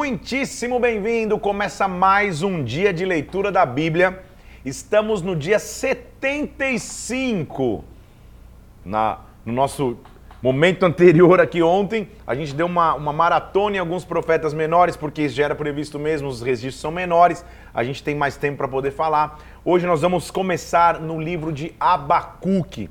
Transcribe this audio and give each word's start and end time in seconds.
muitíssimo 0.00 0.80
bem-vindo. 0.80 1.38
Começa 1.38 1.86
mais 1.86 2.42
um 2.42 2.64
dia 2.64 2.90
de 2.90 3.04
leitura 3.04 3.52
da 3.52 3.66
Bíblia. 3.66 4.22
Estamos 4.64 5.20
no 5.20 5.36
dia 5.36 5.58
75. 5.58 7.84
Na, 8.82 9.18
no 9.44 9.52
nosso 9.52 9.98
momento 10.42 10.86
anterior 10.86 11.38
aqui 11.38 11.62
ontem, 11.62 12.08
a 12.26 12.34
gente 12.34 12.54
deu 12.54 12.64
uma, 12.64 12.94
uma 12.94 13.12
maratona 13.12 13.76
em 13.76 13.78
alguns 13.78 14.02
profetas 14.02 14.54
menores, 14.54 14.96
porque 14.96 15.28
já 15.28 15.44
era 15.44 15.54
previsto 15.54 15.98
mesmo, 15.98 16.28
os 16.28 16.40
registros 16.40 16.80
são 16.80 16.90
menores. 16.90 17.44
A 17.74 17.84
gente 17.84 18.02
tem 18.02 18.14
mais 18.14 18.38
tempo 18.38 18.56
para 18.56 18.68
poder 18.68 18.92
falar. 18.92 19.38
Hoje 19.62 19.86
nós 19.86 20.00
vamos 20.00 20.30
começar 20.30 20.98
no 20.98 21.20
livro 21.20 21.52
de 21.52 21.74
Abacuque, 21.78 22.88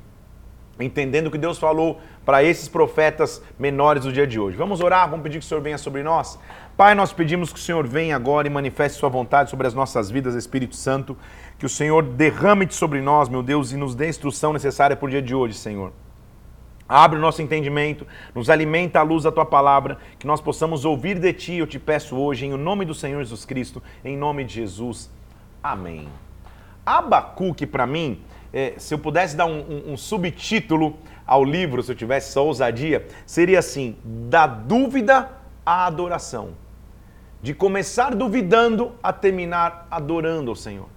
entendendo 0.84 1.30
que 1.30 1.38
Deus 1.38 1.58
falou 1.58 2.00
para 2.24 2.42
esses 2.42 2.68
profetas 2.68 3.42
menores 3.58 4.04
do 4.04 4.12
dia 4.12 4.26
de 4.26 4.38
hoje. 4.38 4.56
Vamos 4.56 4.80
orar, 4.80 5.08
vamos 5.08 5.22
pedir 5.22 5.38
que 5.38 5.44
o 5.44 5.48
Senhor 5.48 5.60
venha 5.60 5.78
sobre 5.78 6.02
nós. 6.02 6.38
Pai, 6.76 6.94
nós 6.94 7.12
pedimos 7.12 7.52
que 7.52 7.58
o 7.58 7.62
Senhor 7.62 7.86
venha 7.86 8.16
agora 8.16 8.46
e 8.46 8.50
manifeste 8.50 8.98
Sua 8.98 9.08
vontade 9.08 9.50
sobre 9.50 9.66
as 9.66 9.74
nossas 9.74 10.10
vidas, 10.10 10.34
Espírito 10.34 10.76
Santo. 10.76 11.16
Que 11.58 11.66
o 11.66 11.68
Senhor 11.68 12.02
derrame-te 12.02 12.74
sobre 12.74 13.00
nós, 13.00 13.28
meu 13.28 13.42
Deus, 13.42 13.72
e 13.72 13.76
nos 13.76 13.94
dê 13.94 14.06
a 14.06 14.08
instrução 14.08 14.52
necessária 14.52 14.96
para 14.96 15.06
o 15.06 15.10
dia 15.10 15.20
de 15.20 15.34
hoje, 15.34 15.54
Senhor. 15.54 15.92
Abre 16.88 17.18
o 17.18 17.22
nosso 17.22 17.40
entendimento, 17.40 18.04
nos 18.34 18.50
alimenta 18.50 18.98
a 18.98 19.02
luz 19.02 19.22
da 19.22 19.30
tua 19.30 19.46
palavra, 19.46 19.98
que 20.18 20.26
nós 20.26 20.40
possamos 20.40 20.84
ouvir 20.84 21.20
de 21.20 21.32
ti, 21.32 21.54
eu 21.54 21.66
te 21.66 21.78
peço 21.78 22.16
hoje, 22.16 22.46
em 22.46 22.56
nome 22.56 22.84
do 22.84 22.94
Senhor 22.94 23.22
Jesus 23.22 23.44
Cristo, 23.44 23.80
em 24.04 24.16
nome 24.16 24.42
de 24.42 24.54
Jesus. 24.54 25.08
Amém. 25.62 26.08
Abacuque, 26.84 27.64
para 27.64 27.86
mim, 27.86 28.20
é, 28.52 28.74
se 28.78 28.92
eu 28.92 28.98
pudesse 28.98 29.36
dar 29.36 29.46
um, 29.46 29.60
um, 29.60 29.92
um 29.92 29.96
subtítulo 29.96 30.98
ao 31.26 31.44
livro, 31.44 31.82
se 31.82 31.92
eu 31.92 31.96
tivesse 31.96 32.32
só 32.32 32.44
ousadia, 32.44 33.06
seria 33.24 33.58
assim: 33.60 33.96
da 34.04 34.46
dúvida 34.46 35.30
à 35.64 35.86
adoração. 35.86 36.50
De 37.42 37.54
começar 37.54 38.14
duvidando 38.14 38.92
a 39.02 39.12
terminar 39.12 39.86
adorando 39.90 40.50
ao 40.50 40.56
Senhor. 40.56 40.88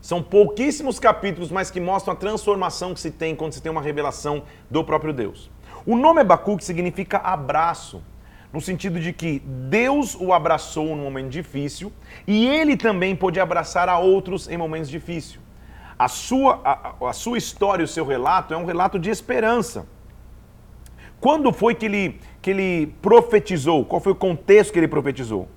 São 0.00 0.22
pouquíssimos 0.22 1.00
capítulos, 1.00 1.50
mas 1.50 1.68
que 1.68 1.80
mostram 1.80 2.14
a 2.14 2.16
transformação 2.16 2.94
que 2.94 3.00
se 3.00 3.10
tem 3.10 3.34
quando 3.34 3.52
se 3.52 3.60
tem 3.60 3.72
uma 3.72 3.82
revelação 3.82 4.44
do 4.70 4.84
próprio 4.84 5.12
Deus. 5.12 5.50
O 5.84 5.96
nome 5.96 6.20
Abacuque 6.20 6.64
significa 6.64 7.18
abraço, 7.18 8.00
no 8.52 8.60
sentido 8.60 9.00
de 9.00 9.12
que 9.12 9.40
Deus 9.40 10.14
o 10.14 10.32
abraçou 10.32 10.94
num 10.94 11.02
momento 11.02 11.30
difícil 11.30 11.92
e 12.24 12.46
ele 12.46 12.76
também 12.76 13.16
pôde 13.16 13.40
abraçar 13.40 13.88
a 13.88 13.98
outros 13.98 14.48
em 14.48 14.56
momentos 14.56 14.88
difíceis. 14.88 15.45
A 15.98 16.08
sua, 16.08 16.60
a, 16.64 17.08
a 17.08 17.12
sua 17.12 17.38
história, 17.38 17.84
o 17.84 17.88
seu 17.88 18.04
relato 18.04 18.52
é 18.52 18.56
um 18.56 18.66
relato 18.66 18.98
de 18.98 19.08
esperança. 19.08 19.86
Quando 21.20 21.52
foi 21.52 21.74
que 21.74 21.86
ele, 21.86 22.20
que 22.42 22.50
ele 22.50 22.94
profetizou? 23.00 23.84
Qual 23.84 24.00
foi 24.00 24.12
o 24.12 24.16
contexto 24.16 24.72
que 24.72 24.78
ele 24.78 24.88
profetizou? 24.88 25.48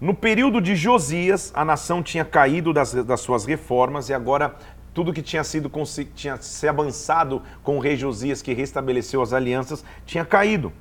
No 0.00 0.14
período 0.14 0.60
de 0.60 0.74
Josias, 0.74 1.52
a 1.54 1.64
nação 1.64 2.02
tinha 2.02 2.24
caído 2.24 2.72
das, 2.72 2.92
das 2.92 3.20
suas 3.20 3.44
reformas 3.44 4.08
e 4.08 4.14
agora 4.14 4.56
tudo 4.94 5.12
que 5.12 5.22
tinha 5.22 5.42
sido 5.42 5.70
tinha 6.14 6.36
se 6.36 6.68
avançado 6.68 7.42
com 7.62 7.76
o 7.76 7.80
rei 7.80 7.96
Josias, 7.96 8.42
que 8.42 8.52
restabeleceu 8.52 9.22
as 9.22 9.32
alianças, 9.32 9.84
tinha 10.04 10.24
caído. 10.24 10.72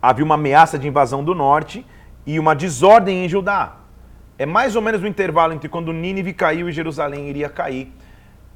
Havia 0.00 0.24
uma 0.24 0.34
ameaça 0.34 0.78
de 0.78 0.88
invasão 0.88 1.24
do 1.24 1.34
norte 1.34 1.84
e 2.26 2.38
uma 2.38 2.54
desordem 2.54 3.24
em 3.24 3.28
Judá. 3.28 3.76
É 4.42 4.46
mais 4.46 4.74
ou 4.74 4.82
menos 4.82 5.00
o 5.00 5.06
intervalo 5.06 5.52
entre 5.52 5.68
quando 5.68 5.92
Nínive 5.92 6.32
caiu 6.32 6.68
e 6.68 6.72
Jerusalém 6.72 7.28
iria 7.28 7.48
cair. 7.48 7.92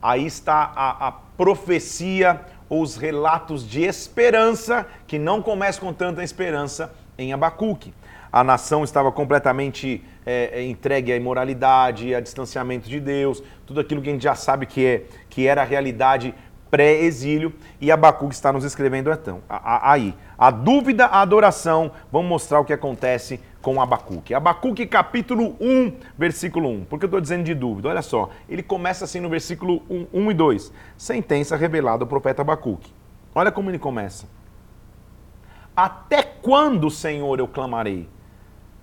Aí 0.02 0.26
está 0.26 0.72
a, 0.74 1.06
a 1.06 1.12
profecia 1.12 2.40
ou 2.68 2.82
os 2.82 2.96
relatos 2.96 3.64
de 3.64 3.84
esperança, 3.84 4.84
que 5.06 5.16
não 5.16 5.40
começam 5.40 5.84
com 5.86 5.92
tanta 5.92 6.24
esperança, 6.24 6.92
em 7.16 7.32
Abacuque. 7.32 7.94
A 8.32 8.42
nação 8.42 8.82
estava 8.82 9.12
completamente 9.12 10.02
é, 10.26 10.60
entregue 10.64 11.12
à 11.12 11.16
imoralidade, 11.16 12.16
a 12.16 12.18
distanciamento 12.18 12.88
de 12.88 12.98
Deus, 12.98 13.40
tudo 13.64 13.78
aquilo 13.78 14.02
que 14.02 14.08
a 14.08 14.12
gente 14.12 14.24
já 14.24 14.34
sabe 14.34 14.66
que, 14.66 14.84
é, 14.84 15.04
que 15.30 15.46
era 15.46 15.62
a 15.62 15.64
realidade 15.64 16.34
pré-exílio, 16.68 17.54
e 17.80 17.92
Abacuque 17.92 18.34
está 18.34 18.52
nos 18.52 18.64
escrevendo 18.64 19.12
então. 19.12 19.40
Aí, 19.48 20.12
a 20.36 20.50
dúvida, 20.50 21.06
a 21.06 21.20
adoração, 21.20 21.92
vamos 22.10 22.28
mostrar 22.28 22.58
o 22.58 22.64
que 22.64 22.72
acontece 22.72 23.40
com 23.66 23.82
Abacuque. 23.82 24.32
Abacuque 24.32 24.86
capítulo 24.86 25.56
1, 25.60 25.92
versículo 26.16 26.68
1. 26.68 26.84
Por 26.84 27.00
que 27.00 27.04
eu 27.04 27.08
estou 27.08 27.20
dizendo 27.20 27.42
de 27.42 27.52
dúvida? 27.52 27.88
Olha 27.88 28.00
só, 28.00 28.30
ele 28.48 28.62
começa 28.62 29.04
assim 29.04 29.18
no 29.18 29.28
versículo 29.28 29.82
1, 29.90 30.06
1 30.12 30.30
e 30.30 30.34
2. 30.34 30.72
Sentença 30.96 31.56
revelada 31.56 32.04
ao 32.04 32.06
profeta 32.06 32.42
Abacuque. 32.42 32.94
Olha 33.34 33.50
como 33.50 33.68
ele 33.68 33.80
começa. 33.80 34.28
Até 35.74 36.22
quando, 36.22 36.88
Senhor, 36.92 37.40
eu 37.40 37.48
clamarei? 37.48 38.08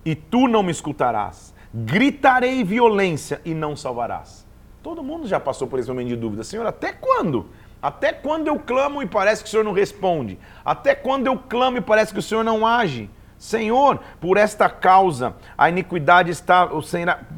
E 0.04 0.14
tu 0.14 0.46
não 0.48 0.62
me 0.62 0.70
escutarás. 0.70 1.54
Gritarei 1.72 2.62
violência 2.62 3.40
e 3.42 3.54
não 3.54 3.74
salvarás. 3.74 4.46
Todo 4.82 5.02
mundo 5.02 5.26
já 5.26 5.40
passou 5.40 5.66
por 5.66 5.78
esse 5.78 5.88
momento 5.88 6.08
de 6.08 6.16
dúvida. 6.16 6.44
Senhor, 6.44 6.66
até 6.66 6.92
quando? 6.92 7.46
Até 7.80 8.12
quando 8.12 8.48
eu 8.48 8.58
clamo 8.58 9.02
e 9.02 9.06
parece 9.06 9.42
que 9.42 9.48
o 9.48 9.50
Senhor 9.50 9.64
não 9.64 9.72
responde? 9.72 10.38
Até 10.62 10.94
quando 10.94 11.26
eu 11.26 11.38
clamo 11.38 11.78
e 11.78 11.80
parece 11.80 12.12
que 12.12 12.18
o 12.18 12.22
Senhor 12.22 12.44
não 12.44 12.66
age? 12.66 13.08
Senhor, 13.44 14.00
por 14.22 14.38
esta 14.38 14.70
causa 14.70 15.36
a 15.56 15.68
iniquidade 15.68 16.30
está. 16.30 16.66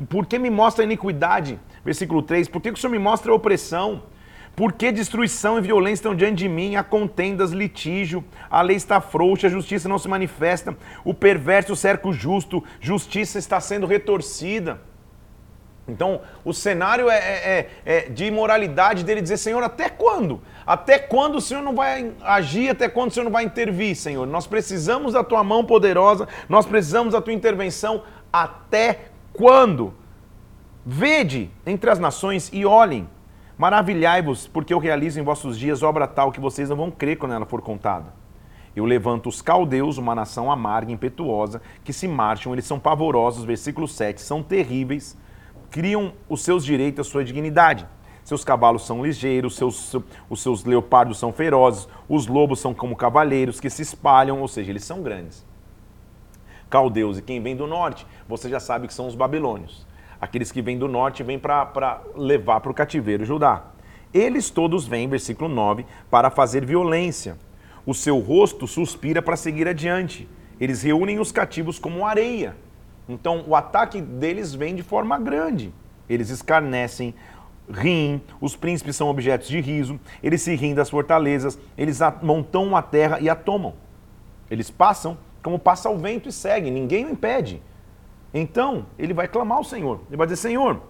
Por 0.08 0.24
que 0.24 0.38
me 0.38 0.50
mostra 0.50 0.84
a 0.84 0.86
iniquidade? 0.86 1.58
Versículo 1.84 2.22
3. 2.22 2.46
Por 2.46 2.62
que 2.62 2.70
o 2.70 2.76
Senhor 2.76 2.92
me 2.92 2.98
mostra 2.98 3.32
a 3.32 3.34
opressão? 3.34 4.04
Por 4.54 4.72
que 4.72 4.92
destruição 4.92 5.58
e 5.58 5.60
violência 5.60 5.94
estão 5.94 6.14
diante 6.14 6.36
de 6.38 6.48
mim? 6.48 6.76
Há 6.76 6.84
contendas, 6.84 7.50
litígio, 7.50 8.24
a 8.48 8.62
lei 8.62 8.76
está 8.76 9.00
frouxa, 9.00 9.48
a 9.48 9.50
justiça 9.50 9.88
não 9.88 9.98
se 9.98 10.06
manifesta, 10.06 10.76
o 11.04 11.12
perverso 11.12 11.74
cerca 11.74 12.06
o 12.06 12.12
justo, 12.12 12.62
justiça 12.80 13.36
está 13.36 13.60
sendo 13.60 13.84
retorcida. 13.84 14.80
Então, 15.88 16.20
o 16.44 16.52
cenário 16.52 17.08
é, 17.08 17.16
é, 17.16 17.70
é, 17.84 18.00
de 18.08 18.24
imoralidade 18.24 19.04
dele 19.04 19.22
dizer, 19.22 19.36
Senhor, 19.36 19.62
até 19.62 19.88
quando? 19.88 20.40
Até 20.66 20.98
quando 20.98 21.36
o 21.36 21.40
Senhor 21.40 21.62
não 21.62 21.74
vai 21.74 22.12
agir? 22.22 22.70
Até 22.70 22.88
quando 22.88 23.10
o 23.10 23.14
Senhor 23.14 23.24
não 23.24 23.30
vai 23.30 23.44
intervir, 23.44 23.94
Senhor? 23.94 24.26
Nós 24.26 24.46
precisamos 24.46 25.12
da 25.12 25.22
tua 25.22 25.44
mão 25.44 25.64
poderosa, 25.64 26.26
nós 26.48 26.66
precisamos 26.66 27.12
da 27.12 27.20
tua 27.20 27.32
intervenção. 27.32 28.02
Até 28.32 29.10
quando? 29.32 29.94
Vede 30.84 31.50
entre 31.64 31.88
as 31.88 32.00
nações 32.00 32.50
e 32.52 32.66
olhem. 32.66 33.08
Maravilhai-vos, 33.56 34.48
porque 34.48 34.74
eu 34.74 34.78
realizo 34.78 35.20
em 35.20 35.22
vossos 35.22 35.56
dias 35.56 35.82
obra 35.82 36.06
tal 36.06 36.32
que 36.32 36.40
vocês 36.40 36.68
não 36.68 36.76
vão 36.76 36.90
crer 36.90 37.16
quando 37.16 37.32
ela 37.32 37.46
for 37.46 37.62
contada. 37.62 38.12
Eu 38.74 38.84
levanto 38.84 39.28
os 39.28 39.40
caldeus, 39.40 39.98
uma 39.98 40.14
nação 40.14 40.50
amarga, 40.50 40.92
impetuosa, 40.92 41.62
que 41.82 41.92
se 41.92 42.06
marcham, 42.06 42.52
eles 42.52 42.66
são 42.66 42.78
pavorosos, 42.78 43.44
versículo 43.44 43.88
7, 43.88 44.20
são 44.20 44.42
terríveis 44.42 45.16
criam 45.76 46.14
os 46.26 46.42
seus 46.42 46.64
direitos, 46.64 47.06
a 47.06 47.10
sua 47.10 47.22
dignidade. 47.22 47.86
Seus 48.24 48.42
cavalos 48.42 48.86
são 48.86 49.04
ligeiros, 49.04 49.56
seus, 49.56 49.94
os 50.30 50.40
seus 50.40 50.64
leopardos 50.64 51.18
são 51.18 51.34
ferozes, 51.34 51.86
os 52.08 52.26
lobos 52.26 52.60
são 52.60 52.72
como 52.72 52.96
cavaleiros 52.96 53.60
que 53.60 53.68
se 53.68 53.82
espalham, 53.82 54.40
ou 54.40 54.48
seja, 54.48 54.72
eles 54.72 54.84
são 54.84 55.02
grandes. 55.02 55.44
Caldeus 56.70 57.18
e 57.18 57.22
quem 57.22 57.42
vem 57.42 57.54
do 57.54 57.66
norte, 57.66 58.06
você 58.26 58.48
já 58.48 58.58
sabe 58.58 58.86
que 58.86 58.94
são 58.94 59.06
os 59.06 59.14
babilônios. 59.14 59.86
Aqueles 60.18 60.50
que 60.50 60.62
vêm 60.62 60.78
do 60.78 60.88
norte 60.88 61.22
vêm 61.22 61.38
para 61.38 62.00
levar 62.14 62.60
para 62.60 62.70
o 62.70 62.74
cativeiro 62.74 63.26
Judá. 63.26 63.64
Eles 64.14 64.48
todos 64.48 64.86
vêm, 64.86 65.06
versículo 65.06 65.54
9, 65.54 65.84
para 66.10 66.30
fazer 66.30 66.64
violência. 66.64 67.36
O 67.84 67.92
seu 67.92 68.18
rosto 68.18 68.66
suspira 68.66 69.20
para 69.20 69.36
seguir 69.36 69.68
adiante. 69.68 70.26
Eles 70.58 70.80
reúnem 70.80 71.20
os 71.20 71.30
cativos 71.30 71.78
como 71.78 72.06
areia. 72.06 72.56
Então, 73.08 73.44
o 73.46 73.54
ataque 73.54 74.00
deles 74.00 74.54
vem 74.54 74.74
de 74.74 74.82
forma 74.82 75.18
grande. 75.18 75.72
Eles 76.08 76.30
escarnecem, 76.30 77.14
riem, 77.70 78.20
os 78.40 78.56
príncipes 78.56 78.96
são 78.96 79.08
objetos 79.08 79.48
de 79.48 79.60
riso, 79.60 79.98
eles 80.22 80.42
se 80.42 80.54
riem 80.54 80.74
das 80.74 80.90
fortalezas, 80.90 81.58
eles 81.76 82.00
montam 82.22 82.76
a 82.76 82.82
terra 82.82 83.20
e 83.20 83.28
a 83.28 83.34
tomam. 83.34 83.74
Eles 84.50 84.70
passam 84.70 85.18
como 85.46 85.60
passa 85.60 85.88
o 85.88 85.96
vento 85.96 86.28
e 86.28 86.32
seguem, 86.32 86.72
ninguém 86.72 87.06
o 87.06 87.10
impede. 87.10 87.62
Então, 88.34 88.86
ele 88.98 89.14
vai 89.14 89.28
clamar 89.28 89.58
ao 89.58 89.64
Senhor. 89.64 90.00
Ele 90.08 90.16
vai 90.16 90.26
dizer: 90.26 90.48
Senhor, 90.48 90.82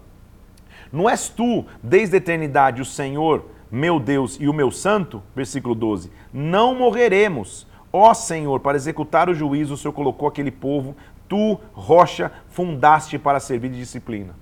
não 0.91 1.11
és 1.11 1.29
tu, 1.29 1.67
desde 1.83 2.15
a 2.15 2.19
eternidade, 2.19 2.81
o 2.81 2.85
Senhor, 2.85 3.45
meu 3.71 4.01
Deus 4.01 4.39
e 4.41 4.49
o 4.49 4.55
meu 4.55 4.71
santo? 4.71 5.23
Versículo 5.35 5.75
12: 5.75 6.11
Não 6.33 6.75
morreremos. 6.75 7.67
Ó 7.93 8.15
Senhor, 8.15 8.61
para 8.61 8.77
executar 8.77 9.29
o 9.29 9.35
juízo, 9.35 9.75
o 9.75 9.77
Senhor 9.77 9.93
colocou 9.93 10.27
aquele 10.27 10.51
povo 10.51 10.97
tu, 11.29 11.61
rocha, 11.73 12.33
fundaste 12.49 13.19
para 13.19 13.41
servir 13.41 13.71
de 13.71 13.79
disciplina. 13.79 14.35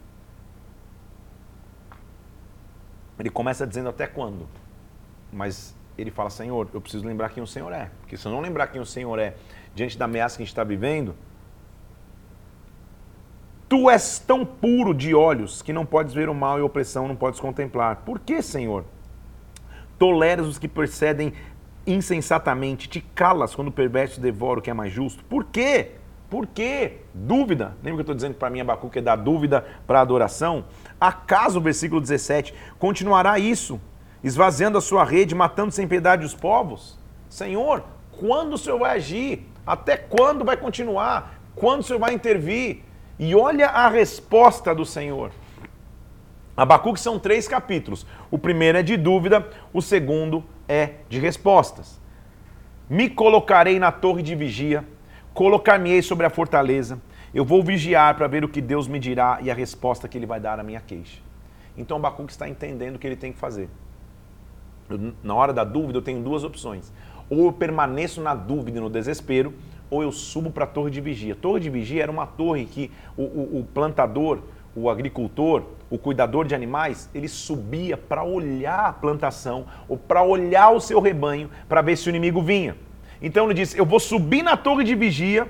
Ele 3.18 3.30
começa 3.30 3.66
dizendo 3.66 3.88
até 3.88 4.06
quando? 4.06 4.48
Mas 5.32 5.74
ele 5.96 6.10
fala, 6.10 6.30
Senhor, 6.30 6.68
eu 6.74 6.80
preciso 6.80 7.06
lembrar 7.06 7.30
quem 7.30 7.42
o 7.42 7.46
Senhor 7.46 7.72
é. 7.72 7.90
Porque 8.00 8.16
se 8.16 8.26
eu 8.26 8.32
não 8.32 8.40
lembrar 8.40 8.66
quem 8.68 8.80
o 8.80 8.86
Senhor 8.86 9.18
é, 9.18 9.34
diante 9.74 9.96
da 9.96 10.04
ameaça 10.04 10.36
que 10.36 10.42
a 10.42 10.44
gente 10.44 10.52
está 10.52 10.64
vivendo, 10.64 11.14
tu 13.68 13.88
és 13.88 14.18
tão 14.18 14.44
puro 14.44 14.92
de 14.92 15.14
olhos 15.14 15.62
que 15.62 15.72
não 15.72 15.86
podes 15.86 16.12
ver 16.12 16.28
o 16.28 16.34
mal 16.34 16.58
e 16.58 16.62
a 16.62 16.64
opressão, 16.64 17.06
não 17.06 17.16
podes 17.16 17.38
contemplar. 17.38 17.96
Por 18.04 18.18
que, 18.18 18.42
Senhor? 18.42 18.84
Toleras 19.98 20.46
os 20.46 20.58
que 20.58 20.66
procedem 20.66 21.32
insensatamente, 21.86 22.88
te 22.88 23.00
calas 23.00 23.54
quando 23.54 23.68
o 23.68 23.72
perverso 23.72 24.20
devora 24.20 24.58
o 24.58 24.62
que 24.62 24.70
é 24.70 24.74
mais 24.74 24.92
justo? 24.92 25.24
Por 25.24 25.44
quê? 25.44 25.92
Por 26.34 26.48
quê? 26.48 26.94
Dúvida. 27.14 27.76
Lembra 27.76 27.92
que 27.92 28.00
eu 28.00 28.00
estou 28.00 28.14
dizendo 28.16 28.32
que 28.32 28.40
para 28.40 28.50
mim 28.50 28.60
Abacuque 28.60 28.98
é 28.98 29.00
dar 29.00 29.14
dúvida 29.14 29.64
para 29.86 30.00
adoração? 30.00 30.64
Acaso, 31.00 31.60
versículo 31.60 32.00
17, 32.00 32.52
continuará 32.76 33.38
isso, 33.38 33.80
esvaziando 34.20 34.76
a 34.76 34.80
sua 34.80 35.04
rede, 35.04 35.32
matando 35.32 35.70
sem 35.70 35.86
piedade 35.86 36.26
os 36.26 36.34
povos? 36.34 36.98
Senhor, 37.30 37.84
quando 38.18 38.54
o 38.54 38.58
Senhor 38.58 38.80
vai 38.80 38.96
agir? 38.96 39.48
Até 39.64 39.96
quando 39.96 40.44
vai 40.44 40.56
continuar? 40.56 41.38
Quando 41.54 41.82
o 41.82 41.84
Senhor 41.84 42.00
vai 42.00 42.12
intervir? 42.12 42.82
E 43.16 43.32
olha 43.36 43.68
a 43.68 43.88
resposta 43.88 44.74
do 44.74 44.84
Senhor. 44.84 45.30
Abacuque 46.56 46.98
são 46.98 47.16
três 47.16 47.46
capítulos. 47.46 48.04
O 48.28 48.38
primeiro 48.38 48.78
é 48.78 48.82
de 48.82 48.96
dúvida, 48.96 49.48
o 49.72 49.80
segundo 49.80 50.42
é 50.66 50.94
de 51.08 51.20
respostas. 51.20 52.00
Me 52.90 53.08
colocarei 53.08 53.78
na 53.78 53.92
torre 53.92 54.20
de 54.20 54.34
vigia, 54.34 54.84
colocar-me-ei 55.34 56.00
sobre 56.00 56.24
a 56.24 56.30
fortaleza. 56.30 56.98
Eu 57.34 57.44
vou 57.44 57.62
vigiar 57.62 58.16
para 58.16 58.28
ver 58.28 58.44
o 58.44 58.48
que 58.48 58.60
Deus 58.60 58.86
me 58.86 59.00
dirá 59.00 59.38
e 59.42 59.50
a 59.50 59.54
resposta 59.54 60.06
que 60.06 60.16
ele 60.16 60.24
vai 60.24 60.38
dar 60.38 60.60
à 60.60 60.62
minha 60.62 60.80
queixa. 60.80 61.20
Então 61.76 61.96
Abacuque 61.96 62.30
está 62.30 62.48
entendendo 62.48 62.94
o 62.94 62.98
que 62.98 63.06
ele 63.06 63.16
tem 63.16 63.32
que 63.32 63.38
fazer. 63.38 63.68
Eu, 64.88 65.12
na 65.22 65.34
hora 65.34 65.52
da 65.52 65.64
dúvida, 65.64 65.98
eu 65.98 66.02
tenho 66.02 66.22
duas 66.22 66.44
opções. 66.44 66.92
Ou 67.28 67.46
eu 67.46 67.52
permaneço 67.52 68.20
na 68.20 68.34
dúvida 68.34 68.78
e 68.78 68.80
no 68.80 68.88
desespero, 68.88 69.52
ou 69.90 70.02
eu 70.02 70.12
subo 70.12 70.50
para 70.50 70.64
a 70.64 70.68
torre 70.68 70.90
de 70.90 71.00
vigia. 71.00 71.34
Torre 71.34 71.60
de 71.60 71.68
vigia 71.68 72.04
era 72.04 72.12
uma 72.12 72.26
torre 72.26 72.64
que 72.66 72.92
o, 73.16 73.22
o, 73.22 73.60
o 73.60 73.64
plantador, 73.74 74.40
o 74.76 74.88
agricultor, 74.88 75.64
o 75.90 75.98
cuidador 75.98 76.46
de 76.46 76.54
animais, 76.54 77.10
ele 77.12 77.28
subia 77.28 77.96
para 77.96 78.22
olhar 78.22 78.86
a 78.86 78.92
plantação 78.92 79.66
ou 79.88 79.96
para 79.96 80.22
olhar 80.22 80.70
o 80.70 80.80
seu 80.80 81.00
rebanho 81.00 81.50
para 81.68 81.82
ver 81.82 81.96
se 81.96 82.08
o 82.08 82.10
inimigo 82.10 82.40
vinha. 82.40 82.76
Então 83.20 83.46
ele 83.46 83.54
disse: 83.54 83.78
Eu 83.78 83.86
vou 83.86 84.00
subir 84.00 84.42
na 84.42 84.56
torre 84.56 84.84
de 84.84 84.94
vigia 84.94 85.48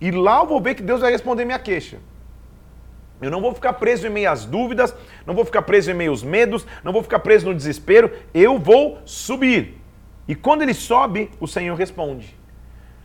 e 0.00 0.10
lá 0.10 0.40
eu 0.40 0.46
vou 0.46 0.60
ver 0.60 0.74
que 0.74 0.82
Deus 0.82 1.00
vai 1.00 1.12
responder 1.12 1.44
minha 1.44 1.58
queixa. 1.58 1.98
Eu 3.20 3.30
não 3.30 3.40
vou 3.40 3.54
ficar 3.54 3.74
preso 3.74 4.04
em 4.04 4.10
meio 4.10 4.28
às 4.28 4.44
dúvidas, 4.44 4.92
não 5.24 5.32
vou 5.32 5.44
ficar 5.44 5.62
preso 5.62 5.92
em 5.92 5.94
meio 5.94 6.10
aos 6.10 6.24
medos, 6.24 6.66
não 6.82 6.92
vou 6.92 7.04
ficar 7.04 7.20
preso 7.20 7.46
no 7.46 7.54
desespero. 7.54 8.10
Eu 8.34 8.58
vou 8.58 8.98
subir. 9.04 9.80
E 10.26 10.34
quando 10.34 10.62
ele 10.62 10.74
sobe, 10.74 11.30
o 11.38 11.46
Senhor 11.46 11.76
responde. 11.76 12.36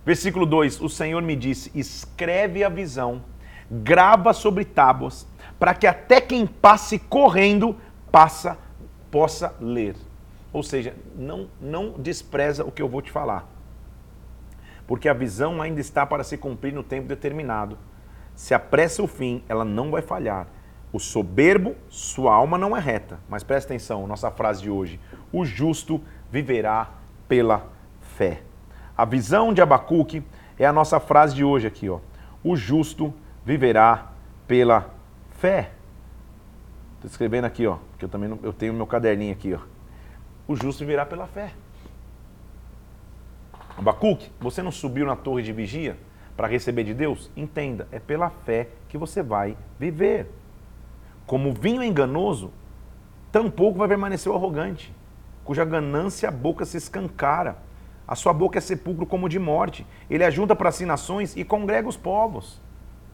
Versículo 0.03 0.45
2: 0.45 0.81
O 0.81 0.89
Senhor 0.89 1.21
me 1.21 1.35
disse: 1.35 1.71
Escreve 1.75 2.63
a 2.63 2.69
visão, 2.69 3.21
grava 3.69 4.33
sobre 4.33 4.65
tábuas, 4.65 5.27
para 5.59 5.75
que 5.75 5.85
até 5.85 6.19
quem 6.19 6.47
passe 6.47 6.97
correndo 6.97 7.75
passa, 8.11 8.57
possa 9.11 9.53
ler. 9.61 9.95
Ou 10.51 10.63
seja, 10.63 10.95
não, 11.15 11.47
não 11.61 11.91
despreza 11.91 12.63
o 12.65 12.71
que 12.71 12.81
eu 12.81 12.87
vou 12.87 13.03
te 13.03 13.11
falar. 13.11 13.56
Porque 14.87 15.09
a 15.09 15.13
visão 15.13 15.61
ainda 15.61 15.81
está 15.81 16.05
para 16.05 16.23
se 16.23 16.37
cumprir 16.37 16.73
no 16.73 16.81
tempo 16.81 17.07
determinado. 17.07 17.77
Se 18.33 18.53
apressa 18.53 19.03
o 19.03 19.07
fim, 19.07 19.43
ela 19.49 19.65
não 19.65 19.91
vai 19.91 20.01
falhar. 20.01 20.47
O 20.93 20.99
soberbo, 20.99 21.75
sua 21.89 22.33
alma 22.33 22.57
não 22.57 22.75
é 22.75 22.79
reta. 22.79 23.19
Mas 23.27 23.43
presta 23.43 23.73
atenção, 23.73 24.07
nossa 24.07 24.31
frase 24.31 24.61
de 24.61 24.69
hoje: 24.69 24.99
o 25.31 25.43
justo 25.43 26.01
viverá 26.31 26.89
pela 27.27 27.67
fé. 28.15 28.41
A 28.97 29.03
visão 29.03 29.53
de 29.53 29.61
Abacuque 29.61 30.23
é 30.57 30.65
a 30.65 30.73
nossa 30.73 30.99
frase 30.99 31.35
de 31.35 31.43
hoje 31.43 31.67
aqui, 31.67 31.89
ó. 31.89 31.99
O 32.43 32.55
justo 32.55 33.13
viverá 33.45 34.11
pela 34.47 34.89
fé. 35.39 35.71
Estou 36.95 37.09
escrevendo 37.11 37.45
aqui, 37.45 37.67
ó, 37.67 37.77
porque 37.91 38.05
eu 38.05 38.09
também 38.09 38.29
não, 38.29 38.39
eu 38.41 38.53
tenho 38.53 38.73
meu 38.73 38.87
caderninho 38.87 39.33
aqui, 39.33 39.53
ó. 39.53 39.59
O 40.47 40.55
justo 40.55 40.79
viverá 40.79 41.05
pela 41.05 41.27
fé. 41.27 41.51
Abacuque, 43.77 44.31
você 44.39 44.63
não 44.63 44.71
subiu 44.71 45.05
na 45.05 45.15
torre 45.15 45.43
de 45.43 45.53
vigia 45.53 45.99
para 46.35 46.47
receber 46.47 46.83
de 46.83 46.95
Deus? 46.95 47.29
Entenda, 47.37 47.87
é 47.91 47.99
pela 47.99 48.31
fé 48.31 48.69
que 48.89 48.97
você 48.97 49.21
vai 49.21 49.55
viver. 49.79 50.31
Como 51.27 51.53
vinho 51.53 51.83
enganoso, 51.83 52.51
tampouco 53.31 53.77
vai 53.77 53.87
permanecer 53.87 54.31
o 54.31 54.35
arrogante, 54.35 54.91
cuja 55.43 55.63
ganância 55.63 56.27
a 56.27 56.31
boca 56.31 56.65
se 56.65 56.75
escancara. 56.75 57.57
A 58.07 58.15
sua 58.15 58.33
boca 58.33 58.57
é 58.57 58.61
sepulcro 58.61 59.05
como 59.05 59.29
de 59.29 59.37
morte. 59.37 59.85
Ele 60.09 60.23
ajunta 60.23 60.55
para 60.55 60.71
si 60.71 60.83
nações 60.85 61.35
e 61.35 61.43
congrega 61.43 61.87
os 61.87 61.97
povos. 61.97 62.59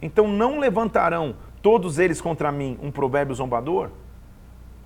Então 0.01 0.27
não 0.27 0.59
levantarão 0.59 1.35
todos 1.61 1.99
eles 1.99 2.21
contra 2.21 2.51
mim 2.51 2.79
um 2.81 2.91
provérbio 2.91 3.35
zombador? 3.35 3.89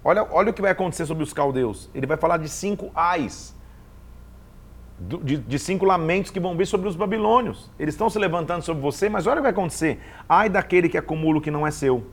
Olha, 0.03 0.25
olha 0.31 0.49
o 0.49 0.53
que 0.53 0.61
vai 0.61 0.71
acontecer 0.71 1.05
sobre 1.05 1.23
os 1.23 1.33
caldeus. 1.33 1.89
Ele 1.93 2.07
vai 2.07 2.17
falar 2.17 2.37
de 2.37 2.47
cinco 2.47 2.89
ais, 2.95 3.53
de, 4.99 5.37
de, 5.37 5.59
cinco 5.59 5.85
lamentos 5.85 6.31
que 6.31 6.39
vão 6.39 6.57
vir 6.57 6.65
sobre 6.65 6.87
os 6.87 6.95
babilônios. 6.95 7.69
Eles 7.77 7.93
estão 7.93 8.09
se 8.09 8.17
levantando 8.17 8.63
sobre 8.63 8.81
você, 8.81 9.07
mas 9.07 9.27
olha 9.27 9.35
o 9.35 9.37
que 9.37 9.41
vai 9.43 9.51
acontecer. 9.51 9.99
Ai 10.27 10.49
daquele 10.49 10.89
que 10.89 10.97
acumula 10.97 11.37
o 11.37 11.41
que 11.41 11.51
não 11.51 11.67
é 11.67 11.71
seu, 11.71 12.07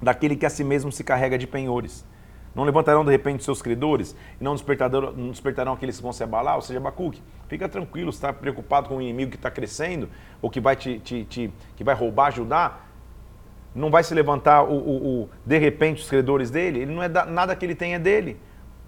daquele 0.00 0.36
que 0.36 0.44
a 0.44 0.50
si 0.50 0.62
mesmo 0.62 0.92
se 0.92 1.02
carrega 1.02 1.38
de 1.38 1.46
penhores. 1.46 2.04
Não 2.54 2.64
levantarão 2.64 3.04
de 3.04 3.10
repente 3.10 3.44
seus 3.44 3.62
credores 3.62 4.16
e 4.40 4.44
não 4.44 4.54
despertarão, 4.54 5.12
não 5.12 5.30
despertarão 5.30 5.72
aqueles 5.72 5.96
que 5.96 6.02
vão 6.02 6.12
se 6.12 6.22
abalar? 6.22 6.56
Ou 6.56 6.62
seja, 6.62 6.78
Abacuque, 6.78 7.22
fica 7.46 7.68
tranquilo, 7.68 8.10
está 8.10 8.32
preocupado 8.32 8.88
com 8.88 8.96
o 8.96 9.02
inimigo 9.02 9.30
que 9.30 9.36
está 9.36 9.50
crescendo 9.50 10.08
ou 10.42 10.50
que 10.50 10.60
vai, 10.60 10.74
te, 10.74 10.98
te, 10.98 11.24
te, 11.24 11.52
que 11.76 11.84
vai 11.84 11.94
roubar 11.94 12.32
Judá? 12.32 12.80
Não 13.74 13.90
vai 13.90 14.02
se 14.02 14.12
levantar 14.12 14.64
o, 14.64 14.74
o, 14.74 15.22
o 15.22 15.30
de 15.46 15.58
repente 15.58 16.02
os 16.02 16.08
credores 16.08 16.50
dele? 16.50 16.80
Ele 16.80 16.92
não 16.92 17.02
é 17.02 17.08
da, 17.08 17.24
nada 17.24 17.54
que 17.54 17.64
ele 17.64 17.74
tem 17.74 17.94
é 17.94 17.98
dele. 17.98 18.40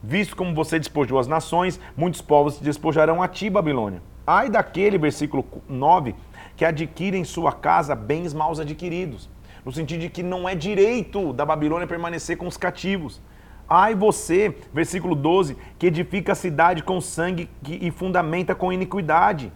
Visto 0.02 0.34
como 0.34 0.54
você 0.54 0.78
despojou 0.78 1.18
as 1.18 1.26
nações, 1.26 1.78
muitos 1.96 2.22
povos 2.22 2.54
se 2.54 2.64
despojarão 2.64 3.22
a 3.22 3.28
ti, 3.28 3.50
Babilônia. 3.50 4.02
Ai 4.26 4.48
daquele, 4.48 4.96
versículo 4.96 5.44
9, 5.68 6.14
que 6.56 6.64
adquire 6.64 7.18
em 7.18 7.24
sua 7.24 7.52
casa 7.52 7.94
bens 7.94 8.32
mal 8.32 8.58
adquiridos. 8.58 9.28
No 9.64 9.72
sentido 9.72 10.00
de 10.00 10.08
que 10.08 10.22
não 10.22 10.48
é 10.48 10.54
direito 10.54 11.32
da 11.32 11.44
Babilônia 11.44 11.86
permanecer 11.86 12.36
com 12.38 12.46
os 12.46 12.56
cativos. 12.56 13.20
Ai 13.68 13.94
você, 13.94 14.56
versículo 14.72 15.14
12, 15.14 15.56
que 15.78 15.86
edifica 15.86 16.32
a 16.32 16.34
cidade 16.34 16.82
com 16.82 17.00
sangue 17.00 17.50
e 17.68 17.90
fundamenta 17.90 18.54
com 18.54 18.72
iniquidade. 18.72 19.52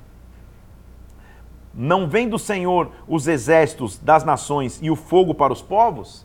Não 1.73 2.09
vem 2.09 2.29
do 2.29 2.39
Senhor 2.39 2.93
os 3.09 3.27
exércitos 3.27 3.99
das 3.99 4.25
nações 4.25 4.79
e 4.81 4.91
o 4.91 4.95
fogo 4.95 5.35
para 5.35 5.53
os 5.53 5.63
povos? 5.63 6.25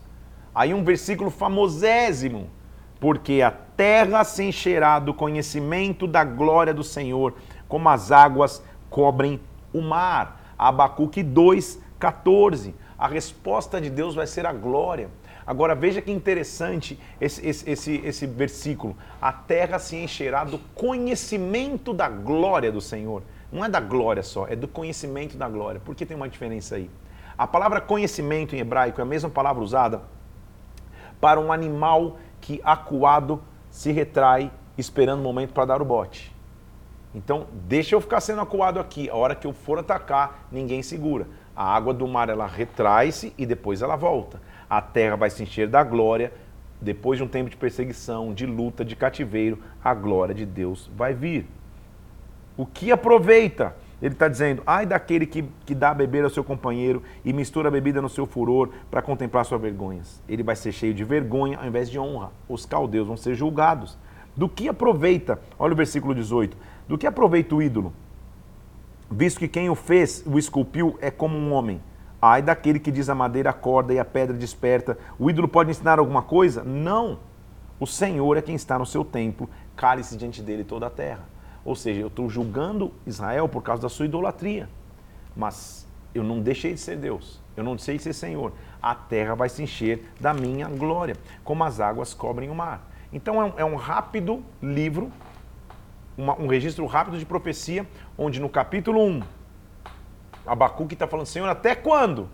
Aí 0.54 0.72
um 0.74 0.84
versículo 0.84 1.30
famosésimo. 1.30 2.48
Porque 3.00 3.40
a 3.40 3.50
terra 3.80 4.24
se 4.24 4.44
encherá 4.44 4.98
do 4.98 5.14
conhecimento 5.14 6.06
da 6.06 6.22
glória 6.22 6.74
do 6.74 6.84
Senhor, 6.84 7.32
como 7.66 7.88
as 7.88 8.12
águas 8.12 8.62
cobrem 8.90 9.40
o 9.72 9.80
mar. 9.80 10.54
Abacuque 10.58 11.22
2, 11.22 11.80
14. 11.98 12.74
A 12.98 13.08
resposta 13.08 13.80
de 13.80 13.88
Deus 13.88 14.14
vai 14.14 14.26
ser 14.26 14.44
a 14.44 14.52
glória. 14.52 15.08
Agora 15.46 15.74
veja 15.74 16.02
que 16.02 16.12
interessante 16.12 17.00
esse, 17.18 17.48
esse, 17.48 17.70
esse, 17.70 18.02
esse 18.04 18.26
versículo. 18.26 18.94
A 19.18 19.32
terra 19.32 19.78
se 19.78 19.96
encherá 19.96 20.44
do 20.44 20.58
conhecimento 20.74 21.94
da 21.94 22.10
glória 22.10 22.70
do 22.70 22.82
Senhor. 22.82 23.22
Não 23.50 23.64
é 23.64 23.68
da 23.70 23.80
glória 23.80 24.22
só, 24.22 24.46
é 24.46 24.54
do 24.54 24.68
conhecimento 24.68 25.38
da 25.38 25.48
glória. 25.48 25.80
Por 25.82 25.94
que 25.94 26.04
tem 26.04 26.18
uma 26.18 26.28
diferença 26.28 26.74
aí? 26.74 26.90
A 27.38 27.46
palavra 27.46 27.80
conhecimento 27.80 28.54
em 28.54 28.58
hebraico 28.58 29.00
é 29.00 29.04
a 29.04 29.06
mesma 29.06 29.30
palavra 29.30 29.64
usada 29.64 30.02
para 31.18 31.40
um 31.40 31.50
animal 31.50 32.18
que 32.42 32.60
acuado 32.62 33.42
se 33.70 33.92
retrai 33.92 34.50
esperando 34.76 35.20
o 35.20 35.22
momento 35.22 35.52
para 35.52 35.64
dar 35.64 35.82
o 35.82 35.84
bote. 35.84 36.34
Então, 37.14 37.46
deixa 37.66 37.94
eu 37.94 38.00
ficar 38.00 38.20
sendo 38.20 38.40
acuado 38.40 38.78
aqui. 38.78 39.10
A 39.10 39.16
hora 39.16 39.34
que 39.34 39.46
eu 39.46 39.52
for 39.52 39.78
atacar, 39.78 40.46
ninguém 40.50 40.82
segura. 40.82 41.26
A 41.56 41.74
água 41.74 41.92
do 41.92 42.06
mar 42.06 42.28
ela 42.28 42.46
retrai-se 42.46 43.34
e 43.36 43.44
depois 43.44 43.82
ela 43.82 43.96
volta 43.96 44.40
a 44.70 44.80
terra 44.80 45.16
vai 45.16 45.28
se 45.28 45.42
encher 45.42 45.66
da 45.66 45.82
glória. 45.82 46.32
Depois 46.80 47.18
de 47.18 47.24
um 47.24 47.28
tempo 47.28 47.50
de 47.50 47.56
perseguição, 47.56 48.32
de 48.32 48.46
luta, 48.46 48.84
de 48.84 48.94
cativeiro, 48.94 49.58
a 49.84 49.92
glória 49.92 50.34
de 50.34 50.46
Deus 50.46 50.88
vai 50.96 51.12
vir. 51.12 51.46
O 52.56 52.64
que 52.64 52.92
aproveita? 52.92 53.74
Ele 54.00 54.14
está 54.14 54.28
dizendo: 54.28 54.62
ai 54.66 54.86
daquele 54.86 55.26
que, 55.26 55.44
que 55.64 55.74
dá 55.74 55.90
a 55.90 55.94
beber 55.94 56.24
ao 56.24 56.30
seu 56.30 56.42
companheiro 56.42 57.02
e 57.24 57.32
mistura 57.32 57.68
a 57.68 57.70
bebida 57.70 58.00
no 58.00 58.08
seu 58.08 58.26
furor 58.26 58.70
para 58.90 59.02
contemplar 59.02 59.44
suas 59.44 59.60
vergonhas. 59.60 60.22
Ele 60.28 60.42
vai 60.42 60.56
ser 60.56 60.72
cheio 60.72 60.94
de 60.94 61.04
vergonha 61.04 61.58
ao 61.58 61.66
invés 61.66 61.90
de 61.90 61.98
honra. 61.98 62.30
Os 62.48 62.64
caldeus 62.64 63.06
vão 63.06 63.16
ser 63.16 63.34
julgados. 63.34 63.98
Do 64.36 64.48
que 64.48 64.68
aproveita? 64.68 65.40
Olha 65.58 65.72
o 65.72 65.76
versículo 65.76 66.14
18. 66.14 66.56
Do 66.88 66.96
que 66.96 67.06
aproveita 67.06 67.54
o 67.54 67.62
ídolo? 67.62 67.92
Visto 69.10 69.40
que 69.40 69.48
quem 69.48 69.68
o 69.68 69.74
fez, 69.74 70.24
o 70.24 70.38
esculpiu, 70.38 70.96
é 71.00 71.10
como 71.10 71.36
um 71.36 71.52
homem 71.52 71.80
Ai 72.22 72.42
daquele 72.42 72.78
que 72.78 72.90
diz 72.90 73.08
a 73.08 73.14
madeira 73.14 73.48
acorda 73.48 73.94
e 73.94 73.98
a 73.98 74.04
pedra 74.04 74.36
desperta. 74.36 74.98
O 75.18 75.30
ídolo 75.30 75.48
pode 75.48 75.70
ensinar 75.70 75.98
alguma 75.98 76.22
coisa? 76.22 76.62
Não. 76.62 77.18
O 77.78 77.86
Senhor 77.86 78.36
é 78.36 78.42
quem 78.42 78.54
está 78.54 78.78
no 78.78 78.84
seu 78.84 79.02
templo, 79.02 79.48
cale-se 79.74 80.14
diante 80.14 80.42
dele 80.42 80.62
toda 80.62 80.86
a 80.86 80.90
terra. 80.90 81.24
Ou 81.64 81.74
seja, 81.74 82.00
eu 82.00 82.08
estou 82.08 82.28
julgando 82.28 82.92
Israel 83.06 83.48
por 83.48 83.62
causa 83.62 83.82
da 83.82 83.88
sua 83.88 84.06
idolatria. 84.06 84.68
Mas 85.36 85.86
eu 86.14 86.24
não 86.24 86.40
deixei 86.40 86.74
de 86.74 86.80
ser 86.80 86.96
Deus, 86.96 87.40
eu 87.56 87.62
não 87.62 87.76
deixei 87.76 87.96
de 87.96 88.02
ser 88.02 88.12
Senhor. 88.12 88.52
A 88.82 88.94
terra 88.94 89.34
vai 89.34 89.48
se 89.48 89.62
encher 89.62 90.10
da 90.18 90.32
minha 90.34 90.68
glória, 90.68 91.16
como 91.44 91.62
as 91.64 91.80
águas 91.80 92.14
cobrem 92.14 92.50
o 92.50 92.54
mar. 92.54 92.88
Então 93.12 93.40
é 93.40 93.44
um, 93.44 93.52
é 93.58 93.64
um 93.64 93.76
rápido 93.76 94.42
livro, 94.62 95.12
uma, 96.16 96.38
um 96.38 96.46
registro 96.46 96.86
rápido 96.86 97.18
de 97.18 97.26
profecia, 97.26 97.86
onde 98.16 98.40
no 98.40 98.48
capítulo 98.48 99.04
1, 99.04 99.22
Abacuque 100.46 100.94
está 100.94 101.06
falando, 101.06 101.26
Senhor, 101.26 101.48
até 101.48 101.74
quando? 101.74 102.28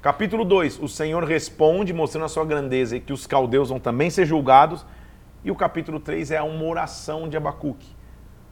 Capítulo 0.00 0.44
2, 0.44 0.80
o 0.80 0.88
Senhor 0.88 1.24
responde, 1.24 1.92
mostrando 1.92 2.24
a 2.24 2.28
sua 2.28 2.44
grandeza 2.44 2.96
e 2.96 3.00
que 3.00 3.12
os 3.12 3.26
caldeus 3.26 3.68
vão 3.68 3.80
também 3.80 4.10
ser 4.10 4.24
julgados. 4.24 4.86
E 5.44 5.50
o 5.50 5.56
capítulo 5.56 5.98
3 5.98 6.30
é 6.30 6.40
uma 6.40 6.64
oração 6.64 7.28
de 7.28 7.36
Abacuque. 7.36 7.97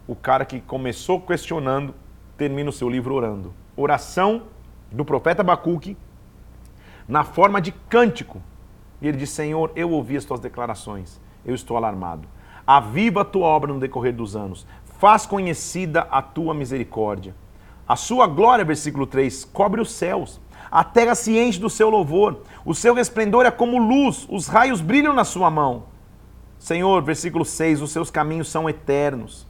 O 0.07 0.15
cara 0.15 0.45
que 0.45 0.61
começou 0.61 1.21
questionando, 1.21 1.95
termina 2.37 2.71
o 2.71 2.73
seu 2.73 2.89
livro 2.89 3.15
orando. 3.15 3.53
Oração 3.77 4.45
do 4.91 5.05
profeta 5.05 5.43
Abacuque 5.43 5.97
na 7.09 7.25
forma 7.25 7.61
de 7.61 7.73
cântico. 7.73 8.41
E 9.01 9.09
ele 9.09 9.17
diz: 9.17 9.31
Senhor, 9.31 9.73
eu 9.75 9.91
ouvi 9.91 10.17
as 10.17 10.25
tuas 10.25 10.41
declarações, 10.41 11.21
eu 11.45 11.55
estou 11.55 11.77
alarmado. 11.77 12.29
Aviva 12.67 13.23
a 13.23 13.25
tua 13.25 13.47
obra 13.47 13.73
no 13.73 13.81
decorrer 13.81 14.15
dos 14.15 14.35
anos, 14.35 14.67
faz 14.99 15.27
conhecida 15.27 16.07
a 16.11 16.21
tua 16.21 16.55
misericórdia. 16.55 17.35
A 17.87 17.95
sua 17.95 18.27
glória, 18.27 18.65
versículo 18.65 19.07
3, 19.07 19.45
cobre 19.45 19.81
os 19.81 19.93
céus, 19.93 20.41
a 20.71 20.83
terra 20.83 21.15
se 21.15 21.39
enche 21.39 21.61
do 21.61 21.71
seu 21.71 21.89
louvor, 21.89 22.43
o 22.65 22.75
seu 22.75 22.95
resplendor 22.95 23.47
é 23.47 23.51
como 23.51 23.79
luz, 23.79 24.27
os 24.29 24.49
raios 24.49 24.81
brilham 24.81 25.13
na 25.13 25.23
sua 25.23 25.49
mão. 25.49 25.85
Senhor, 26.59 27.01
versículo 27.03 27.45
6, 27.45 27.83
os 27.83 27.93
seus 27.93 28.11
caminhos 28.11 28.49
são 28.49 28.69
eternos. 28.69 29.46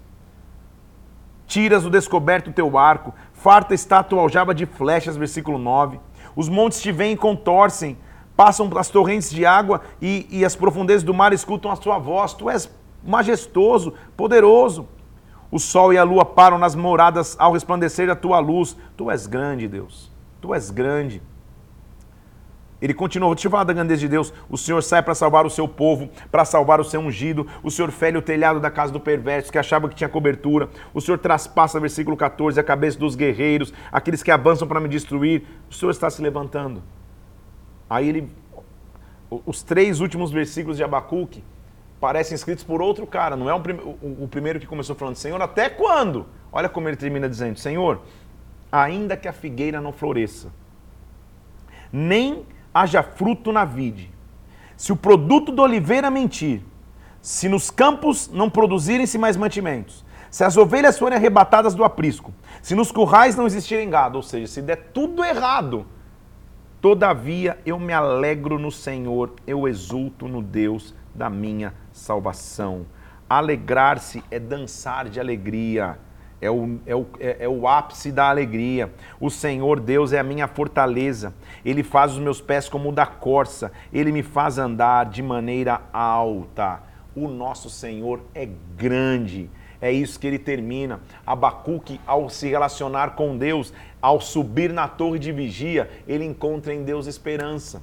Tiras 1.46 1.84
o 1.84 1.90
descoberto 1.90 2.52
teu 2.52 2.76
arco, 2.76 3.14
farta 3.32 3.72
está 3.72 4.02
tua 4.02 4.20
aljava 4.20 4.54
de 4.54 4.66
flechas, 4.66 5.16
versículo 5.16 5.58
9. 5.58 6.00
Os 6.34 6.48
montes 6.48 6.82
te 6.82 6.90
veem 6.90 7.12
e 7.12 7.16
contorcem, 7.16 7.96
passam 8.36 8.70
as 8.76 8.88
torrentes 8.88 9.30
de 9.30 9.46
água 9.46 9.80
e, 10.02 10.26
e 10.30 10.44
as 10.44 10.56
profundezas 10.56 11.02
do 11.02 11.14
mar 11.14 11.32
escutam 11.32 11.70
a 11.70 11.76
sua 11.76 11.98
voz. 11.98 12.34
Tu 12.34 12.50
és 12.50 12.70
majestoso, 13.02 13.94
poderoso. 14.16 14.88
O 15.50 15.60
sol 15.60 15.92
e 15.92 15.98
a 15.98 16.02
lua 16.02 16.24
param 16.24 16.58
nas 16.58 16.74
moradas 16.74 17.36
ao 17.38 17.52
resplandecer 17.52 18.08
da 18.08 18.16
tua 18.16 18.40
luz. 18.40 18.76
Tu 18.96 19.10
és 19.10 19.26
grande, 19.26 19.68
Deus. 19.68 20.10
Tu 20.40 20.52
és 20.52 20.70
grande. 20.70 21.22
Ele 22.80 22.92
continuou, 22.92 23.34
deixa 23.34 23.46
eu 23.46 23.50
falar 23.50 23.64
da 23.64 23.72
grandeza 23.72 24.00
de 24.00 24.08
Deus. 24.08 24.32
O 24.50 24.58
Senhor 24.58 24.82
sai 24.82 25.02
para 25.02 25.14
salvar 25.14 25.46
o 25.46 25.50
seu 25.50 25.66
povo, 25.66 26.10
para 26.30 26.44
salvar 26.44 26.78
o 26.78 26.84
seu 26.84 27.00
ungido. 27.00 27.46
O 27.62 27.70
Senhor 27.70 27.90
fere 27.90 28.18
o 28.18 28.22
telhado 28.22 28.60
da 28.60 28.70
casa 28.70 28.92
do 28.92 29.00
perverso, 29.00 29.50
que 29.50 29.58
achava 29.58 29.88
que 29.88 29.94
tinha 29.94 30.08
cobertura. 30.08 30.68
O 30.92 31.00
Senhor 31.00 31.16
traspassa, 31.18 31.80
versículo 31.80 32.16
14, 32.16 32.60
a 32.60 32.64
cabeça 32.64 32.98
dos 32.98 33.14
guerreiros, 33.14 33.72
aqueles 33.90 34.22
que 34.22 34.30
avançam 34.30 34.68
para 34.68 34.78
me 34.78 34.88
destruir. 34.88 35.44
O 35.70 35.74
Senhor 35.74 35.90
está 35.90 36.10
se 36.10 36.20
levantando. 36.20 36.82
Aí 37.88 38.08
ele. 38.08 38.30
Os 39.44 39.62
três 39.62 40.00
últimos 40.00 40.30
versículos 40.30 40.76
de 40.76 40.84
Abacuque 40.84 41.42
parecem 41.98 42.34
escritos 42.34 42.62
por 42.62 42.82
outro 42.82 43.06
cara. 43.06 43.36
Não 43.36 43.48
é 43.48 43.54
o, 43.54 44.24
o 44.24 44.28
primeiro 44.28 44.60
que 44.60 44.66
começou 44.66 44.94
falando, 44.94 45.16
Senhor, 45.16 45.40
até 45.40 45.68
quando? 45.68 46.26
Olha 46.52 46.68
como 46.68 46.88
ele 46.88 46.96
termina 46.96 47.28
dizendo: 47.28 47.58
Senhor, 47.58 48.02
ainda 48.70 49.16
que 49.16 49.26
a 49.26 49.32
figueira 49.32 49.80
não 49.80 49.92
floresça, 49.92 50.52
nem 51.90 52.44
haja 52.80 53.02
fruto 53.02 53.52
na 53.52 53.64
vide, 53.64 54.10
se 54.76 54.92
o 54.92 54.96
produto 54.96 55.50
do 55.50 55.62
oliveira 55.62 56.10
mentir, 56.10 56.62
se 57.22 57.48
nos 57.48 57.70
campos 57.70 58.28
não 58.28 58.50
produzirem-se 58.50 59.16
mais 59.16 59.36
mantimentos, 59.36 60.04
se 60.30 60.44
as 60.44 60.58
ovelhas 60.58 60.98
forem 60.98 61.16
arrebatadas 61.16 61.74
do 61.74 61.82
aprisco, 61.82 62.34
se 62.60 62.74
nos 62.74 62.92
currais 62.92 63.34
não 63.34 63.46
existirem 63.46 63.88
gado, 63.88 64.16
ou 64.16 64.22
seja, 64.22 64.46
se 64.46 64.60
der 64.60 64.90
tudo 64.92 65.24
errado, 65.24 65.86
todavia 66.80 67.58
eu 67.64 67.78
me 67.78 67.94
alegro 67.94 68.58
no 68.58 68.70
Senhor, 68.70 69.32
eu 69.46 69.66
exulto 69.66 70.28
no 70.28 70.42
Deus 70.42 70.94
da 71.14 71.30
minha 71.30 71.72
salvação. 71.92 72.84
Alegrar-se 73.28 74.22
é 74.30 74.38
dançar 74.38 75.08
de 75.08 75.18
alegria 75.18 75.98
é 76.40 76.50
o, 76.50 76.78
é, 76.86 76.94
o, 76.94 77.06
é, 77.18 77.36
é 77.40 77.48
o 77.48 77.66
ápice 77.66 78.12
da 78.12 78.28
alegria. 78.28 78.92
O 79.18 79.30
Senhor 79.30 79.80
Deus 79.80 80.12
é 80.12 80.18
a 80.18 80.22
minha 80.22 80.46
fortaleza. 80.46 81.34
Ele 81.64 81.82
faz 81.82 82.12
os 82.12 82.18
meus 82.18 82.40
pés 82.40 82.68
como 82.68 82.90
o 82.90 82.92
da 82.92 83.06
corça. 83.06 83.72
Ele 83.92 84.12
me 84.12 84.22
faz 84.22 84.58
andar 84.58 85.06
de 85.06 85.22
maneira 85.22 85.80
alta. 85.92 86.80
O 87.14 87.28
nosso 87.28 87.70
Senhor 87.70 88.20
é 88.34 88.46
grande. 88.76 89.50
É 89.80 89.90
isso 89.90 90.20
que 90.20 90.26
ele 90.26 90.38
termina. 90.38 91.00
Abacuque, 91.26 92.00
ao 92.06 92.28
se 92.28 92.48
relacionar 92.48 93.14
com 93.14 93.36
Deus, 93.36 93.72
ao 94.00 94.20
subir 94.20 94.72
na 94.72 94.88
torre 94.88 95.18
de 95.18 95.32
vigia, 95.32 95.90
ele 96.06 96.24
encontra 96.24 96.74
em 96.74 96.84
Deus 96.84 97.06
esperança. 97.06 97.82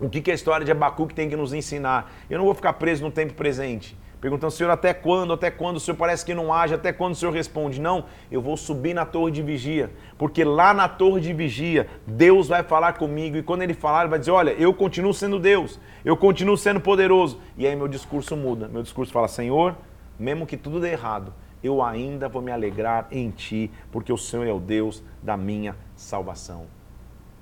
O 0.00 0.08
que, 0.08 0.20
que 0.20 0.30
a 0.30 0.34
história 0.34 0.64
de 0.64 0.72
Abacuque 0.72 1.14
tem 1.14 1.28
que 1.28 1.36
nos 1.36 1.52
ensinar? 1.52 2.12
Eu 2.28 2.38
não 2.38 2.44
vou 2.44 2.54
ficar 2.54 2.72
preso 2.74 3.04
no 3.04 3.10
tempo 3.10 3.34
presente 3.34 3.96
perguntando, 4.22 4.52
Senhor, 4.52 4.70
até 4.70 4.94
quando? 4.94 5.32
Até 5.32 5.50
quando? 5.50 5.78
O 5.78 5.80
Senhor 5.80 5.96
parece 5.96 6.24
que 6.24 6.32
não 6.32 6.54
age, 6.54 6.72
até 6.72 6.92
quando 6.92 7.14
o 7.14 7.16
Senhor 7.16 7.32
responde? 7.32 7.80
Não, 7.80 8.04
eu 8.30 8.40
vou 8.40 8.56
subir 8.56 8.94
na 8.94 9.04
torre 9.04 9.32
de 9.32 9.42
vigia, 9.42 9.90
porque 10.16 10.44
lá 10.44 10.72
na 10.72 10.88
torre 10.88 11.20
de 11.20 11.32
vigia, 11.32 11.88
Deus 12.06 12.46
vai 12.46 12.62
falar 12.62 12.92
comigo, 12.92 13.36
e 13.36 13.42
quando 13.42 13.62
Ele 13.62 13.74
falar, 13.74 14.02
Ele 14.02 14.10
vai 14.10 14.20
dizer: 14.20 14.30
Olha, 14.30 14.50
eu 14.52 14.72
continuo 14.72 15.12
sendo 15.12 15.40
Deus, 15.40 15.80
eu 16.04 16.16
continuo 16.16 16.56
sendo 16.56 16.80
poderoso. 16.80 17.40
E 17.58 17.66
aí 17.66 17.74
meu 17.74 17.88
discurso 17.88 18.36
muda, 18.36 18.68
meu 18.68 18.84
discurso 18.84 19.12
fala: 19.12 19.26
Senhor, 19.26 19.74
mesmo 20.16 20.46
que 20.46 20.56
tudo 20.56 20.78
dê 20.78 20.92
errado, 20.92 21.34
eu 21.60 21.82
ainda 21.82 22.28
vou 22.28 22.40
me 22.40 22.52
alegrar 22.52 23.08
em 23.10 23.28
Ti, 23.28 23.72
porque 23.90 24.12
o 24.12 24.16
Senhor 24.16 24.46
é 24.46 24.52
o 24.52 24.60
Deus 24.60 25.02
da 25.20 25.36
minha 25.36 25.74
salvação. 25.96 26.66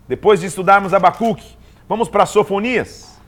Depois 0.09 0.41
de 0.41 0.47
estudarmos 0.47 0.95
Abacuque, 0.95 1.59
vamos 1.87 2.09
para 2.09 2.25
Sofonias. 2.25 3.21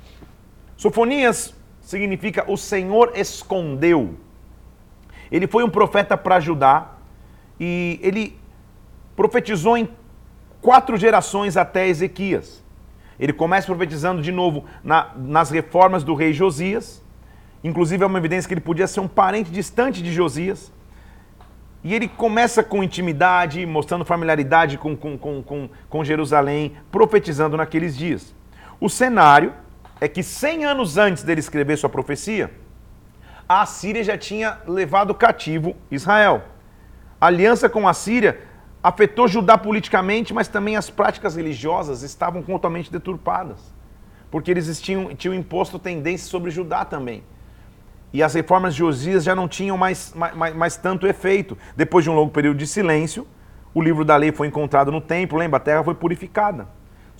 Sofonias 0.75 1.55
significa 1.83 2.51
o 2.51 2.57
Senhor 2.57 3.12
escondeu. 3.15 4.15
Ele 5.31 5.47
foi 5.47 5.65
um 5.65 5.69
profeta 5.69 6.17
para 6.17 6.41
Judá 6.41 6.93
e 7.61 7.99
ele 8.03 8.39
profetizou 9.15 9.77
em 9.77 9.89
quatro 10.61 10.97
gerações 10.97 11.57
até 11.57 11.89
Ezequias. 11.89 12.62
Ele 13.19 13.33
começa 13.33 13.67
profetizando 13.67 14.23
de 14.23 14.33
novo 14.33 14.65
na, 14.83 15.11
nas 15.17 15.51
reformas 15.51 16.03
do 16.03 16.15
rei 16.15 16.33
Josias. 16.33 17.03
Inclusive 17.62 18.03
é 18.03 18.07
uma 18.07 18.19
evidência 18.19 18.49
que 18.49 18.55
ele 18.55 18.61
podia 18.61 18.87
ser 18.87 19.01
um 19.01 19.09
parente 19.09 19.51
distante 19.51 20.03
de 20.03 20.12
Josias. 20.12 20.73
E 21.85 21.95
ele 21.95 22.09
começa 22.09 22.62
com 22.62 22.83
intimidade, 22.83 23.65
mostrando 23.67 24.05
familiaridade 24.05 24.79
com, 24.79 24.97
com, 24.97 25.19
com, 25.19 25.43
com, 25.43 25.69
com 25.89 26.05
Jerusalém, 26.05 26.73
profetizando 26.91 27.57
naqueles 27.57 27.97
dias. 27.97 28.35
O 28.81 28.89
cenário 28.89 29.53
é 30.03 30.09
que 30.09 30.21
100 30.21 30.65
anos 30.65 30.99
antes 30.99 31.23
dele 31.23 31.39
escrever 31.39 31.79
sua 31.79 31.89
profecia, 31.89 32.51
a 33.49 33.65
Síria 33.65 34.03
já 34.03 34.19
tinha 34.19 34.59
levado 34.67 35.15
cativo 35.15 35.77
Israel. 35.93 36.43
A 37.21 37.27
aliança 37.27 37.69
com 37.69 37.87
a 37.87 37.95
Síria 37.95 38.41
afetou 38.83 39.29
Judá 39.29 39.57
politicamente, 39.57 40.35
mas 40.35 40.49
também 40.49 40.75
as 40.75 40.91
práticas 40.91 41.37
religiosas 41.37 42.03
estavam 42.03 42.43
totalmente 42.43 42.91
deturpadas, 42.91 43.73
porque 44.29 44.51
eles 44.51 44.81
tinham, 44.81 45.15
tinham 45.15 45.35
imposto 45.35 45.79
tendência 45.79 46.29
sobre 46.29 46.51
Judá 46.51 46.85
também. 46.85 47.23
E 48.13 48.25
as 48.25 48.35
reformas 48.35 48.75
de 48.75 48.81
Josias 48.81 49.23
já 49.23 49.37
não 49.37 49.47
tinham 49.47 49.79
mais, 49.79 50.13
mais, 50.17 50.53
mais 50.53 50.77
tanto 50.77 51.07
efeito. 51.07 51.57
Depois 51.77 52.05
de 52.05 52.11
um 52.11 52.15
longo 52.15 52.33
período 52.33 52.59
de 52.59 52.67
silêncio, 52.67 53.25
o 53.73 53.81
livro 53.81 54.05
da 54.05 54.17
lei 54.17 54.33
foi 54.33 54.49
encontrado 54.49 54.91
no 54.91 55.01
templo, 55.01 55.39
lembra? 55.39 55.59
A 55.59 55.61
terra 55.61 55.85
foi 55.85 55.95
purificada. 55.95 56.67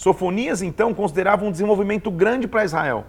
Sofonias, 0.03 0.63
então, 0.63 0.93
considerava 0.93 1.45
um 1.45 1.51
desenvolvimento 1.53 2.11
grande 2.11 2.49
para 2.49 2.65
Israel 2.65 3.07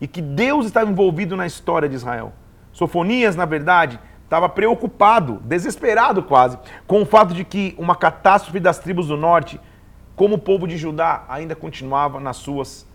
e 0.00 0.08
que 0.08 0.22
Deus 0.22 0.64
estava 0.64 0.90
envolvido 0.90 1.36
na 1.36 1.44
história 1.46 1.86
de 1.86 1.94
Israel. 1.94 2.32
Sofonias, 2.72 3.36
na 3.36 3.44
verdade, 3.44 4.00
estava 4.24 4.48
preocupado, 4.48 5.42
desesperado 5.44 6.22
quase, 6.22 6.58
com 6.86 7.02
o 7.02 7.04
fato 7.04 7.34
de 7.34 7.44
que 7.44 7.74
uma 7.76 7.94
catástrofe 7.94 8.58
das 8.58 8.78
tribos 8.78 9.08
do 9.08 9.16
norte, 9.18 9.60
como 10.14 10.36
o 10.36 10.38
povo 10.38 10.66
de 10.66 10.78
Judá, 10.78 11.26
ainda 11.28 11.54
continuava 11.54 12.18
nas 12.18 12.38
suas 12.38 12.88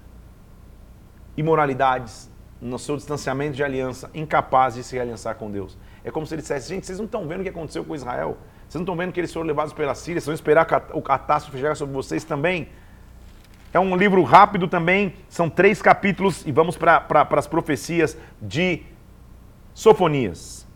imoralidades, 1.37 2.27
no 2.59 2.79
seu 2.79 2.97
distanciamento 2.97 3.55
de 3.55 3.63
aliança, 3.63 4.09
incapaz 4.15 4.73
de 4.73 4.83
se 4.83 4.99
aliançar 4.99 5.35
com 5.35 5.51
Deus. 5.51 5.77
É 6.03 6.09
como 6.09 6.25
se 6.25 6.33
ele 6.33 6.41
dissesse: 6.41 6.69
gente, 6.69 6.87
vocês 6.87 6.97
não 6.97 7.05
estão 7.05 7.27
vendo 7.27 7.41
o 7.41 7.43
que 7.43 7.49
aconteceu 7.49 7.85
com 7.85 7.93
Israel? 7.93 8.35
Vocês 8.61 8.79
não 8.79 8.81
estão 8.81 8.95
vendo 8.95 9.11
que 9.13 9.19
eles 9.19 9.31
foram 9.31 9.45
levados 9.45 9.73
pela 9.73 9.93
Síria? 9.93 10.19
Vocês 10.19 10.25
vão 10.25 10.33
esperar 10.33 10.65
o 10.93 11.03
catástrofe 11.03 11.59
chegar 11.59 11.75
sobre 11.75 11.93
vocês 11.93 12.23
também? 12.23 12.67
É 13.73 13.79
um 13.79 13.95
livro 13.95 14.21
rápido 14.23 14.67
também, 14.67 15.13
são 15.29 15.49
três 15.49 15.81
capítulos 15.81 16.45
e 16.45 16.51
vamos 16.51 16.75
para 16.77 17.27
as 17.31 17.47
profecias 17.47 18.17
de 18.41 18.81
Sofonias. 19.73 20.67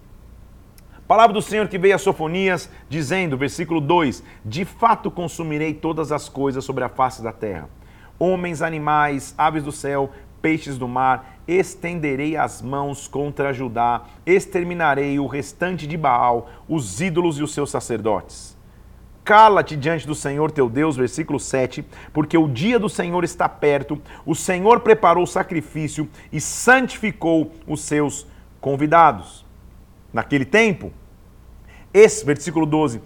Palavra 1.05 1.33
do 1.33 1.41
Senhor 1.41 1.67
que 1.67 1.77
veio 1.77 1.93
a 1.93 1.99
Sofonias, 1.99 2.69
dizendo, 2.89 3.37
versículo 3.37 3.81
2: 3.81 4.23
De 4.45 4.63
fato 4.63 5.11
consumirei 5.11 5.73
todas 5.73 6.11
as 6.11 6.29
coisas 6.29 6.63
sobre 6.63 6.83
a 6.83 6.89
face 6.89 7.21
da 7.21 7.33
terra: 7.33 7.69
homens, 8.17 8.61
animais, 8.61 9.35
aves 9.37 9.63
do 9.63 9.73
céu, 9.73 10.09
peixes 10.41 10.77
do 10.77 10.87
mar, 10.87 11.39
estenderei 11.47 12.37
as 12.37 12.61
mãos 12.61 13.07
contra 13.07 13.53
Judá, 13.53 14.03
exterminarei 14.25 15.19
o 15.19 15.27
restante 15.27 15.85
de 15.85 15.97
Baal, 15.97 16.49
os 16.67 17.01
ídolos 17.01 17.39
e 17.39 17.43
os 17.43 17.53
seus 17.53 17.69
sacerdotes. 17.69 18.54
Cala-te 19.25 19.75
diante 19.75 20.05
do 20.05 20.13
Senhor 20.13 20.51
teu 20.51 20.69
Deus, 20.69 20.95
versículo 20.95 21.39
7, 21.39 21.83
porque 22.13 22.37
o 22.37 22.47
dia 22.47 22.77
do 22.77 22.87
Senhor 22.87 23.23
está 23.23 23.49
perto, 23.49 23.99
o 24.23 24.35
Senhor 24.35 24.81
preparou 24.81 25.23
o 25.23 25.27
sacrifício 25.27 26.07
e 26.31 26.39
santificou 26.39 27.51
os 27.65 27.81
seus 27.81 28.27
convidados. 28.61 29.43
Naquele 30.13 30.45
tempo, 30.45 30.93
esse, 31.91 32.23
versículo 32.23 32.67
12, 32.67 33.01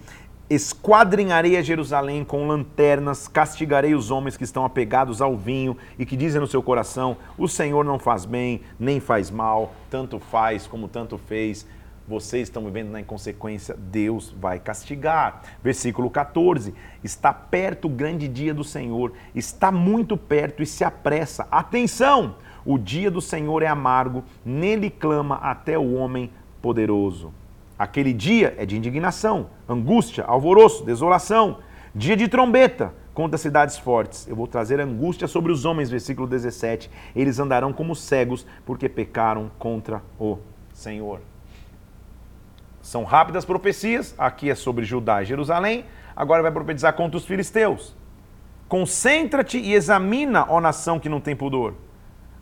esquadrinharei 0.50 1.56
a 1.56 1.62
Jerusalém 1.62 2.22
com 2.22 2.46
lanternas, 2.46 3.26
castigarei 3.26 3.94
os 3.94 4.10
homens 4.10 4.36
que 4.36 4.44
estão 4.44 4.66
apegados 4.66 5.22
ao 5.22 5.38
vinho 5.38 5.74
e 5.98 6.04
que 6.04 6.18
dizem 6.18 6.40
no 6.40 6.46
seu 6.46 6.62
coração: 6.62 7.16
o 7.38 7.48
Senhor 7.48 7.82
não 7.82 7.98
faz 7.98 8.26
bem, 8.26 8.60
nem 8.78 9.00
faz 9.00 9.30
mal, 9.30 9.72
tanto 9.88 10.18
faz 10.18 10.66
como 10.66 10.86
tanto 10.86 11.16
fez. 11.16 11.66
Vocês 12.06 12.48
estão 12.48 12.64
vivendo 12.64 12.90
na 12.90 13.00
inconsequência, 13.00 13.76
Deus 13.78 14.34
vai 14.38 14.58
castigar. 14.58 15.42
Versículo 15.62 16.10
14: 16.10 16.74
Está 17.04 17.32
perto 17.32 17.86
o 17.86 17.90
grande 17.90 18.26
dia 18.26 18.52
do 18.52 18.64
Senhor, 18.64 19.12
está 19.34 19.70
muito 19.70 20.16
perto 20.16 20.62
e 20.62 20.66
se 20.66 20.82
apressa. 20.84 21.46
Atenção! 21.50 22.36
O 22.64 22.76
dia 22.76 23.10
do 23.10 23.20
Senhor 23.20 23.62
é 23.62 23.66
amargo, 23.66 24.22
nele 24.44 24.90
clama 24.90 25.36
até 25.36 25.78
o 25.78 25.94
homem 25.94 26.30
poderoso. 26.60 27.32
Aquele 27.78 28.12
dia 28.12 28.54
é 28.58 28.66
de 28.66 28.76
indignação, 28.76 29.48
angústia, 29.66 30.24
alvoroço, 30.24 30.84
desolação, 30.84 31.58
dia 31.94 32.14
de 32.16 32.28
trombeta 32.28 32.92
contra 33.14 33.38
cidades 33.38 33.78
fortes. 33.78 34.28
Eu 34.28 34.36
vou 34.36 34.46
trazer 34.46 34.80
angústia 34.80 35.26
sobre 35.26 35.50
os 35.50 35.64
homens, 35.64 35.88
versículo 35.88 36.26
17. 36.26 36.90
Eles 37.16 37.38
andarão 37.38 37.72
como 37.72 37.96
cegos 37.96 38.46
porque 38.66 38.88
pecaram 38.88 39.50
contra 39.58 40.02
o 40.18 40.38
Senhor. 40.72 41.20
São 42.90 43.04
rápidas 43.04 43.44
profecias, 43.44 44.16
aqui 44.18 44.50
é 44.50 44.54
sobre 44.56 44.84
Judá 44.84 45.22
e 45.22 45.24
Jerusalém, 45.24 45.84
agora 46.16 46.42
vai 46.42 46.50
profetizar 46.50 46.92
contra 46.92 47.16
os 47.16 47.24
filisteus. 47.24 47.94
Concentra-te 48.68 49.58
e 49.58 49.74
examina, 49.74 50.44
ó 50.48 50.60
nação 50.60 50.98
que 50.98 51.08
não 51.08 51.20
tem 51.20 51.36
pudor. 51.36 51.74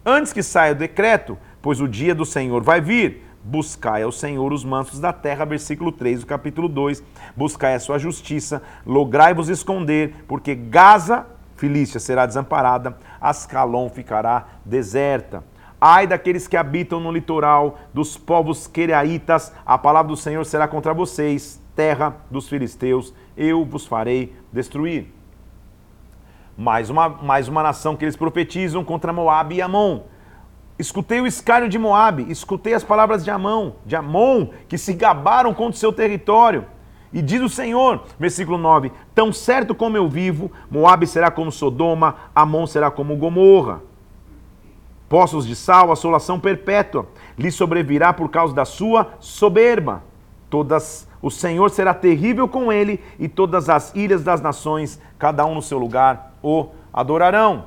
Antes 0.07 0.33
que 0.33 0.43
saia 0.43 0.73
o 0.73 0.75
decreto, 0.75 1.37
pois 1.61 1.83
o 1.83 1.87
dia 1.87 2.14
do 2.14 2.25
Senhor 2.25 2.62
vai 2.62 2.81
vir 2.81 3.26
buscai 3.45 4.02
ao 4.02 4.11
Senhor 4.11 4.50
os 4.50 4.64
mansos 4.64 4.99
da 4.99 5.12
terra, 5.12 5.45
versículo 5.45 5.93
3 5.93 6.21
do 6.21 6.26
capítulo 6.26 6.67
2, 6.67 7.02
buscai 7.37 7.75
a 7.75 7.81
sua 7.81 7.99
justiça, 7.99 8.62
lograi-vos 8.87 9.50
esconder, 9.50 10.25
porque 10.26 10.55
Gaza, 10.55 11.26
Filístia, 11.57 12.00
será 12.00 12.25
desamparada, 12.25 12.97
Ascalon 13.21 13.90
ficará 13.90 14.49
deserta. 14.64 15.45
Ai 15.81 16.07
daqueles 16.07 16.49
que 16.49 16.57
habitam 16.57 17.01
no 17.01 17.13
litoral, 17.13 17.79
dos 17.95 18.17
povos 18.17 18.67
quereaitas, 18.67 19.53
a 19.65 19.79
palavra 19.79 20.09
do 20.09 20.17
Senhor 20.17 20.45
será 20.45 20.67
contra 20.67 20.93
vocês, 20.93 21.63
terra 21.77 22.17
dos 22.31 22.49
filisteus, 22.49 23.15
eu 23.37 23.65
vos 23.65 23.87
farei 23.87 24.35
destruir. 24.53 25.13
Mais 26.57 26.91
uma, 26.91 27.09
mais 27.09 27.47
uma 27.47 27.63
nação 27.63 27.97
que 27.97 28.05
eles 28.05 28.17
profetizam 28.17 28.85
contra 28.85 29.13
Moabe 29.13 29.57
e 29.57 29.63
Amon 29.63 30.03
Escutei 30.79 31.21
o 31.21 31.27
escárnio 31.27 31.69
de 31.69 31.77
Moabe, 31.77 32.31
escutei 32.31 32.73
as 32.73 32.85
palavras 32.85 33.25
de 33.25 33.31
Amon, 33.33 33.73
de 33.85 33.97
Amon, 33.97 34.51
que 34.69 34.79
se 34.79 34.93
gabaram 34.93 35.53
contra 35.53 35.75
o 35.75 35.79
seu 35.79 35.93
território. 35.93 36.67
E 37.13 37.21
diz 37.21 37.43
o 37.43 37.49
Senhor, 37.49 38.05
versículo 38.17 38.57
9: 38.57 38.93
Tão 39.13 39.33
certo 39.33 39.75
como 39.75 39.97
eu 39.97 40.09
vivo, 40.09 40.53
Moabe 40.71 41.05
será 41.05 41.33
como 41.33 41.51
Sodoma, 41.51 42.15
Amon 42.33 42.65
será 42.65 42.93
como 42.93 43.17
Gomorra. 43.17 43.83
Poços 45.09 45.47
de 45.47 45.57
sal, 45.57 45.91
assolação 45.91 46.38
perpétua, 46.38 47.07
lhe 47.37 47.50
sobrevirá 47.50 48.12
por 48.12 48.29
causa 48.29 48.55
da 48.55 48.65
sua 48.65 49.15
soberba. 49.21 50.03
Todas 50.50 51.09
o 51.21 51.31
Senhor 51.31 51.71
será 51.71 51.95
terrível 51.95 52.47
com 52.47 52.73
ele, 52.73 53.00
e 53.19 53.27
todas 53.29 53.69
as 53.69 53.95
ilhas 53.95 54.23
das 54.23 54.41
nações, 54.41 55.00
cada 55.19 55.45
um 55.47 55.55
no 55.55 55.62
seu 55.62 55.79
lugar, 55.79 56.35
o 56.43 56.69
adorarão. 56.93 57.67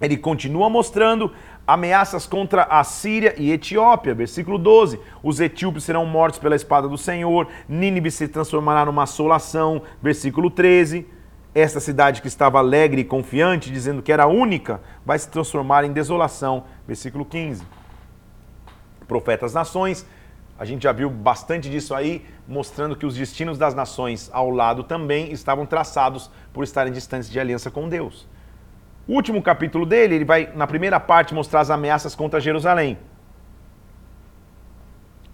Ele 0.00 0.16
continua 0.16 0.68
mostrando 0.68 1.30
ameaças 1.66 2.26
contra 2.26 2.64
a 2.64 2.82
Síria 2.82 3.34
e 3.38 3.52
Etiópia. 3.52 4.14
Versículo 4.14 4.58
12: 4.58 4.98
Os 5.22 5.38
etíopes 5.38 5.84
serão 5.84 6.04
mortos 6.04 6.40
pela 6.40 6.56
espada 6.56 6.88
do 6.88 6.98
Senhor, 6.98 7.46
Nínive 7.68 8.10
se 8.10 8.26
transformará 8.26 8.84
numa 8.84 9.04
assolação. 9.04 9.82
Versículo 10.02 10.50
13: 10.50 11.06
Esta 11.54 11.80
cidade 11.80 12.22
que 12.22 12.28
estava 12.28 12.58
alegre 12.58 13.02
e 13.02 13.04
confiante, 13.04 13.70
dizendo 13.70 14.02
que 14.02 14.10
era 14.10 14.26
única, 14.26 14.80
vai 15.04 15.18
se 15.18 15.28
transformar 15.28 15.84
em 15.84 15.92
desolação. 15.92 16.64
Versículo 16.86 17.24
15: 17.24 17.62
Profetas 19.06 19.52
nações. 19.52 20.06
A 20.58 20.64
gente 20.64 20.84
já 20.84 20.92
viu 20.92 21.10
bastante 21.10 21.68
disso 21.68 21.94
aí, 21.94 22.24
mostrando 22.46 22.94
que 22.94 23.04
os 23.04 23.16
destinos 23.16 23.58
das 23.58 23.74
nações 23.74 24.30
ao 24.32 24.48
lado 24.48 24.84
também 24.84 25.32
estavam 25.32 25.66
traçados 25.66 26.30
por 26.52 26.62
estarem 26.62 26.92
distantes 26.92 27.28
de 27.28 27.40
aliança 27.40 27.70
com 27.70 27.88
Deus. 27.88 28.28
O 29.06 29.14
último 29.14 29.42
capítulo 29.42 29.84
dele, 29.84 30.14
ele 30.14 30.24
vai, 30.24 30.52
na 30.54 30.66
primeira 30.66 31.00
parte, 31.00 31.34
mostrar 31.34 31.60
as 31.60 31.70
ameaças 31.70 32.14
contra 32.14 32.38
Jerusalém. 32.38 32.96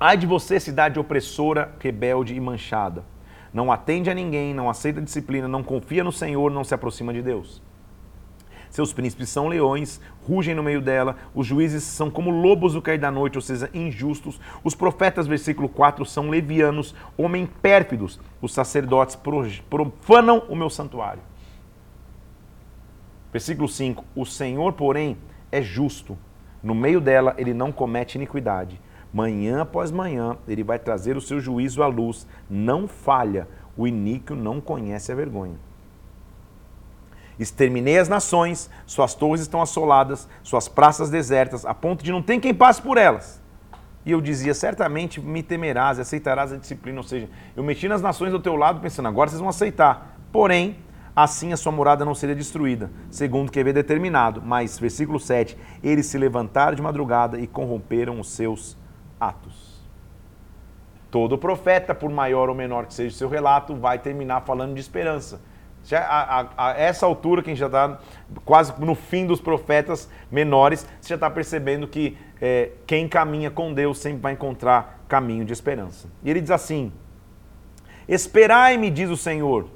Ai 0.00 0.16
de 0.16 0.26
você, 0.26 0.58
cidade 0.58 0.98
opressora, 0.98 1.74
rebelde 1.78 2.34
e 2.34 2.40
manchada. 2.40 3.04
Não 3.52 3.72
atende 3.72 4.10
a 4.10 4.14
ninguém, 4.14 4.54
não 4.54 4.68
aceita 4.68 5.00
disciplina, 5.00 5.48
não 5.48 5.62
confia 5.62 6.04
no 6.04 6.12
Senhor, 6.12 6.50
não 6.50 6.64
se 6.64 6.74
aproxima 6.74 7.12
de 7.12 7.22
Deus. 7.22 7.62
Seus 8.70 8.92
príncipes 8.92 9.30
são 9.30 9.48
leões, 9.48 10.00
rugem 10.26 10.54
no 10.54 10.62
meio 10.62 10.80
dela, 10.80 11.16
os 11.34 11.46
juízes 11.46 11.82
são 11.82 12.10
como 12.10 12.30
lobos 12.30 12.74
do 12.74 12.82
cair 12.82 12.98
da 12.98 13.10
noite, 13.10 13.38
ou 13.38 13.42
seja, 13.42 13.70
injustos. 13.72 14.38
Os 14.62 14.74
profetas, 14.74 15.26
versículo 15.26 15.68
4, 15.68 16.04
são 16.04 16.28
levianos, 16.28 16.94
homens 17.16 17.48
pérfidos. 17.62 18.20
Os 18.42 18.52
sacerdotes 18.52 19.16
profanam 19.70 20.42
o 20.48 20.54
meu 20.54 20.68
santuário. 20.68 21.22
Versículo 23.32 23.68
5: 23.68 24.04
O 24.14 24.26
Senhor, 24.26 24.72
porém, 24.74 25.16
é 25.50 25.62
justo. 25.62 26.16
No 26.62 26.74
meio 26.74 27.00
dela, 27.00 27.34
ele 27.38 27.54
não 27.54 27.72
comete 27.72 28.16
iniquidade. 28.16 28.80
Manhã 29.12 29.62
após 29.62 29.90
manhã, 29.90 30.36
ele 30.46 30.62
vai 30.62 30.78
trazer 30.78 31.16
o 31.16 31.20
seu 31.20 31.40
juízo 31.40 31.82
à 31.82 31.86
luz. 31.86 32.26
Não 32.48 32.86
falha. 32.86 33.48
O 33.76 33.86
iníquo 33.86 34.34
não 34.34 34.60
conhece 34.60 35.10
a 35.10 35.14
vergonha. 35.14 35.56
Exterminei 37.38 37.98
as 37.98 38.08
nações, 38.08 38.68
suas 38.84 39.14
torres 39.14 39.42
estão 39.42 39.62
assoladas, 39.62 40.28
suas 40.42 40.66
praças 40.66 41.08
desertas, 41.08 41.64
a 41.64 41.72
ponto 41.72 42.02
de 42.02 42.10
não 42.10 42.20
ter 42.20 42.40
quem 42.40 42.52
passe 42.52 42.82
por 42.82 42.98
elas. 42.98 43.40
E 44.04 44.10
eu 44.10 44.20
dizia, 44.20 44.54
certamente 44.54 45.20
me 45.20 45.42
temerás 45.42 45.98
e 45.98 46.00
aceitarás 46.00 46.52
a 46.52 46.56
disciplina. 46.56 46.98
Ou 46.98 47.04
seja, 47.04 47.28
eu 47.56 47.62
meti 47.62 47.86
nas 47.88 48.02
nações 48.02 48.32
do 48.32 48.40
teu 48.40 48.56
lado 48.56 48.80
pensando, 48.80 49.06
agora 49.06 49.30
vocês 49.30 49.40
vão 49.40 49.50
aceitar. 49.50 50.18
Porém, 50.32 50.78
assim 51.14 51.52
a 51.52 51.56
sua 51.56 51.70
morada 51.70 52.04
não 52.04 52.14
seria 52.14 52.34
destruída, 52.34 52.90
segundo 53.10 53.52
que 53.52 53.60
havia 53.60 53.72
determinado. 53.72 54.42
Mas, 54.42 54.78
versículo 54.78 55.20
7, 55.20 55.56
eles 55.82 56.06
se 56.06 56.18
levantaram 56.18 56.74
de 56.74 56.82
madrugada 56.82 57.38
e 57.38 57.46
corromperam 57.46 58.18
os 58.18 58.30
seus 58.30 58.76
atos. 59.20 59.78
Todo 61.10 61.38
profeta, 61.38 61.94
por 61.94 62.10
maior 62.10 62.48
ou 62.48 62.54
menor 62.54 62.86
que 62.86 62.94
seja 62.94 63.14
o 63.14 63.18
seu 63.18 63.28
relato, 63.28 63.74
vai 63.74 63.98
terminar 63.98 64.42
falando 64.42 64.74
de 64.74 64.80
esperança. 64.80 65.40
Já, 65.84 66.00
a, 66.00 66.40
a, 66.40 66.68
a 66.68 66.78
essa 66.78 67.06
altura, 67.06 67.42
quem 67.42 67.56
já 67.56 67.66
está 67.66 67.98
quase 68.44 68.74
no 68.78 68.94
fim 68.94 69.26
dos 69.26 69.40
profetas 69.40 70.10
menores, 70.30 70.86
você 71.00 71.10
já 71.10 71.14
está 71.14 71.30
percebendo 71.30 71.86
que 71.86 72.18
é, 72.40 72.72
quem 72.86 73.08
caminha 73.08 73.50
com 73.50 73.72
Deus 73.72 73.98
sempre 73.98 74.20
vai 74.20 74.32
encontrar 74.34 75.02
caminho 75.08 75.44
de 75.44 75.52
esperança. 75.52 76.08
E 76.22 76.30
ele 76.30 76.42
diz 76.42 76.50
assim: 76.50 76.92
Esperai-me, 78.06 78.90
diz 78.90 79.08
o 79.08 79.16
Senhor, 79.16 79.70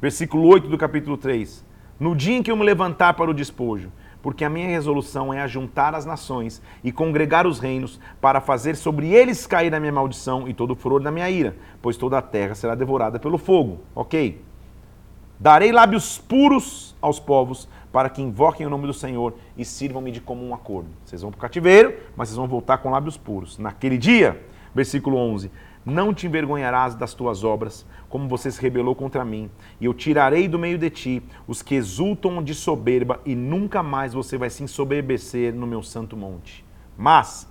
Versículo 0.00 0.46
8 0.46 0.68
do 0.68 0.76
capítulo 0.76 1.16
3. 1.16 1.64
No 1.98 2.14
dia 2.14 2.36
em 2.36 2.42
que 2.42 2.50
eu 2.50 2.56
me 2.56 2.64
levantar 2.64 3.14
para 3.14 3.30
o 3.30 3.34
despojo, 3.34 3.90
porque 4.22 4.44
a 4.44 4.50
minha 4.50 4.68
resolução 4.68 5.32
é 5.32 5.40
ajuntar 5.40 5.94
as 5.94 6.04
nações 6.04 6.62
e 6.82 6.90
congregar 6.90 7.46
os 7.46 7.58
reinos, 7.58 8.00
para 8.20 8.40
fazer 8.40 8.76
sobre 8.76 9.08
eles 9.12 9.46
cair 9.46 9.74
a 9.74 9.80
minha 9.80 9.92
maldição 9.92 10.48
e 10.48 10.54
todo 10.54 10.72
o 10.72 10.76
furor 10.76 11.00
da 11.00 11.10
minha 11.10 11.30
ira, 11.30 11.56
pois 11.80 11.96
toda 11.96 12.18
a 12.18 12.22
terra 12.22 12.54
será 12.54 12.74
devorada 12.74 13.18
pelo 13.18 13.38
fogo. 13.38 13.80
Ok? 13.94 14.40
Darei 15.38 15.70
lábios 15.70 16.18
puros 16.18 16.96
aos 17.00 17.20
povos, 17.20 17.68
para 17.92 18.10
que 18.10 18.20
invoquem 18.20 18.66
o 18.66 18.70
nome 18.70 18.86
do 18.86 18.92
Senhor 18.92 19.34
e 19.56 19.64
sirvam-me 19.64 20.10
de 20.10 20.20
comum 20.20 20.52
acordo. 20.52 20.88
Vocês 21.04 21.22
vão 21.22 21.30
para 21.30 21.38
o 21.38 21.40
cativeiro, 21.40 21.94
mas 22.16 22.28
vocês 22.28 22.36
vão 22.36 22.46
voltar 22.46 22.78
com 22.78 22.90
lábios 22.90 23.16
puros. 23.16 23.58
Naquele 23.58 23.96
dia, 23.96 24.42
versículo 24.74 25.16
11: 25.16 25.50
Não 25.86 26.12
te 26.12 26.26
envergonharás 26.26 26.96
das 26.96 27.14
tuas 27.14 27.44
obras, 27.44 27.86
como 28.08 28.28
você 28.28 28.50
se 28.50 28.60
rebelou 28.60 28.92
contra 28.92 29.24
mim, 29.24 29.48
e 29.80 29.84
eu 29.84 29.94
tirarei 29.94 30.48
do 30.48 30.58
meio 30.58 30.76
de 30.76 30.90
ti 30.90 31.22
os 31.46 31.62
que 31.62 31.76
exultam 31.76 32.42
de 32.42 32.56
soberba, 32.56 33.20
e 33.24 33.36
nunca 33.36 33.84
mais 33.84 34.12
você 34.12 34.36
vai 34.36 34.50
se 34.50 34.64
ensoberbecer 34.64 35.54
no 35.54 35.64
meu 35.64 35.84
santo 35.84 36.16
monte. 36.16 36.64
Mas 36.98 37.48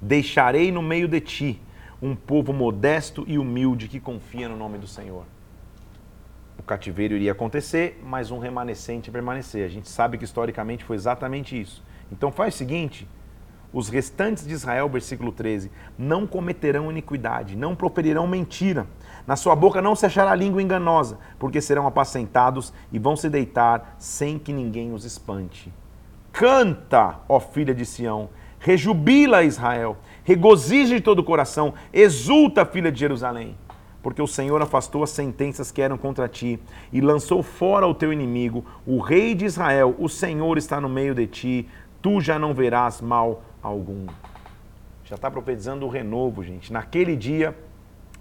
deixarei 0.00 0.70
no 0.70 0.80
meio 0.80 1.08
de 1.08 1.20
ti 1.20 1.60
um 2.00 2.14
povo 2.14 2.52
modesto 2.52 3.24
e 3.26 3.36
humilde 3.36 3.88
que 3.88 3.98
confia 3.98 4.48
no 4.48 4.56
nome 4.56 4.78
do 4.78 4.86
Senhor. 4.86 5.24
O 6.56 6.62
cativeiro 6.62 7.14
iria 7.14 7.32
acontecer, 7.32 8.00
mas 8.04 8.30
um 8.30 8.38
remanescente 8.38 9.10
permanecer. 9.10 9.64
A 9.64 9.68
gente 9.68 9.88
sabe 9.88 10.18
que 10.18 10.24
historicamente 10.24 10.84
foi 10.84 10.94
exatamente 10.94 11.60
isso. 11.60 11.82
Então 12.12 12.30
faz 12.30 12.54
o 12.54 12.58
seguinte, 12.58 13.08
os 13.72 13.88
restantes 13.88 14.46
de 14.46 14.52
Israel, 14.52 14.88
versículo 14.88 15.32
13, 15.32 15.70
não 15.98 16.26
cometerão 16.26 16.90
iniquidade, 16.90 17.56
não 17.56 17.74
proferirão 17.74 18.26
mentira. 18.26 18.86
Na 19.26 19.36
sua 19.36 19.56
boca 19.56 19.80
não 19.80 19.96
se 19.96 20.04
achará 20.04 20.34
língua 20.34 20.62
enganosa, 20.62 21.18
porque 21.38 21.60
serão 21.60 21.86
apacentados 21.86 22.72
e 22.92 22.98
vão 22.98 23.16
se 23.16 23.30
deitar 23.30 23.96
sem 23.98 24.38
que 24.38 24.52
ninguém 24.52 24.92
os 24.92 25.04
espante. 25.04 25.72
Canta, 26.32 27.20
ó 27.28 27.38
filha 27.40 27.74
de 27.74 27.86
Sião, 27.86 28.28
Rejubila 28.58 29.42
Israel, 29.42 29.96
regozija 30.22 30.94
de 30.94 31.00
todo 31.00 31.18
o 31.18 31.24
coração, 31.24 31.74
exulta, 31.92 32.64
filha 32.64 32.92
de 32.92 33.00
Jerusalém, 33.00 33.56
porque 34.00 34.22
o 34.22 34.26
Senhor 34.26 34.62
afastou 34.62 35.02
as 35.02 35.10
sentenças 35.10 35.72
que 35.72 35.82
eram 35.82 35.98
contra 35.98 36.28
ti 36.28 36.60
e 36.92 37.00
lançou 37.00 37.42
fora 37.42 37.88
o 37.88 37.94
teu 37.94 38.12
inimigo, 38.12 38.64
o 38.86 39.00
rei 39.00 39.34
de 39.34 39.44
Israel, 39.44 39.96
o 39.98 40.08
Senhor 40.08 40.58
está 40.58 40.80
no 40.80 40.88
meio 40.88 41.12
de 41.12 41.26
ti, 41.26 41.68
tu 42.00 42.20
já 42.20 42.38
não 42.38 42.54
verás 42.54 43.00
mal 43.00 43.42
algum. 43.62 44.06
Já 45.04 45.14
está 45.14 45.30
profetizando 45.30 45.86
o 45.86 45.88
renovo, 45.88 46.42
gente. 46.42 46.72
Naquele 46.72 47.16
dia 47.16 47.56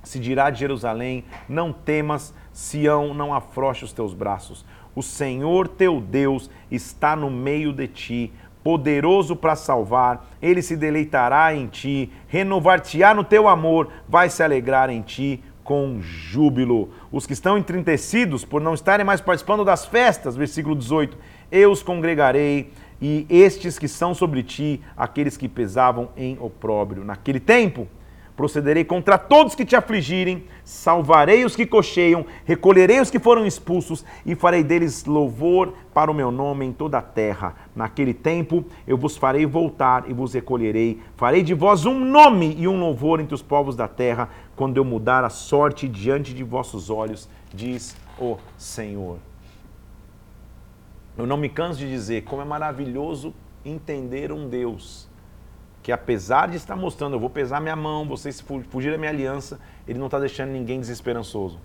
se 0.03 0.19
dirá 0.19 0.49
de 0.49 0.59
Jerusalém: 0.59 1.25
Não 1.47 1.71
temas, 1.73 2.33
Sião, 2.51 3.13
não 3.13 3.33
afroche 3.33 3.85
os 3.85 3.93
teus 3.93 4.13
braços. 4.13 4.65
O 4.93 5.01
Senhor 5.01 5.67
teu 5.67 6.01
Deus 6.01 6.49
está 6.69 7.15
no 7.15 7.29
meio 7.31 7.71
de 7.71 7.87
ti, 7.87 8.33
poderoso 8.63 9.35
para 9.35 9.55
salvar, 9.55 10.29
ele 10.41 10.61
se 10.61 10.75
deleitará 10.75 11.55
em 11.55 11.67
ti, 11.67 12.11
renovar-te-á 12.27 13.13
no 13.13 13.23
teu 13.23 13.47
amor, 13.47 13.89
vai 14.07 14.29
se 14.29 14.43
alegrar 14.43 14.89
em 14.89 15.01
ti 15.01 15.41
com 15.63 16.01
júbilo. 16.01 16.89
Os 17.11 17.25
que 17.25 17.33
estão 17.33 17.57
entristecidos 17.57 18.43
por 18.43 18.59
não 18.59 18.73
estarem 18.73 19.05
mais 19.05 19.21
participando 19.21 19.63
das 19.63 19.85
festas, 19.85 20.35
versículo 20.35 20.75
18, 20.75 21.17
eu 21.51 21.71
os 21.71 21.81
congregarei, 21.81 22.71
e 23.01 23.25
estes 23.29 23.79
que 23.79 23.87
são 23.87 24.13
sobre 24.13 24.43
ti, 24.43 24.81
aqueles 24.95 25.35
que 25.35 25.49
pesavam 25.49 26.09
em 26.15 26.37
opróbrio. 26.39 27.03
Naquele 27.03 27.39
tempo, 27.39 27.87
Procederei 28.35 28.83
contra 28.83 29.19
todos 29.19 29.53
que 29.53 29.63
te 29.63 29.75
afligirem, 29.75 30.45
salvarei 30.63 31.45
os 31.45 31.55
que 31.55 31.63
cocheiam, 31.63 32.25
recolherei 32.45 32.99
os 32.99 33.11
que 33.11 33.19
foram 33.19 33.45
expulsos 33.45 34.05
e 34.25 34.33
farei 34.33 34.63
deles 34.63 35.05
louvor 35.05 35.73
para 35.93 36.09
o 36.09 36.13
meu 36.13 36.31
nome 36.31 36.65
em 36.65 36.71
toda 36.71 36.97
a 36.97 37.03
terra. 37.03 37.55
Naquele 37.75 38.13
tempo 38.13 38.65
eu 38.87 38.97
vos 38.97 39.17
farei 39.17 39.45
voltar 39.45 40.09
e 40.09 40.13
vos 40.13 40.33
recolherei. 40.33 40.99
Farei 41.17 41.43
de 41.43 41.53
vós 41.53 41.85
um 41.85 41.99
nome 41.99 42.55
e 42.57 42.67
um 42.67 42.79
louvor 42.79 43.19
entre 43.19 43.35
os 43.35 43.41
povos 43.43 43.75
da 43.75 43.87
terra, 43.87 44.29
quando 44.55 44.77
eu 44.77 44.83
mudar 44.85 45.23
a 45.23 45.29
sorte 45.29 45.87
diante 45.87 46.33
de 46.33 46.43
vossos 46.43 46.89
olhos, 46.89 47.29
diz 47.53 47.95
o 48.17 48.37
Senhor. 48.57 49.30
Eu 51.17 51.25
não 51.25 51.37
me 51.37 51.49
canso 51.49 51.79
de 51.79 51.89
dizer 51.89 52.23
como 52.23 52.41
é 52.41 52.45
maravilhoso 52.45 53.33
entender 53.63 54.31
um 54.31 54.47
Deus 54.47 55.09
que 55.81 55.91
apesar 55.91 56.47
de 56.47 56.57
estar 56.57 56.75
mostrando, 56.75 57.15
eu 57.15 57.19
vou 57.19 57.29
pesar 57.29 57.59
minha 57.59 57.75
mão, 57.75 58.07
vocês 58.07 58.43
fugir 58.69 58.91
da 58.91 58.97
minha 58.97 59.09
aliança, 59.09 59.59
ele 59.87 59.97
não 59.97 60.05
está 60.05 60.19
deixando 60.19 60.51
ninguém 60.51 60.79
desesperançoso. 60.79 61.59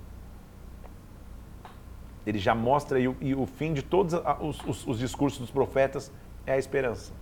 Ele 2.27 2.39
já 2.39 2.55
mostra, 2.55 2.99
e 2.99 3.07
o, 3.07 3.47
fim 3.47 3.73
de 3.73 3.83
todos 3.83 4.15
os, 4.41 4.65
os, 4.65 4.87
os 4.87 4.99
discursos 4.99 5.39
dos 5.39 5.51
profetas 5.51 6.11
é 6.47 6.55
a 6.55 6.59
esperança. 6.59 7.13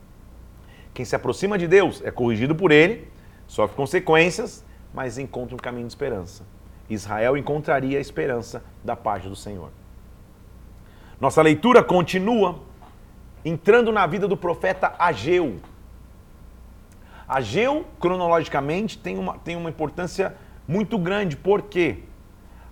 Quem 0.94 1.04
se 1.04 1.16
aproxima 1.16 1.58
de 1.58 1.66
Deus 1.66 2.00
é 2.02 2.10
corrigido 2.10 2.54
por 2.54 2.70
ele, 2.70 3.08
sofre 3.46 3.76
consequências, 3.76 4.64
mas 4.94 5.18
encontra 5.18 5.54
um 5.54 5.58
caminho 5.58 5.86
de 5.86 5.92
esperança. 5.92 6.44
Israel 6.88 7.36
encontraria 7.36 7.98
a 7.98 8.00
esperança 8.00 8.62
da 8.84 8.94
parte 8.94 9.28
do 9.28 9.34
Senhor. 9.34 9.70
Nossa 11.24 11.40
leitura 11.40 11.82
continua 11.82 12.56
entrando 13.42 13.90
na 13.90 14.06
vida 14.06 14.28
do 14.28 14.36
profeta 14.36 14.94
Ageu. 14.98 15.58
Ageu, 17.26 17.86
cronologicamente, 17.98 18.98
tem 18.98 19.16
uma, 19.16 19.38
tem 19.38 19.56
uma 19.56 19.70
importância 19.70 20.36
muito 20.68 20.98
grande, 20.98 21.34
porque 21.34 22.00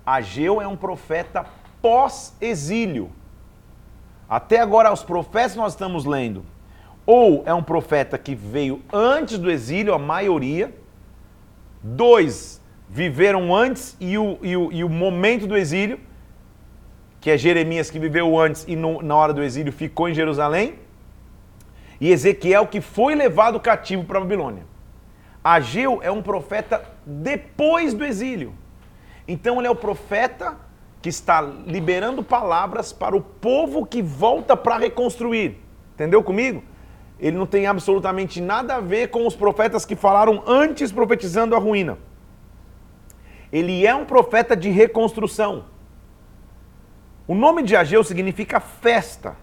Ageu 0.04 0.60
é 0.60 0.68
um 0.68 0.76
profeta 0.76 1.46
pós-exílio. 1.80 3.10
Até 4.28 4.60
agora, 4.60 4.92
os 4.92 5.02
profetas 5.02 5.56
nós 5.56 5.72
estamos 5.72 6.04
lendo, 6.04 6.44
ou 7.06 7.42
é 7.46 7.54
um 7.54 7.62
profeta 7.62 8.18
que 8.18 8.34
veio 8.34 8.82
antes 8.92 9.38
do 9.38 9.50
exílio, 9.50 9.94
a 9.94 9.98
maioria, 9.98 10.76
dois 11.82 12.60
viveram 12.86 13.56
antes 13.56 13.96
e 13.98 14.18
o, 14.18 14.38
e 14.42 14.54
o, 14.54 14.70
e 14.70 14.84
o 14.84 14.90
momento 14.90 15.46
do 15.46 15.56
exílio, 15.56 15.98
que 17.22 17.30
é 17.30 17.38
Jeremias 17.38 17.88
que 17.88 18.00
viveu 18.00 18.36
antes 18.36 18.64
e 18.66 18.74
no, 18.74 19.00
na 19.00 19.14
hora 19.14 19.32
do 19.32 19.44
exílio 19.44 19.72
ficou 19.72 20.08
em 20.08 20.14
Jerusalém, 20.14 20.74
e 22.00 22.10
Ezequiel 22.10 22.66
que 22.66 22.80
foi 22.80 23.14
levado 23.14 23.60
cativo 23.60 24.02
para 24.02 24.18
a 24.18 24.22
Babilônia. 24.22 24.64
Ageu 25.42 26.00
é 26.02 26.10
um 26.10 26.20
profeta 26.20 26.82
depois 27.06 27.94
do 27.94 28.04
exílio. 28.04 28.52
Então 29.26 29.58
ele 29.58 29.68
é 29.68 29.70
o 29.70 29.76
profeta 29.76 30.56
que 31.00 31.08
está 31.08 31.40
liberando 31.40 32.24
palavras 32.24 32.92
para 32.92 33.16
o 33.16 33.20
povo 33.20 33.86
que 33.86 34.02
volta 34.02 34.56
para 34.56 34.76
reconstruir. 34.76 35.58
Entendeu 35.94 36.24
comigo? 36.24 36.64
Ele 37.20 37.36
não 37.36 37.46
tem 37.46 37.68
absolutamente 37.68 38.40
nada 38.40 38.74
a 38.74 38.80
ver 38.80 39.10
com 39.10 39.24
os 39.28 39.36
profetas 39.36 39.84
que 39.84 39.94
falaram 39.94 40.42
antes 40.44 40.90
profetizando 40.90 41.54
a 41.54 41.58
ruína. 41.60 41.98
Ele 43.52 43.86
é 43.86 43.94
um 43.94 44.04
profeta 44.04 44.56
de 44.56 44.70
reconstrução. 44.70 45.70
O 47.26 47.34
nome 47.34 47.62
de 47.62 47.76
Ageu 47.76 48.02
significa 48.02 48.60
festa. 48.60 49.36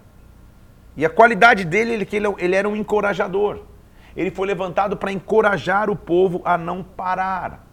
E 0.96 1.04
a 1.04 1.10
qualidade 1.10 1.64
dele 1.64 2.02
é 2.02 2.04
que 2.04 2.16
ele 2.16 2.54
era 2.54 2.68
um 2.68 2.76
encorajador. 2.76 3.60
Ele 4.16 4.30
foi 4.30 4.46
levantado 4.46 4.96
para 4.96 5.12
encorajar 5.12 5.88
o 5.88 5.96
povo 5.96 6.42
a 6.44 6.58
não 6.58 6.82
parar. 6.82 7.66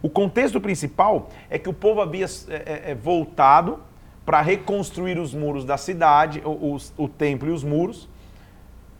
O 0.00 0.08
contexto 0.08 0.60
principal 0.60 1.28
é 1.50 1.58
que 1.58 1.68
o 1.68 1.72
povo 1.72 2.00
havia 2.00 2.26
é, 2.48 2.54
é, 2.54 2.90
é 2.90 2.94
voltado 2.94 3.80
para 4.24 4.40
reconstruir 4.40 5.18
os 5.18 5.34
muros 5.34 5.64
da 5.64 5.76
cidade, 5.76 6.42
o, 6.44 7.08
templo 7.08 7.48
e 7.48 7.50
os 7.50 7.64
muros, 7.64 8.08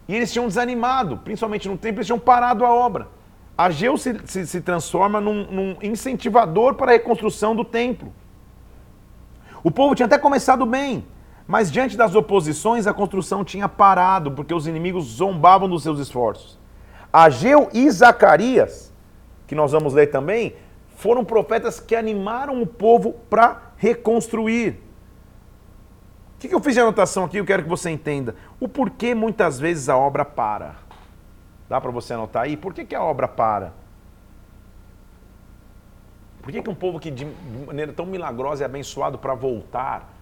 e 0.08 0.16
eles 0.16 0.32
tinham 0.32 0.48
desanimado, 0.48 1.18
principalmente 1.18 1.68
no 1.68 1.76
templo, 1.76 1.98
eles 1.98 2.06
tinham 2.06 2.18
parado 2.18 2.64
a 2.64 2.72
obra. 2.72 3.08
Ageu 3.56 3.98
se, 3.98 4.18
se, 4.24 4.46
se 4.46 4.60
transforma 4.62 5.20
num, 5.20 5.44
num 5.50 5.76
incentivador 5.82 6.74
para 6.74 6.92
a 6.92 6.94
reconstrução 6.94 7.54
do 7.54 7.62
templo. 7.62 8.10
O 9.62 9.70
povo 9.70 9.94
tinha 9.94 10.06
até 10.06 10.18
começado 10.18 10.64
bem, 10.64 11.06
mas 11.46 11.70
diante 11.70 11.96
das 11.96 12.14
oposições, 12.14 12.86
a 12.86 12.94
construção 12.94 13.44
tinha 13.44 13.68
parado, 13.68 14.32
porque 14.32 14.54
os 14.54 14.66
inimigos 14.66 15.04
zombavam 15.04 15.68
dos 15.68 15.82
seus 15.82 15.98
esforços. 15.98 16.58
Ageu 17.12 17.68
e 17.72 17.90
Zacarias, 17.90 18.92
que 19.46 19.54
nós 19.54 19.72
vamos 19.72 19.94
ler 19.94 20.08
também, 20.08 20.54
foram 20.96 21.24
profetas 21.24 21.80
que 21.80 21.96
animaram 21.96 22.60
o 22.60 22.66
povo 22.66 23.14
para 23.30 23.72
reconstruir. 23.76 24.80
O 26.34 26.40
que, 26.40 26.54
eu 26.54 26.60
fiz 26.60 26.74
de 26.74 26.80
anotação 26.80 27.24
aqui? 27.24 27.38
Eu 27.38 27.44
quero 27.44 27.62
que 27.64 27.68
você 27.68 27.90
entenda. 27.90 28.36
O 28.60 28.68
porquê 28.68 29.14
muitas 29.14 29.58
vezes 29.58 29.88
a 29.88 29.96
obra 29.96 30.24
para. 30.24 30.76
Dá 31.68 31.80
para 31.80 31.90
você 31.90 32.14
anotar 32.14 32.44
aí? 32.44 32.56
Por 32.56 32.72
que, 32.72 32.84
que 32.84 32.94
a 32.94 33.02
obra 33.02 33.26
para? 33.26 33.72
Por 36.48 36.52
que, 36.52 36.62
que 36.62 36.70
um 36.70 36.74
povo 36.74 36.98
que 36.98 37.10
de 37.10 37.26
maneira 37.66 37.92
tão 37.92 38.06
milagrosa 38.06 38.64
é 38.64 38.66
abençoado 38.66 39.18
para 39.18 39.34
voltar? 39.34 40.14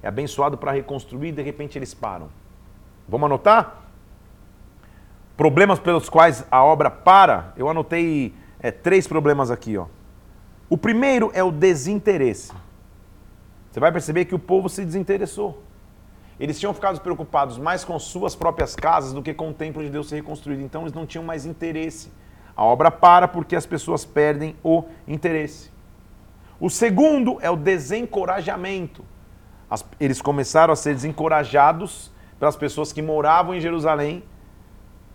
é 0.00 0.06
abençoado 0.06 0.56
para 0.56 0.70
reconstruir 0.70 1.30
e 1.30 1.32
de 1.32 1.42
repente 1.42 1.76
eles 1.76 1.92
param. 1.92 2.28
Vamos 3.08 3.26
anotar? 3.26 3.82
Problemas 5.36 5.80
pelos 5.80 6.08
quais 6.08 6.46
a 6.48 6.62
obra 6.62 6.88
para. 6.88 7.52
Eu 7.56 7.68
anotei 7.68 8.32
é, 8.60 8.70
três 8.70 9.08
problemas 9.08 9.50
aqui. 9.50 9.76
Ó. 9.76 9.86
O 10.70 10.78
primeiro 10.78 11.32
é 11.34 11.42
o 11.42 11.50
desinteresse. 11.50 12.52
Você 13.72 13.80
vai 13.80 13.90
perceber 13.90 14.26
que 14.26 14.36
o 14.36 14.38
povo 14.38 14.68
se 14.68 14.84
desinteressou. 14.84 15.64
Eles 16.38 16.60
tinham 16.60 16.72
ficado 16.72 17.00
preocupados 17.00 17.58
mais 17.58 17.84
com 17.84 17.98
suas 17.98 18.36
próprias 18.36 18.76
casas 18.76 19.12
do 19.12 19.20
que 19.20 19.34
com 19.34 19.50
o 19.50 19.52
templo 19.52 19.82
de 19.82 19.90
Deus 19.90 20.08
ser 20.08 20.14
reconstruído. 20.14 20.62
Então 20.62 20.82
eles 20.82 20.92
não 20.92 21.04
tinham 21.04 21.24
mais 21.24 21.44
interesse. 21.44 22.08
A 22.54 22.62
obra 22.62 22.88
para 22.88 23.26
porque 23.26 23.56
as 23.56 23.66
pessoas 23.66 24.04
perdem 24.04 24.54
o 24.62 24.84
interesse. 25.08 25.71
O 26.62 26.70
segundo 26.70 27.38
é 27.40 27.50
o 27.50 27.56
desencorajamento. 27.56 29.04
As, 29.68 29.84
eles 29.98 30.22
começaram 30.22 30.72
a 30.72 30.76
ser 30.76 30.94
desencorajados 30.94 32.12
pelas 32.38 32.54
pessoas 32.54 32.92
que 32.92 33.02
moravam 33.02 33.52
em 33.52 33.60
Jerusalém, 33.60 34.22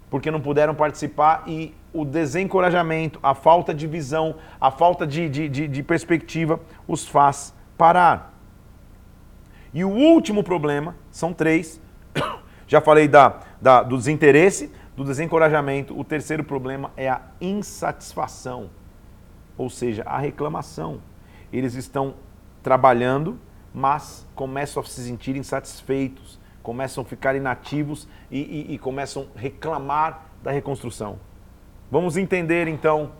porque 0.09 0.29
não 0.29 0.41
puderam 0.41 0.75
participar, 0.75 1.45
e 1.47 1.73
o 1.93 2.03
desencorajamento, 2.03 3.17
a 3.23 3.33
falta 3.33 3.73
de 3.73 3.87
visão, 3.87 4.35
a 4.59 4.69
falta 4.69 5.07
de, 5.07 5.29
de, 5.29 5.47
de, 5.47 5.67
de 5.69 5.83
perspectiva 5.83 6.59
os 6.85 7.07
faz 7.07 7.53
parar. 7.77 8.33
E 9.73 9.85
o 9.85 9.89
último 9.89 10.43
problema, 10.43 10.97
são 11.09 11.31
três, 11.31 11.79
já 12.67 12.81
falei 12.81 13.07
da, 13.07 13.39
da, 13.61 13.83
do 13.83 13.95
desinteresse, 13.95 14.69
do 14.97 15.05
desencorajamento. 15.05 15.97
O 15.97 16.03
terceiro 16.03 16.43
problema 16.43 16.91
é 16.97 17.07
a 17.07 17.21
insatisfação, 17.39 18.69
ou 19.57 19.69
seja, 19.69 20.03
a 20.05 20.17
reclamação. 20.17 20.99
Eles 21.57 21.73
estão 21.73 22.15
trabalhando, 22.61 23.39
mas 23.73 24.27
começam 24.35 24.83
a 24.83 24.85
se 24.85 25.01
sentir 25.01 25.35
insatisfeitos, 25.35 26.39
começam 26.61 27.01
a 27.01 27.05
ficar 27.05 27.35
inativos 27.35 28.07
e, 28.29 28.39
e, 28.39 28.73
e 28.75 28.77
começam 28.77 29.27
a 29.35 29.39
reclamar 29.39 30.25
da 30.43 30.51
reconstrução. 30.51 31.19
Vamos 31.89 32.17
entender 32.17 32.67
então 32.67 33.13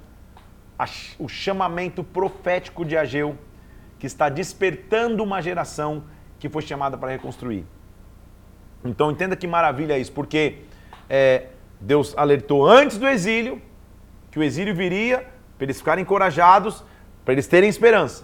a, 0.78 0.86
o 1.17 1.28
chamamento 1.28 2.04
profético 2.04 2.86
de 2.86 2.95
Ageu, 2.95 3.38
que 3.97 4.06
está 4.06 4.30
despertando 4.30 5.23
uma 5.23 5.41
geração 5.41 6.04
que 6.38 6.47
foi 6.47 6.62
chamada 6.62 6.97
para 6.97 7.10
reconstruir. 7.10 7.65
Então 8.86 9.10
entenda 9.10 9.36
que 9.36 9.47
maravilha 9.47 9.97
isso, 9.97 10.12
porque 10.12 10.60
é, 11.10 11.47
Deus 11.82 12.13
alertou 12.15 12.67
antes 12.67 12.97
do 12.97 13.08
exílio 13.08 13.62
que 14.30 14.38
o 14.38 14.43
exílio 14.43 14.76
viria 14.76 15.26
para 15.58 15.65
eles 15.65 15.80
ficarem 15.80 16.04
encorajados, 16.04 16.84
para 17.27 17.33
eles 17.33 17.45
terem 17.45 17.67
esperança. 17.67 18.23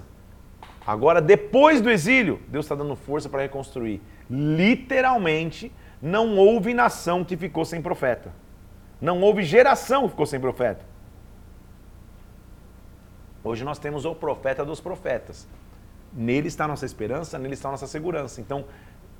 Agora, 0.88 1.22
depois 1.22 1.82
do 1.82 1.92
exílio, 1.92 2.40
Deus 2.48 2.64
está 2.64 2.74
dando 2.74 2.96
força 2.96 3.28
para 3.28 3.42
reconstruir. 3.42 4.02
Literalmente, 4.30 5.74
não 6.02 6.38
houve 6.38 6.74
nação 6.74 7.22
que 7.22 7.36
ficou 7.36 7.66
sem 7.66 7.82
profeta. 7.82 8.32
Não 9.02 9.20
houve 9.20 9.44
geração 9.44 10.04
que 10.04 10.12
ficou 10.12 10.26
sem 10.26 10.40
profeta. 10.40 10.86
Hoje 13.44 13.66
nós 13.66 13.78
temos 13.78 14.06
o 14.06 14.16
profeta 14.16 14.64
dos 14.64 14.80
profetas. 14.80 15.50
Nele 16.14 16.48
está 16.48 16.64
a 16.64 16.70
nossa 16.70 16.86
esperança, 16.86 17.38
nele 17.38 17.56
está 17.56 17.68
a 17.68 17.72
nossa 17.72 17.88
segurança. 17.88 18.40
Então, 18.40 18.64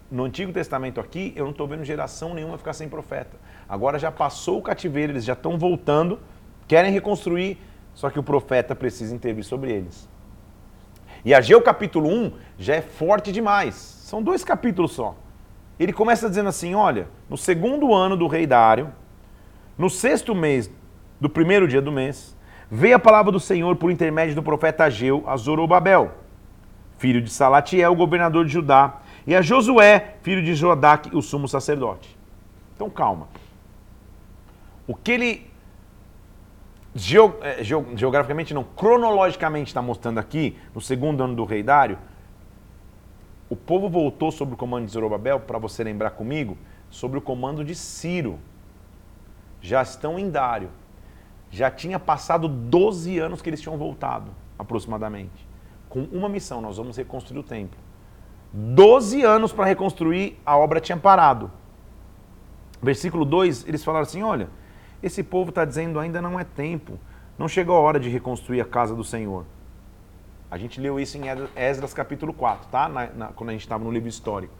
no 0.10 0.24
Antigo 0.24 0.54
Testamento 0.54 1.02
aqui, 1.02 1.34
eu 1.36 1.44
não 1.44 1.52
estou 1.52 1.68
vendo 1.68 1.84
geração 1.84 2.34
nenhuma 2.34 2.58
ficar 2.58 2.72
sem 2.72 2.88
profeta. 2.88 3.36
Agora 3.68 4.00
já 4.00 4.14
passou 4.14 4.60
o 4.60 4.62
cativeiro, 4.62 5.12
eles 5.12 5.26
já 5.26 5.34
estão 5.34 5.58
voltando, 5.58 6.22
querem 6.70 6.90
reconstruir, 6.90 7.58
só 7.94 8.10
que 8.10 8.20
o 8.20 8.24
profeta 8.24 8.76
precisa 8.76 9.16
intervir 9.16 9.44
sobre 9.44 9.72
eles. 9.72 10.10
E 11.26 11.34
Ageu 11.34 11.62
capítulo 11.62 12.10
1 12.10 12.34
já 12.58 12.76
é 12.76 12.82
forte 12.82 13.32
demais. 13.32 13.76
São 13.76 14.22
dois 14.22 14.44
capítulos 14.44 14.92
só. 14.92 15.16
Ele 15.80 15.94
começa 15.94 16.30
dizendo 16.30 16.50
assim: 16.50 16.76
olha, 16.76 17.08
no 17.30 17.38
segundo 17.38 17.94
ano 17.94 18.18
do 18.18 18.28
rei 18.28 18.46
Dário, 18.46 18.92
no 19.78 19.90
sexto 19.90 20.36
mês 20.36 20.70
do 21.20 21.30
primeiro 21.30 21.68
dia 21.68 21.82
do 21.82 21.92
mês, 21.92 22.36
veio 22.70 22.96
a 22.96 23.00
palavra 23.00 23.32
do 23.32 23.40
Senhor 23.40 23.76
por 23.76 23.90
intermédio 23.92 24.36
do 24.36 24.44
profeta 24.44 24.86
Ageu 24.86 25.24
a 25.26 25.38
Zorobabel, 25.38 26.12
filho 26.98 27.22
de 27.22 27.32
Salatiel, 27.32 27.96
governador 27.96 28.46
de 28.46 28.52
Judá, 28.52 29.02
e 29.26 29.34
a 29.34 29.42
Josué, 29.42 30.16
filho 30.22 30.44
de 30.44 30.54
Jodac, 30.54 31.16
o 31.16 31.22
sumo 31.22 31.48
sacerdote. 31.48 32.18
Então 32.76 32.90
calma. 32.90 33.28
O 34.86 34.94
que 34.94 35.12
ele 35.12 35.53
é, 36.96 37.64
geograficamente 37.64 38.54
não, 38.54 38.64
cronologicamente 38.64 39.70
está 39.70 39.82
mostrando 39.82 40.20
aqui, 40.20 40.58
no 40.76 40.82
segundo 40.82 41.24
ano 41.24 41.36
do 41.36 41.44
rei 41.44 41.64
Dário, 41.64 41.98
o 43.50 43.56
povo 43.56 43.90
voltou 43.90 44.32
sob 44.32 44.54
o 44.54 44.58
comando 44.58 44.86
de 44.86 44.92
Zorobabel, 44.92 45.40
para 45.40 45.58
você 45.60 45.84
lembrar 45.84 46.12
comigo, 46.12 46.58
sobre 46.90 47.18
o 47.18 47.22
comando 47.22 47.64
de 47.64 47.76
Ciro. 47.76 48.40
Já 49.62 49.82
estão 49.82 50.18
em 50.18 50.30
Dário. 50.30 50.70
Já 51.50 51.70
tinha 51.70 52.00
passado 52.00 52.48
12 52.48 53.20
anos 53.20 53.42
que 53.42 53.50
eles 53.50 53.62
tinham 53.62 53.78
voltado, 53.78 54.32
aproximadamente. 54.58 55.48
Com 55.88 56.02
uma 56.12 56.28
missão, 56.28 56.62
nós 56.62 56.78
vamos 56.78 56.98
reconstruir 56.98 57.40
o 57.40 57.44
templo. 57.44 57.78
12 58.52 59.24
anos 59.24 59.52
para 59.52 59.66
reconstruir, 59.66 60.40
a 60.46 60.58
obra 60.58 60.80
tinha 60.80 60.98
parado. 60.98 61.52
Versículo 62.82 63.24
2, 63.24 63.68
eles 63.68 63.84
falaram 63.84 64.04
assim: 64.04 64.24
olha, 64.24 64.50
esse 65.04 65.22
povo 65.22 65.50
está 65.50 65.66
dizendo 65.66 66.00
ainda 66.00 66.22
não 66.22 66.40
é 66.40 66.46
tempo, 66.46 66.98
não 67.38 67.48
chegou 67.48 67.76
a 67.76 67.80
hora 67.80 68.00
de 68.00 68.10
reconstruir 68.10 68.62
a 68.62 68.66
casa 68.66 68.96
do 68.96 69.04
Senhor. 69.04 69.46
A 70.50 70.58
gente 70.58 70.80
leu 70.80 71.00
isso 71.00 71.18
em 71.18 71.24
Esdras 71.56 71.94
capítulo 71.94 72.34
4, 72.34 72.70
tá? 72.70 72.88
Na, 72.88 73.08
na, 73.08 73.28
quando 73.28 73.50
a 73.50 73.54
gente 73.54 73.64
estava 73.64 73.84
no 73.84 73.92
livro 73.92 74.08
histórico. 74.08 74.54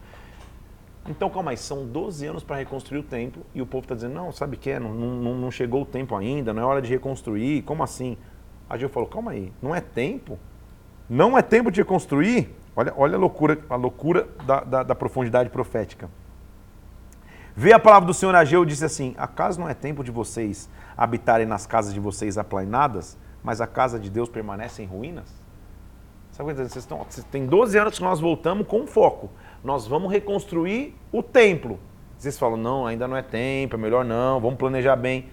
Então, 1.08 1.30
calma 1.30 1.50
aí, 1.50 1.56
são 1.56 1.86
12 1.86 2.26
anos 2.26 2.42
para 2.42 2.56
reconstruir 2.56 2.98
o 2.98 3.02
templo 3.02 3.44
e 3.54 3.62
o 3.62 3.66
povo 3.66 3.84
está 3.84 3.94
dizendo, 3.94 4.14
não, 4.14 4.32
sabe 4.32 4.56
o 4.56 4.58
que 4.58 4.70
é? 4.70 4.78
Não, 4.78 4.92
não, 4.92 5.34
não, 5.34 5.50
chegou 5.50 5.82
o 5.82 5.86
tempo 5.86 6.16
ainda, 6.16 6.52
não 6.52 6.62
é 6.62 6.64
hora 6.64 6.82
de 6.82 6.90
reconstruir, 6.90 7.62
como 7.62 7.82
assim? 7.82 8.16
A 8.68 8.76
Gil 8.76 8.88
falou, 8.88 9.08
calma 9.08 9.32
aí, 9.32 9.52
não 9.62 9.74
é 9.74 9.80
tempo? 9.80 10.38
Não 11.08 11.36
é 11.36 11.42
tempo 11.42 11.70
de 11.70 11.80
reconstruir? 11.80 12.54
Olha, 12.74 12.92
olha 12.96 13.16
a 13.16 13.18
loucura, 13.18 13.58
a 13.68 13.76
loucura 13.76 14.26
da, 14.46 14.60
da, 14.64 14.82
da 14.82 14.94
profundidade 14.94 15.50
profética. 15.50 16.08
Vê 17.56 17.72
a 17.72 17.78
palavra 17.78 18.08
do 18.08 18.14
Senhor 18.14 18.34
Ageu 18.34 18.64
e 18.64 18.66
disse 18.66 18.84
assim: 18.84 19.14
Acaso 19.16 19.60
não 19.60 19.68
é 19.68 19.74
tempo 19.74 20.02
de 20.02 20.10
vocês 20.10 20.68
habitarem 20.96 21.46
nas 21.46 21.66
casas 21.66 21.94
de 21.94 22.00
vocês 22.00 22.36
aplainadas, 22.36 23.16
mas 23.44 23.60
a 23.60 23.66
casa 23.66 23.98
de 23.98 24.10
Deus 24.10 24.28
permanece 24.28 24.82
em 24.82 24.86
ruínas? 24.86 25.32
Sabe 26.32 26.50
o 26.50 26.54
que 26.54 26.60
eu 26.60 26.68
Vocês 26.68 26.82
estão, 26.82 27.06
tem 27.30 27.46
12 27.46 27.78
anos 27.78 27.96
que 27.96 28.02
nós 28.02 28.18
voltamos 28.18 28.66
com 28.66 28.88
foco. 28.88 29.30
Nós 29.62 29.86
vamos 29.86 30.10
reconstruir 30.10 30.96
o 31.12 31.22
templo. 31.22 31.78
Vocês 32.18 32.36
falam: 32.36 32.56
Não, 32.56 32.88
ainda 32.88 33.06
não 33.06 33.16
é 33.16 33.22
tempo, 33.22 33.76
é 33.76 33.78
melhor 33.78 34.04
não, 34.04 34.40
vamos 34.40 34.58
planejar 34.58 34.96
bem. 34.96 35.28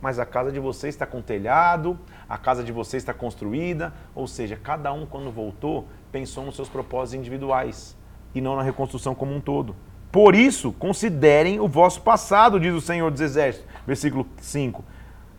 Mas 0.00 0.18
a 0.18 0.24
casa 0.24 0.50
de 0.50 0.58
vocês 0.58 0.94
está 0.94 1.04
com 1.04 1.20
telhado, 1.20 1.98
a 2.26 2.38
casa 2.38 2.64
de 2.64 2.72
vocês 2.72 3.02
está 3.02 3.12
construída, 3.12 3.92
ou 4.14 4.26
seja, 4.26 4.56
cada 4.56 4.90
um, 4.90 5.04
quando 5.04 5.30
voltou, 5.30 5.86
pensou 6.10 6.46
nos 6.46 6.56
seus 6.56 6.68
propósitos 6.68 7.14
individuais 7.14 7.94
e 8.34 8.40
não 8.40 8.56
na 8.56 8.62
reconstrução 8.62 9.14
como 9.14 9.34
um 9.34 9.40
todo. 9.40 9.76
Por 10.16 10.34
isso, 10.34 10.72
considerem 10.72 11.60
o 11.60 11.68
vosso 11.68 12.00
passado, 12.00 12.58
diz 12.58 12.72
o 12.72 12.80
Senhor 12.80 13.10
dos 13.10 13.20
Exércitos, 13.20 13.68
versículo 13.86 14.26
5. 14.40 14.82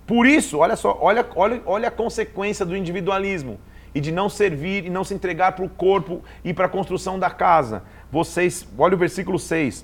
Por 0.06 0.28
isso, 0.28 0.60
olha 0.60 0.76
só, 0.76 0.96
olha, 1.02 1.26
olha, 1.36 1.63
olha 1.66 1.88
a 1.88 1.92
consequência 1.92 2.63
do 2.63 2.78
individualismo 2.78 3.60
e 3.96 4.00
de 4.00 4.12
não 4.12 4.30
servir 4.30 4.86
e 4.86 4.90
não 4.92 5.04
se 5.04 5.16
entregar 5.16 5.54
para 5.54 5.66
o 5.66 5.70
corpo 5.70 6.22
e 6.44 6.54
para 6.54 6.68
a 6.68 6.70
construção 6.70 7.18
da 7.18 7.28
casa. 7.28 7.86
Vocês, 8.12 8.68
olha 8.78 8.94
o 8.94 9.00
versículo 9.00 9.40
6. 9.40 9.84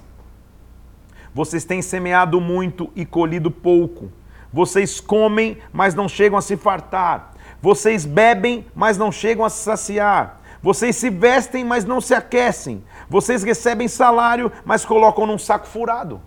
Vocês 1.34 1.66
têm 1.66 1.82
semeado 1.82 2.40
muito 2.40 2.92
e 2.96 3.04
colhido 3.04 3.50
pouco. 3.50 4.12
Vocês 4.54 5.00
comem, 5.00 5.58
mas 5.72 5.96
não 5.96 6.08
chegam 6.08 6.38
a 6.38 6.42
se 6.44 6.56
fartar. 6.56 7.34
Vocês 7.60 8.06
bebem, 8.06 8.64
mas 8.76 8.96
não 8.96 9.12
chegam 9.12 9.44
a 9.44 9.50
se 9.50 9.64
saciar. 9.64 10.40
Vocês 10.64 10.96
se 10.96 11.10
vestem, 11.10 11.66
mas 11.66 11.84
não 11.84 12.00
se 12.00 12.14
aquecem. 12.14 12.86
Vocês 13.10 13.44
recebem 13.44 13.90
salário, 13.90 14.50
mas 14.64 14.86
colocam 14.86 15.28
num 15.28 15.38
saco 15.38 15.68
furado. 15.68 16.22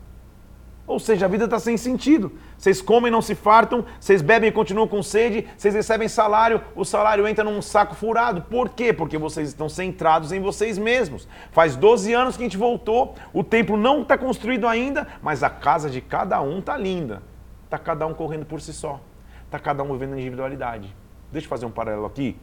Ou 0.86 1.00
seja, 1.00 1.24
a 1.24 1.28
vida 1.28 1.46
está 1.46 1.58
sem 1.58 1.76
sentido. 1.78 2.30
Vocês 2.56 2.82
comem, 2.82 3.10
não 3.10 3.22
se 3.22 3.34
fartam, 3.34 3.84
vocês 3.98 4.20
bebem 4.20 4.50
e 4.50 4.52
continuam 4.52 4.86
com 4.86 5.02
sede, 5.02 5.48
vocês 5.56 5.74
recebem 5.74 6.06
salário, 6.06 6.60
o 6.76 6.84
salário 6.84 7.26
entra 7.26 7.42
num 7.42 7.60
saco 7.62 7.94
furado. 7.94 8.42
Por 8.42 8.68
quê? 8.68 8.92
Porque 8.92 9.16
vocês 9.16 9.48
estão 9.48 9.70
centrados 9.70 10.30
em 10.32 10.40
vocês 10.40 10.76
mesmos. 10.76 11.26
Faz 11.50 11.74
12 11.74 12.12
anos 12.12 12.36
que 12.36 12.42
a 12.42 12.46
gente 12.46 12.58
voltou, 12.58 13.14
o 13.32 13.42
templo 13.42 13.76
não 13.76 14.02
está 14.02 14.18
construído 14.18 14.68
ainda, 14.68 15.08
mas 15.22 15.42
a 15.42 15.48
casa 15.48 15.88
de 15.88 16.02
cada 16.02 16.40
um 16.42 16.58
está 16.58 16.76
linda. 16.76 17.22
Está 17.64 17.78
cada 17.78 18.06
um 18.06 18.12
correndo 18.12 18.44
por 18.44 18.60
si 18.60 18.74
só. 18.74 19.00
Está 19.46 19.58
cada 19.58 19.82
um 19.82 19.92
vivendo 19.92 20.18
individualidade. 20.18 20.94
Deixa 21.32 21.46
eu 21.46 21.50
fazer 21.50 21.66
um 21.66 21.70
paralelo 21.70 22.04
aqui. 22.04 22.36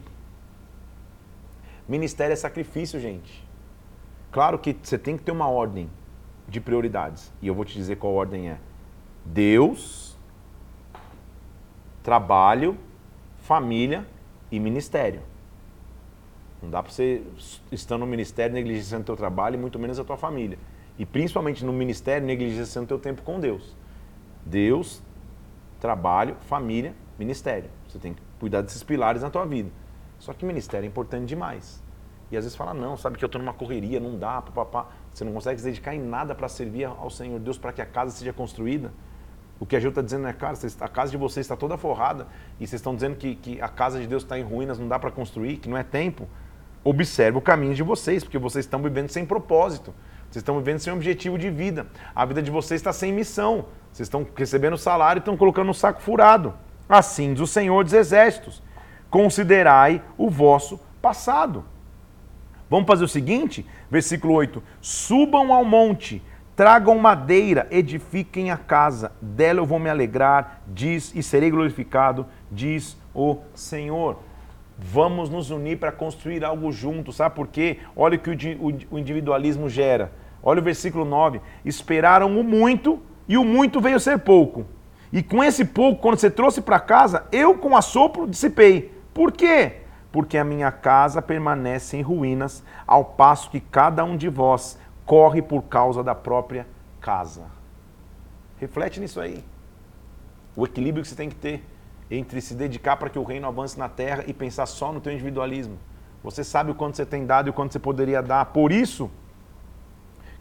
Ministério 1.88 2.32
é 2.32 2.36
sacrifício, 2.36 2.98
gente. 2.98 3.46
Claro 4.32 4.58
que 4.58 4.76
você 4.82 4.98
tem 4.98 5.16
que 5.16 5.22
ter 5.22 5.32
uma 5.32 5.48
ordem 5.48 5.88
de 6.48 6.60
prioridades. 6.60 7.32
E 7.40 7.46
eu 7.46 7.54
vou 7.54 7.64
te 7.64 7.74
dizer 7.74 7.96
qual 7.96 8.12
ordem 8.12 8.50
é: 8.50 8.58
Deus, 9.24 10.16
trabalho, 12.02 12.76
família 13.38 14.06
e 14.50 14.58
ministério. 14.58 15.22
Não 16.62 16.70
dá 16.70 16.82
para 16.82 16.90
você, 16.90 17.22
estando 17.70 18.00
no 18.00 18.06
ministério, 18.06 18.54
negligenciando 18.54 19.02
o 19.02 19.06
teu 19.06 19.16
trabalho 19.16 19.54
e 19.54 19.58
muito 19.58 19.78
menos 19.78 19.98
a 19.98 20.04
tua 20.04 20.16
família. 20.16 20.58
E 20.98 21.04
principalmente 21.04 21.64
no 21.64 21.72
ministério, 21.72 22.26
negligenciando 22.26 22.86
o 22.86 22.88
teu 22.88 22.98
tempo 22.98 23.22
com 23.22 23.38
Deus. 23.38 23.76
Deus, 24.46 25.02
trabalho, 25.78 26.36
família, 26.46 26.94
ministério. 27.18 27.68
Você 27.86 27.98
tem 27.98 28.14
que 28.14 28.22
cuidar 28.40 28.62
desses 28.62 28.82
pilares 28.82 29.20
na 29.20 29.28
tua 29.28 29.44
vida. 29.44 29.70
Só 30.24 30.32
que 30.32 30.42
ministério 30.46 30.86
é 30.86 30.88
importante 30.88 31.26
demais. 31.26 31.82
E 32.30 32.36
às 32.36 32.44
vezes 32.44 32.56
fala, 32.56 32.72
não, 32.72 32.96
sabe 32.96 33.18
que 33.18 33.24
eu 33.24 33.26
estou 33.26 33.38
numa 33.38 33.52
correria, 33.52 34.00
não 34.00 34.18
dá, 34.18 34.40
papapá. 34.40 34.88
Você 35.12 35.22
não 35.22 35.34
consegue 35.34 35.58
se 35.58 35.66
dedicar 35.66 35.94
em 35.94 36.00
nada 36.00 36.34
para 36.34 36.48
servir 36.48 36.86
ao 36.86 37.10
Senhor 37.10 37.38
Deus 37.38 37.58
para 37.58 37.74
que 37.74 37.82
a 37.82 37.86
casa 37.86 38.10
seja 38.10 38.32
construída. 38.32 38.90
O 39.60 39.66
que 39.66 39.76
a 39.76 39.80
Gil 39.80 39.90
está 39.90 40.00
dizendo 40.00 40.26
é, 40.26 40.32
cara, 40.32 40.56
a 40.80 40.88
casa 40.88 41.10
de 41.10 41.18
vocês 41.18 41.44
está 41.44 41.54
toda 41.54 41.76
forrada 41.76 42.26
e 42.58 42.66
vocês 42.66 42.80
estão 42.80 42.94
dizendo 42.94 43.16
que, 43.16 43.36
que 43.36 43.60
a 43.60 43.68
casa 43.68 44.00
de 44.00 44.06
Deus 44.06 44.22
está 44.22 44.38
em 44.38 44.42
ruínas, 44.42 44.78
não 44.78 44.88
dá 44.88 44.98
para 44.98 45.10
construir, 45.10 45.58
que 45.58 45.68
não 45.68 45.76
é 45.76 45.82
tempo. 45.82 46.26
Observe 46.82 47.36
o 47.36 47.42
caminho 47.42 47.74
de 47.74 47.82
vocês, 47.82 48.24
porque 48.24 48.38
vocês 48.38 48.64
estão 48.64 48.82
vivendo 48.82 49.10
sem 49.10 49.26
propósito. 49.26 49.94
Vocês 50.30 50.40
estão 50.40 50.58
vivendo 50.58 50.78
sem 50.78 50.90
objetivo 50.90 51.38
de 51.38 51.50
vida. 51.50 51.86
A 52.14 52.24
vida 52.24 52.40
de 52.40 52.50
vocês 52.50 52.80
está 52.80 52.94
sem 52.94 53.12
missão. 53.12 53.66
Vocês 53.92 54.06
estão 54.06 54.26
recebendo 54.34 54.78
salário 54.78 55.20
e 55.20 55.20
estão 55.20 55.36
colocando 55.36 55.68
um 55.68 55.74
saco 55.74 56.00
furado. 56.00 56.54
Assim 56.88 57.34
diz 57.34 57.42
o 57.42 57.46
Senhor 57.46 57.84
dos 57.84 57.92
Exércitos 57.92 58.62
considerai 59.14 60.02
o 60.18 60.28
vosso 60.28 60.80
passado. 61.00 61.64
Vamos 62.68 62.88
fazer 62.88 63.04
o 63.04 63.08
seguinte, 63.08 63.64
versículo 63.88 64.34
8: 64.34 64.60
Subam 64.80 65.52
ao 65.52 65.64
monte, 65.64 66.20
tragam 66.56 66.98
madeira, 66.98 67.68
edifiquem 67.70 68.50
a 68.50 68.56
casa, 68.56 69.12
dela 69.22 69.60
eu 69.60 69.66
vou 69.66 69.78
me 69.78 69.88
alegrar, 69.88 70.62
diz, 70.66 71.12
e 71.14 71.22
serei 71.22 71.48
glorificado, 71.48 72.26
diz 72.50 72.96
o 73.14 73.38
Senhor. 73.54 74.18
Vamos 74.76 75.30
nos 75.30 75.48
unir 75.52 75.78
para 75.78 75.92
construir 75.92 76.44
algo 76.44 76.72
junto, 76.72 77.12
sabe 77.12 77.36
por 77.36 77.46
quê? 77.46 77.78
Olha 77.94 78.16
o 78.16 78.18
que 78.18 78.30
o 78.90 78.98
individualismo 78.98 79.68
gera. 79.68 80.10
Olha 80.42 80.60
o 80.60 80.64
versículo 80.64 81.04
9: 81.04 81.40
Esperaram 81.64 82.36
o 82.36 82.42
muito 82.42 83.00
e 83.28 83.38
o 83.38 83.44
muito 83.44 83.80
veio 83.80 84.00
ser 84.00 84.18
pouco. 84.18 84.66
E 85.12 85.22
com 85.22 85.44
esse 85.44 85.64
pouco, 85.64 86.02
quando 86.02 86.18
você 86.18 86.28
trouxe 86.28 86.60
para 86.60 86.80
casa, 86.80 87.26
eu 87.30 87.56
com 87.56 87.76
assopro 87.76 88.26
dissipei. 88.26 88.93
Por 89.14 89.30
quê? 89.30 89.82
Porque 90.10 90.36
a 90.36 90.44
minha 90.44 90.70
casa 90.72 91.22
permanece 91.22 91.96
em 91.96 92.02
ruínas, 92.02 92.64
ao 92.86 93.04
passo 93.04 93.50
que 93.50 93.60
cada 93.60 94.04
um 94.04 94.16
de 94.16 94.28
vós 94.28 94.78
corre 95.06 95.40
por 95.40 95.62
causa 95.62 96.02
da 96.02 96.14
própria 96.14 96.66
casa. 97.00 97.42
Reflete 98.58 99.00
nisso 99.00 99.20
aí. 99.20 99.44
o 100.56 100.64
equilíbrio 100.64 101.02
que 101.02 101.08
você 101.08 101.16
tem 101.16 101.28
que 101.28 101.34
ter 101.34 101.64
entre 102.10 102.40
se 102.40 102.54
dedicar 102.54 102.96
para 102.96 103.10
que 103.10 103.18
o 103.18 103.24
reino 103.24 103.46
avance 103.46 103.78
na 103.78 103.88
terra 103.88 104.24
e 104.26 104.32
pensar 104.32 104.66
só 104.66 104.92
no 104.92 105.00
teu 105.00 105.12
individualismo. 105.12 105.78
Você 106.22 106.44
sabe 106.44 106.70
o 106.70 106.74
quanto 106.74 106.96
você 106.96 107.04
tem 107.04 107.26
dado 107.26 107.48
e 107.48 107.50
o 107.50 107.52
quanto 107.52 107.72
você 107.72 107.78
poderia 107.78 108.22
dar. 108.22 108.46
Por 108.46 108.70
isso 108.70 109.10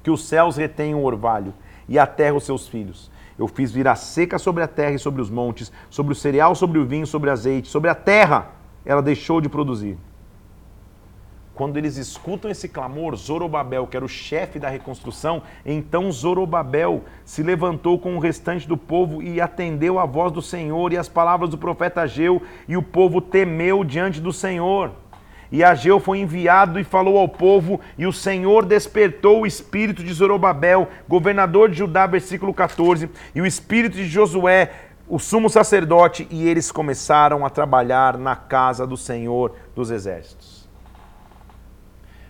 que 0.03 0.12
os 0.12 0.25
céus 0.25 0.55
retêm 0.55 0.93
o 0.93 1.03
orvalho 1.03 1.53
e 1.88 1.97
a 1.97 2.05
terra 2.05 2.36
os 2.36 2.43
seus 2.43 2.67
filhos. 2.67 3.12
Eu 3.38 3.47
fiz 3.47 3.71
vir 3.71 3.88
a 3.88 3.95
seca 3.95 4.38
sobre 4.38 4.63
a 4.63 4.67
terra 4.67 4.91
e 4.91 4.99
sobre 4.99 5.21
os 5.21 5.29
montes, 5.29 5.71
sobre 5.89 6.13
o 6.13 6.15
cereal, 6.15 6.53
sobre 6.53 6.77
o 6.77 6.86
vinho, 6.86 7.07
sobre 7.07 7.29
o 7.29 7.33
azeite, 7.33 7.67
sobre 7.67 7.89
a 7.89 7.95
terra. 7.95 8.51
Ela 8.86 9.02
deixou 9.02 9.39
de 9.39 9.50
produzir. 9.50 9.98
Quando 11.56 11.78
eles 11.78 11.98
escutam 11.98 12.50
esse 12.50 12.67
clamor, 12.67 13.15
Zorobabel, 13.15 13.86
que 13.86 13.96
era 13.96 14.06
o 14.06 14.10
chefe 14.10 14.58
da 14.58 14.69
reconstrução, 14.69 15.43
então 15.63 16.12
Zorobabel 16.12 17.04
se 17.24 17.43
levantou 17.43 18.00
com 18.00 18.15
o 18.15 18.19
restante 18.19 18.67
do 18.67 18.76
povo 18.76 19.22
e 19.22 19.39
atendeu 19.39 20.00
à 20.00 20.06
voz 20.06 20.32
do 20.32 20.41
Senhor 20.41 20.91
e 20.91 20.98
às 20.98 21.08
palavras 21.08 21.52
do 21.52 21.58
profeta 21.58 22.02
Ageu, 22.02 22.41
e 22.67 22.76
o 22.76 22.82
povo 22.82 23.22
temeu 23.22 23.84
diante 23.84 24.19
do 24.19 24.34
Senhor. 24.34 24.93
E 25.52 25.63
Ageu 25.63 26.00
foi 26.00 26.17
enviado 26.17 26.80
e 26.80 26.84
falou 26.84 27.19
ao 27.19 27.30
povo, 27.30 27.80
e 28.00 28.08
o 28.08 28.12
Senhor 28.12 28.65
despertou 28.65 29.41
o 29.41 29.46
espírito 29.46 30.04
de 30.04 30.12
Zorobabel, 30.12 30.88
governador 31.08 31.69
de 31.69 31.78
Judá, 31.78 32.08
versículo 32.08 32.52
14, 32.52 33.08
e 33.36 33.39
o 33.39 33.46
espírito 33.46 33.96
de 33.96 34.08
Josué, 34.08 34.72
o 35.08 35.20
sumo 35.20 35.50
sacerdote, 35.50 36.28
e 36.30 36.48
eles 36.48 36.72
começaram 36.72 37.46
a 37.46 37.50
trabalhar 37.50 38.18
na 38.18 38.36
casa 38.36 38.88
do 38.88 38.96
Senhor 38.96 39.54
dos 39.76 39.92
exércitos. 39.92 40.68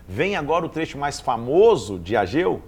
Vem 0.08 0.36
agora 0.36 0.66
o 0.66 0.70
trecho 0.70 0.98
mais 0.98 1.20
famoso 1.20 2.00
de 2.00 2.18
Ageu, 2.18 2.62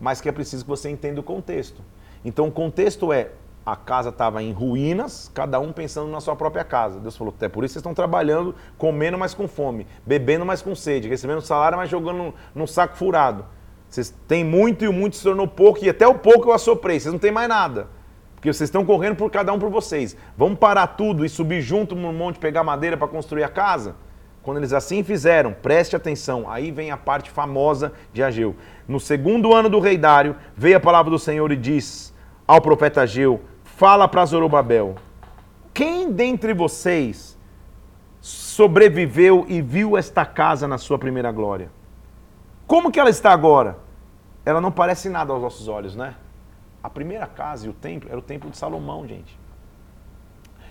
mas 0.00 0.20
que 0.20 0.28
é 0.28 0.32
preciso 0.32 0.64
que 0.64 0.70
você 0.70 0.88
entenda 0.88 1.20
o 1.20 1.24
contexto. 1.24 1.82
Então, 2.24 2.46
o 2.46 2.52
contexto 2.52 3.12
é: 3.12 3.30
a 3.64 3.74
casa 3.74 4.10
estava 4.10 4.42
em 4.42 4.52
ruínas, 4.52 5.30
cada 5.34 5.58
um 5.58 5.72
pensando 5.72 6.10
na 6.10 6.20
sua 6.20 6.36
própria 6.36 6.62
casa. 6.62 7.00
Deus 7.00 7.16
falou: 7.16 7.34
até 7.36 7.48
por 7.48 7.64
isso 7.64 7.72
vocês 7.72 7.80
estão 7.80 7.94
trabalhando, 7.94 8.54
comendo, 8.76 9.18
mas 9.18 9.34
com 9.34 9.48
fome, 9.48 9.86
bebendo, 10.06 10.46
mas 10.46 10.62
com 10.62 10.74
sede, 10.74 11.08
recebendo 11.08 11.40
salário, 11.40 11.76
mas 11.76 11.90
jogando 11.90 12.34
num 12.54 12.66
saco 12.66 12.96
furado. 12.96 13.44
Vocês 13.88 14.14
têm 14.28 14.44
muito 14.44 14.84
e 14.84 14.88
o 14.88 14.92
muito 14.92 15.16
se 15.16 15.22
tornou 15.22 15.48
pouco, 15.48 15.82
e 15.84 15.88
até 15.88 16.06
o 16.06 16.14
pouco 16.14 16.48
eu 16.48 16.52
assoprei, 16.52 17.00
vocês 17.00 17.12
não 17.12 17.18
têm 17.18 17.32
mais 17.32 17.48
nada. 17.48 17.88
Porque 18.38 18.52
vocês 18.52 18.68
estão 18.68 18.84
correndo 18.84 19.16
por 19.16 19.30
cada 19.32 19.52
um 19.52 19.58
por 19.58 19.68
vocês. 19.68 20.16
Vamos 20.36 20.60
parar 20.60 20.86
tudo 20.86 21.24
e 21.24 21.28
subir 21.28 21.60
junto 21.60 21.96
no 21.96 22.12
monte, 22.12 22.38
pegar 22.38 22.62
madeira 22.62 22.96
para 22.96 23.08
construir 23.08 23.42
a 23.42 23.48
casa? 23.48 23.96
Quando 24.44 24.58
eles 24.58 24.72
assim 24.72 25.02
fizeram, 25.02 25.52
preste 25.52 25.96
atenção, 25.96 26.48
aí 26.48 26.70
vem 26.70 26.92
a 26.92 26.96
parte 26.96 27.30
famosa 27.30 27.92
de 28.12 28.22
Ageu. 28.22 28.54
No 28.86 29.00
segundo 29.00 29.52
ano 29.52 29.68
do 29.68 29.80
rei 29.80 29.98
Dário, 29.98 30.36
veio 30.56 30.76
a 30.76 30.80
palavra 30.80 31.10
do 31.10 31.18
Senhor 31.18 31.50
e 31.50 31.56
diz 31.56 32.14
ao 32.46 32.60
profeta 32.60 33.02
Ageu: 33.02 33.40
Fala 33.64 34.06
para 34.06 34.24
Zorobabel, 34.24 34.94
quem 35.74 36.12
dentre 36.12 36.54
vocês 36.54 37.36
sobreviveu 38.20 39.44
e 39.48 39.60
viu 39.60 39.98
esta 39.98 40.24
casa 40.24 40.68
na 40.68 40.78
sua 40.78 40.96
primeira 40.96 41.32
glória? 41.32 41.70
Como 42.68 42.92
que 42.92 43.00
ela 43.00 43.10
está 43.10 43.32
agora? 43.32 43.78
Ela 44.46 44.60
não 44.60 44.70
parece 44.70 45.08
nada 45.08 45.32
aos 45.32 45.42
nossos 45.42 45.66
olhos, 45.66 45.96
né? 45.96 46.14
A 46.82 46.88
primeira 46.88 47.26
casa 47.26 47.66
e 47.66 47.70
o 47.70 47.72
templo 47.72 48.08
era 48.08 48.18
o 48.18 48.22
templo 48.22 48.50
de 48.50 48.56
Salomão, 48.56 49.06
gente. 49.06 49.38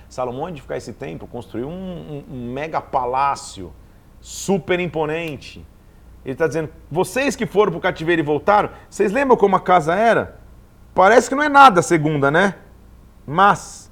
Salomão, 0.09 0.51
de 0.51 0.61
ficar 0.61 0.77
esse 0.77 0.93
templo, 0.93 1.27
construiu 1.27 1.67
um, 1.67 2.23
um, 2.29 2.35
um 2.35 2.53
mega 2.53 2.79
palácio 2.79 3.73
super 4.21 4.79
imponente. 4.79 5.65
Ele 6.23 6.33
está 6.33 6.47
dizendo: 6.47 6.69
vocês 6.89 7.35
que 7.35 7.45
foram 7.45 7.71
para 7.71 7.79
o 7.79 7.81
cativeiro 7.81 8.21
e 8.21 8.25
voltaram, 8.25 8.69
vocês 8.89 9.11
lembram 9.11 9.37
como 9.37 9.55
a 9.55 9.59
casa 9.59 9.95
era? 9.95 10.39
Parece 10.93 11.29
que 11.29 11.35
não 11.35 11.43
é 11.43 11.49
nada 11.49 11.81
a 11.81 11.83
segunda, 11.83 12.31
né? 12.31 12.55
Mas, 13.25 13.91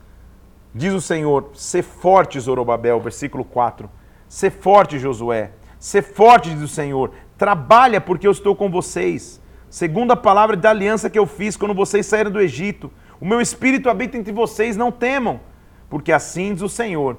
diz 0.74 0.94
o 0.94 1.02
Senhor: 1.02 1.52
se 1.54 1.82
forte, 1.82 2.40
Zorobabel, 2.40 3.00
versículo 3.00 3.44
4. 3.44 3.90
Se 4.28 4.50
forte, 4.50 4.98
Josué. 4.98 5.52
Se 5.78 6.02
forte, 6.02 6.50
diz 6.50 6.62
o 6.62 6.68
Senhor. 6.68 7.12
Trabalha, 7.38 8.02
porque 8.02 8.26
eu 8.26 8.32
estou 8.32 8.56
com 8.56 8.72
vocês. 8.72 9.42
Segundo 9.76 10.12
a 10.12 10.16
palavra 10.16 10.56
da 10.56 10.70
aliança 10.70 11.10
que 11.10 11.20
eu 11.20 11.28
fiz 11.28 11.58
quando 11.58 11.74
vocês 11.74 12.06
saíram 12.06 12.32
do 12.32 12.40
Egito. 12.40 12.90
O 13.20 13.26
meu 13.26 13.42
espírito 13.42 13.90
habita 13.90 14.18
entre 14.18 14.32
vocês, 14.32 14.78
não 14.78 14.90
temam 14.90 15.42
porque 15.90 16.14
assim 16.14 16.54
diz 16.54 16.64
o 16.64 16.70
Senhor: 16.70 17.18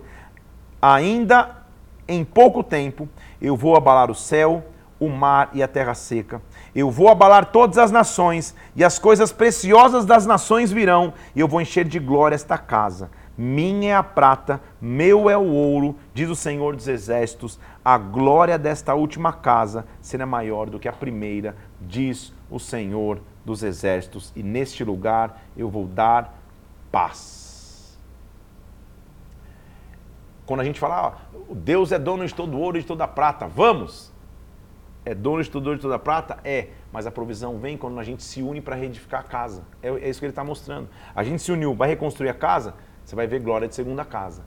ainda 0.81 1.65
em 2.09 2.25
pouco 2.25 2.65
tempo 2.65 3.07
eu 3.43 3.55
vou 3.59 3.77
abalar 3.77 4.11
o 4.11 4.15
céu, 4.15 4.65
o 4.99 5.07
mar 5.11 5.51
e 5.53 5.63
a 5.63 5.69
terra 5.69 5.93
seca. 5.93 6.41
Eu 6.75 6.91
vou 6.91 7.11
abalar 7.11 7.53
todas 7.53 7.77
as 7.77 7.91
nações, 7.91 8.55
e 8.75 8.83
as 8.83 8.99
coisas 8.99 9.33
preciosas 9.33 10.07
das 10.07 10.25
nações 10.25 10.73
virão, 10.73 11.13
e 11.35 11.41
eu 11.41 11.47
vou 11.47 11.61
encher 11.61 11.85
de 11.85 11.99
glória 11.99 12.35
esta 12.35 12.57
casa. 12.57 13.11
Minha 13.39 13.91
é 13.91 13.95
a 13.95 14.03
prata, 14.03 14.63
meu 14.81 15.29
é 15.29 15.37
o 15.37 15.45
ouro, 15.53 15.95
diz 16.15 16.31
o 16.31 16.35
Senhor 16.35 16.75
dos 16.75 16.89
Exércitos. 16.89 17.61
A 17.85 17.99
glória 17.99 18.59
desta 18.59 18.95
última 18.95 19.31
casa 19.31 19.87
será 20.01 20.25
maior 20.25 20.71
do 20.71 20.79
que 20.79 20.89
a 20.89 20.93
primeira, 20.93 21.55
diz 21.81 22.33
o 22.51 22.59
Senhor 22.59 23.21
dos 23.45 23.63
Exércitos. 23.63 24.33
E 24.35 24.43
neste 24.43 24.85
lugar 24.85 25.43
eu 25.57 25.69
vou 25.69 25.87
dar 25.87 26.39
paz. 26.91 27.99
Quando 30.45 30.61
a 30.61 30.65
gente 30.65 30.79
fala, 30.79 31.09
ah, 31.09 31.37
Deus 31.51 31.91
é 31.91 31.99
dono 31.99 32.25
de 32.27 32.35
todo 32.35 32.59
ouro 32.59 32.79
e 32.79 32.81
de 32.81 32.87
toda 32.87 33.07
prata, 33.09 33.47
vamos! 33.47 34.15
É 35.05 35.15
dono 35.15 35.43
de 35.43 35.51
todo 35.51 35.67
ouro 35.67 35.77
e 35.77 35.79
de 35.79 35.83
toda 35.83 35.99
prata? 35.99 36.39
É, 36.45 36.69
mas 36.93 37.07
a 37.07 37.11
provisão 37.11 37.59
vem 37.59 37.77
quando 37.77 37.99
a 37.99 38.05
gente 38.05 38.23
se 38.23 38.43
une 38.43 38.61
para 38.61 38.75
reedificar 38.75 39.21
a 39.21 39.25
casa. 39.25 39.65
É, 39.83 39.89
é 39.89 40.09
isso 40.09 40.21
que 40.21 40.27
ele 40.27 40.33
está 40.33 40.45
mostrando. 40.45 40.89
A 41.15 41.23
gente 41.23 41.43
se 41.43 41.51
uniu, 41.51 41.75
vai 41.75 41.89
reconstruir 41.89 42.29
a 42.29 42.35
casa, 42.35 42.75
você 43.05 43.15
vai 43.15 43.27
ver 43.27 43.41
glória 43.41 43.69
de 43.69 43.75
segunda 43.75 44.05
casa. 44.05 44.45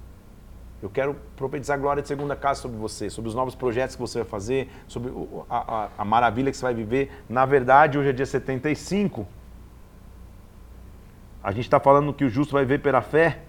Eu 0.81 0.89
quero 0.89 1.15
profetizar 1.35 1.77
glória 1.77 2.01
de 2.01 2.07
segunda 2.07 2.35
casa 2.35 2.61
sobre 2.61 2.77
você, 2.77 3.09
sobre 3.09 3.27
os 3.27 3.35
novos 3.35 3.53
projetos 3.53 3.95
que 3.95 4.01
você 4.01 4.19
vai 4.19 4.27
fazer, 4.27 4.69
sobre 4.87 5.11
a, 5.49 5.83
a, 5.83 5.89
a, 5.97 6.05
maravilha 6.05 6.51
que 6.51 6.57
você 6.57 6.63
vai 6.63 6.73
viver. 6.73 7.11
Na 7.27 7.45
verdade, 7.45 7.97
hoje 7.97 8.09
é 8.09 8.13
dia 8.13 8.25
75. 8.25 9.27
A 11.43 11.51
gente 11.51 11.65
está 11.65 11.79
falando 11.79 12.13
que 12.13 12.23
o 12.23 12.29
justo 12.29 12.53
vai 12.53 12.63
ver 12.63 12.81
pela 12.81 13.01
fé. 13.01 13.39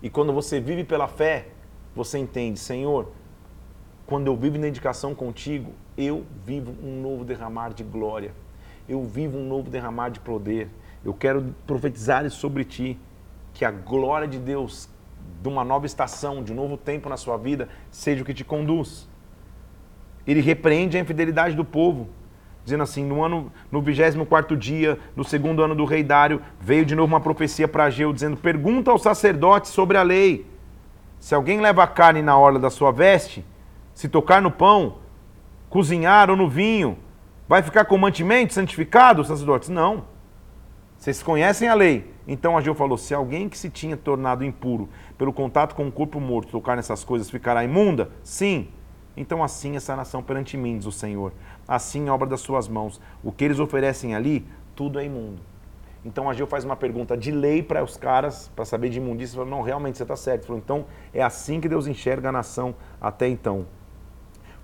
E 0.00 0.08
quando 0.08 0.32
você 0.32 0.60
vive 0.60 0.84
pela 0.84 1.08
fé, 1.08 1.48
você 1.94 2.18
entende, 2.18 2.58
Senhor, 2.58 3.10
quando 4.06 4.28
eu 4.28 4.36
vivo 4.36 4.56
na 4.56 4.64
dedicação 4.64 5.14
contigo, 5.14 5.72
eu 5.96 6.24
vivo 6.44 6.74
um 6.82 7.00
novo 7.00 7.24
derramar 7.24 7.72
de 7.72 7.82
glória. 7.82 8.32
Eu 8.88 9.04
vivo 9.04 9.38
um 9.38 9.46
novo 9.46 9.70
derramar 9.70 10.10
de 10.10 10.20
poder. 10.20 10.68
Eu 11.04 11.14
quero 11.14 11.54
profetizar 11.66 12.28
sobre 12.30 12.64
ti 12.64 12.98
que 13.52 13.64
a 13.64 13.70
glória 13.70 14.26
de 14.26 14.38
Deus, 14.38 14.88
de 15.40 15.48
uma 15.48 15.64
nova 15.64 15.86
estação, 15.86 16.42
de 16.42 16.52
um 16.52 16.56
novo 16.56 16.76
tempo 16.76 17.08
na 17.08 17.16
sua 17.16 17.36
vida, 17.36 17.68
seja 17.90 18.22
o 18.22 18.24
que 18.24 18.34
te 18.34 18.44
conduz. 18.44 19.08
Ele 20.26 20.40
repreende 20.40 20.96
a 20.96 21.00
infidelidade 21.00 21.54
do 21.54 21.64
povo 21.64 22.08
dizendo 22.64 22.82
assim, 22.82 23.04
no 23.04 23.24
ano, 23.24 23.52
no 23.70 23.82
24 23.82 24.56
dia, 24.56 24.98
no 25.16 25.24
segundo 25.24 25.62
ano 25.62 25.74
do 25.74 25.84
rei 25.84 26.02
Dário, 26.02 26.40
veio 26.60 26.84
de 26.84 26.94
novo 26.94 27.12
uma 27.12 27.20
profecia 27.20 27.66
para 27.66 27.84
Ageu, 27.84 28.12
dizendo, 28.12 28.36
pergunta 28.36 28.90
aos 28.90 29.02
sacerdotes 29.02 29.70
sobre 29.70 29.96
a 29.96 30.02
lei, 30.02 30.46
se 31.18 31.34
alguém 31.34 31.60
leva 31.60 31.86
carne 31.86 32.22
na 32.22 32.36
orla 32.36 32.58
da 32.58 32.70
sua 32.70 32.90
veste, 32.90 33.44
se 33.94 34.08
tocar 34.08 34.40
no 34.40 34.50
pão, 34.50 34.98
cozinhar 35.68 36.30
ou 36.30 36.36
no 36.36 36.48
vinho, 36.48 36.98
vai 37.48 37.62
ficar 37.62 37.84
com 37.84 37.96
mantimento 37.98 38.54
santificado, 38.54 39.24
sacerdotes? 39.24 39.68
Não. 39.68 40.04
Vocês 40.98 41.22
conhecem 41.22 41.68
a 41.68 41.74
lei. 41.74 42.11
Então 42.26 42.56
Ageu 42.56 42.74
falou, 42.74 42.96
se 42.96 43.12
alguém 43.14 43.48
que 43.48 43.58
se 43.58 43.68
tinha 43.68 43.96
tornado 43.96 44.44
impuro 44.44 44.88
pelo 45.18 45.32
contato 45.32 45.74
com 45.74 45.88
o 45.88 45.92
corpo 45.92 46.20
morto 46.20 46.50
tocar 46.50 46.76
nessas 46.76 47.02
coisas 47.02 47.30
ficará 47.30 47.64
imunda? 47.64 48.10
Sim. 48.22 48.68
Então 49.16 49.42
assim 49.42 49.76
essa 49.76 49.94
nação 49.96 50.22
perante 50.22 50.56
mim, 50.56 50.78
diz 50.78 50.86
o 50.86 50.92
Senhor 50.92 51.32
assim 51.66 52.08
obra 52.08 52.28
das 52.28 52.40
suas 52.40 52.68
mãos. 52.68 53.00
O 53.22 53.32
que 53.32 53.44
eles 53.44 53.58
oferecem 53.58 54.14
ali, 54.14 54.46
tudo 54.74 54.98
é 54.98 55.04
imundo. 55.04 55.40
Então 56.04 56.28
Ageu 56.28 56.46
faz 56.46 56.64
uma 56.64 56.76
pergunta 56.76 57.16
de 57.16 57.30
lei 57.30 57.62
para 57.62 57.82
os 57.82 57.96
caras, 57.96 58.50
para 58.56 58.64
saber 58.64 58.88
de 58.88 58.98
imundícia. 58.98 59.36
Falou, 59.36 59.50
não, 59.50 59.62
realmente 59.62 59.96
você 59.96 60.02
está 60.02 60.16
certo. 60.16 60.46
Falou, 60.46 60.60
então 60.62 60.86
é 61.14 61.22
assim 61.22 61.60
que 61.60 61.68
Deus 61.68 61.86
enxerga 61.86 62.28
a 62.28 62.32
nação 62.32 62.74
até 63.00 63.28
então. 63.28 63.66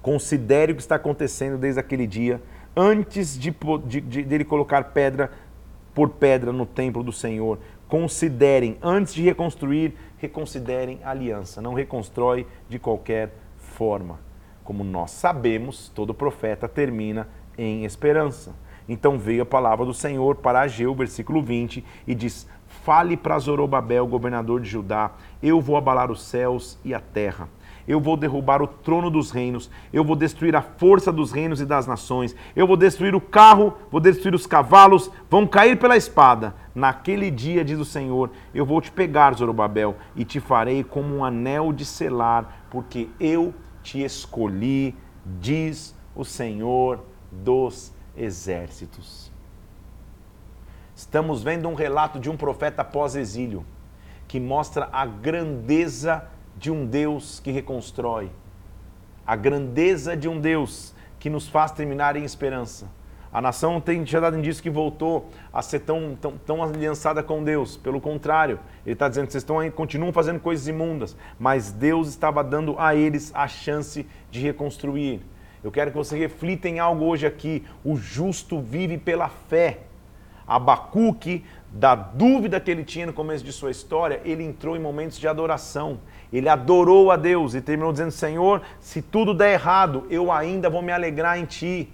Considere 0.03 0.73
o 0.73 0.75
que 0.75 0.83
está 0.83 0.97
acontecendo 0.97 1.57
desde 1.57 1.79
aquele 1.79 2.07
dia, 2.07 2.43
antes 2.77 3.39
de, 3.39 3.55
de, 3.87 4.01
de, 4.01 4.25
de 4.25 4.35
ele 4.35 4.45
colocar 4.45 4.85
pedra 4.85 5.31
por 5.95 6.11
pedra 6.11 6.53
no 6.53 6.67
templo 6.67 7.03
do 7.03 7.13
Senhor. 7.13 7.59
Considerem, 7.89 8.77
antes 8.83 9.15
de 9.15 9.23
reconstruir, 9.23 9.95
reconsiderem 10.19 11.01
a 11.03 11.11
aliança. 11.11 11.61
Não 11.61 11.75
reconstrói 11.75 12.47
de 12.69 12.79
qualquer 12.79 13.33
forma. 13.57 14.19
Como 14.65 14.85
nós 14.85 15.13
sabemos, 15.13 15.91
todo 15.95 16.13
profeta 16.13 16.69
termina 16.69 17.29
em 17.57 17.85
esperança. 17.85 18.55
Então 18.89 19.19
veio 19.19 19.43
a 19.43 19.47
palavra 19.47 19.85
do 19.85 19.93
Senhor 19.93 20.37
para 20.37 20.61
Ageu, 20.61 20.95
versículo 20.95 21.43
20, 21.43 21.85
e 22.07 22.15
diz: 22.15 22.49
Fale 22.67 23.17
para 23.17 23.39
Zorobabel, 23.39 24.07
governador 24.07 24.61
de 24.61 24.69
Judá, 24.69 25.13
eu 25.43 25.61
vou 25.61 25.77
abalar 25.77 26.11
os 26.11 26.23
céus 26.23 26.79
e 26.85 26.95
a 26.95 27.01
terra. 27.01 27.49
Eu 27.89 27.99
vou 27.99 28.19
derrubar 28.19 28.61
o 28.61 28.67
trono 28.67 29.11
dos 29.11 29.31
reinos, 29.31 29.71
eu 29.91 30.05
vou 30.05 30.15
destruir 30.15 30.55
a 30.55 30.61
força 30.61 31.11
dos 31.11 31.33
reinos 31.33 31.59
e 31.59 31.65
das 31.65 31.87
nações, 31.87 32.37
eu 32.55 32.67
vou 32.67 32.77
destruir 32.77 33.15
o 33.15 33.21
carro, 33.21 33.73
vou 33.91 33.99
destruir 33.99 34.35
os 34.35 34.47
cavalos, 34.47 35.11
vão 35.31 35.47
cair 35.47 35.79
pela 35.79 35.97
espada. 35.97 36.55
Naquele 36.75 37.31
dia, 37.31 37.65
diz 37.65 37.79
o 37.79 37.87
Senhor, 37.87 38.31
eu 38.55 38.67
vou 38.67 38.81
te 38.83 38.93
pegar, 38.93 39.35
Zorobabel, 39.35 39.97
e 40.15 40.23
te 40.23 40.39
farei 40.39 40.85
como 40.85 41.17
um 41.17 41.25
anel 41.25 41.73
de 41.73 41.87
selar, 41.87 42.67
porque 42.71 43.09
eu 43.19 43.55
te 43.83 44.05
escolhi, 44.05 44.95
diz 45.25 45.97
o 46.15 46.27
Senhor 46.27 47.03
dos 47.33 47.93
exércitos. 48.15 49.33
Estamos 50.95 51.43
vendo 51.43 51.69
um 51.69 51.75
relato 51.75 52.21
de 52.21 52.29
um 52.29 52.37
profeta 52.37 52.85
pós-exílio 52.85 53.65
que 54.27 54.39
mostra 54.39 54.91
a 54.93 55.07
grandeza 55.07 56.29
de 56.59 56.71
um 56.71 56.85
Deus 56.85 57.41
que 57.41 57.51
reconstrói, 57.51 58.31
a 59.27 59.37
grandeza 59.37 60.17
de 60.17 60.29
um 60.29 60.41
Deus 60.41 60.95
que 61.19 61.31
nos 61.31 61.49
faz 61.49 61.71
terminar 61.71 62.17
em 62.17 62.25
esperança. 62.25 62.89
A 63.31 63.43
nação 63.43 63.79
tem 63.79 64.03
tinha 64.05 64.23
dado 64.23 64.39
indício 64.39 64.63
que 64.63 64.71
voltou 64.71 65.29
a 65.53 65.61
ser 65.61 65.81
tão, 65.81 66.17
tão, 66.19 66.39
tão 66.39 66.63
aliançada 66.63 67.23
com 67.23 67.45
Deus. 67.45 67.77
Pelo 67.77 68.01
contrário, 68.01 68.59
ele 68.87 68.95
está 68.95 69.07
dizendo 69.07 69.27
que 69.27 69.33
vocês 69.33 69.43
estão 69.43 69.59
aí, 69.59 69.71
continuam 69.71 70.13
fazendo 70.13 70.41
coisas 70.41 70.67
imundas, 70.67 71.15
mas 71.39 71.71
Deus 71.71 72.09
estava 72.09 72.43
dando 72.43 72.75
a 72.79 72.95
eles 72.95 73.31
a 73.35 73.47
chance 73.47 74.07
de 74.31 74.41
reconstruir. 74.41 75.21
Eu 75.63 75.71
quero 75.71 75.91
que 75.91 75.97
você 75.97 76.17
reflita 76.17 76.69
em 76.69 76.79
algo 76.79 77.05
hoje 77.05 77.27
aqui. 77.27 77.65
O 77.85 77.97
justo 77.97 78.61
vive 78.61 78.97
pela 78.97 79.29
fé. 79.29 79.81
Abacuque, 80.47 81.45
da 81.71 81.95
dúvida 81.95 82.59
que 82.59 82.71
ele 82.71 82.83
tinha 82.83 83.05
no 83.05 83.13
começo 83.13 83.45
de 83.45 83.53
sua 83.53 83.71
história, 83.71 84.23
ele 84.25 84.43
entrou 84.43 84.75
em 84.75 84.81
momentos 84.81 85.19
de 85.19 85.29
adoração. 85.29 86.01
Ele 86.33 86.49
adorou 86.49 87.11
a 87.11 87.17
Deus 87.17 87.55
e 87.55 87.61
terminou 87.61 87.93
dizendo: 87.93 88.11
Senhor, 88.11 88.63
se 88.81 89.01
tudo 89.01 89.33
der 89.33 89.55
errado, 89.55 90.07
eu 90.11 90.31
ainda 90.31 90.69
vou 90.69 90.83
me 90.83 90.93
alegrar 90.93 91.39
em 91.39 91.45
Ti. 91.45 91.91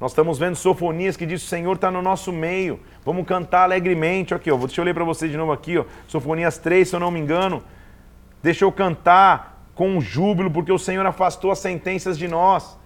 Nós 0.00 0.12
estamos 0.12 0.38
vendo 0.38 0.56
Sofonias 0.56 1.16
que 1.16 1.26
diz: 1.26 1.42
O 1.42 1.46
Senhor 1.46 1.74
está 1.74 1.90
no 1.90 2.02
nosso 2.02 2.32
meio, 2.32 2.80
vamos 3.04 3.26
cantar 3.26 3.64
alegremente. 3.64 4.34
Aqui, 4.34 4.50
ó, 4.50 4.56
deixa 4.56 4.80
eu 4.80 4.84
ler 4.84 4.94
para 4.94 5.04
você 5.04 5.28
de 5.28 5.36
novo 5.36 5.52
aqui, 5.52 5.78
ó, 5.78 5.84
Sofonias 6.08 6.58
3, 6.58 6.88
se 6.88 6.96
eu 6.96 7.00
não 7.00 7.10
me 7.10 7.20
engano. 7.20 7.62
Deixa 8.42 8.64
eu 8.64 8.72
cantar 8.72 9.68
com 9.74 10.00
júbilo, 10.00 10.50
porque 10.50 10.72
o 10.72 10.78
Senhor 10.78 11.04
afastou 11.04 11.50
as 11.50 11.58
sentenças 11.58 12.16
de 12.16 12.28
nós. 12.28 12.78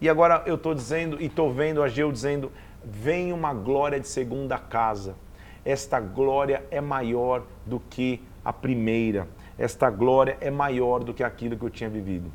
E 0.00 0.08
agora 0.08 0.42
eu 0.46 0.56
estou 0.56 0.74
dizendo, 0.74 1.20
e 1.20 1.26
estou 1.26 1.52
vendo 1.52 1.82
Ageu 1.82 2.12
dizendo: 2.12 2.52
vem 2.84 3.32
uma 3.32 3.52
glória 3.54 3.98
de 3.98 4.08
segunda 4.08 4.58
casa. 4.58 5.16
Esta 5.64 5.98
glória 5.98 6.64
é 6.70 6.80
maior 6.80 7.42
do 7.64 7.80
que 7.80 8.22
a 8.44 8.52
primeira. 8.52 9.26
Esta 9.58 9.88
glória 9.90 10.36
é 10.40 10.50
maior 10.50 11.02
do 11.02 11.14
que 11.14 11.24
aquilo 11.24 11.56
que 11.56 11.64
eu 11.64 11.70
tinha 11.70 11.88
vivido. 11.88 12.30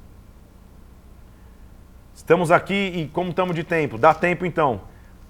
Estamos 2.13 2.51
aqui 2.51 2.73
e 2.95 3.07
como 3.07 3.29
estamos 3.29 3.55
de 3.55 3.63
tempo? 3.63 3.97
Dá 3.97 4.13
tempo 4.13 4.45
então. 4.45 4.81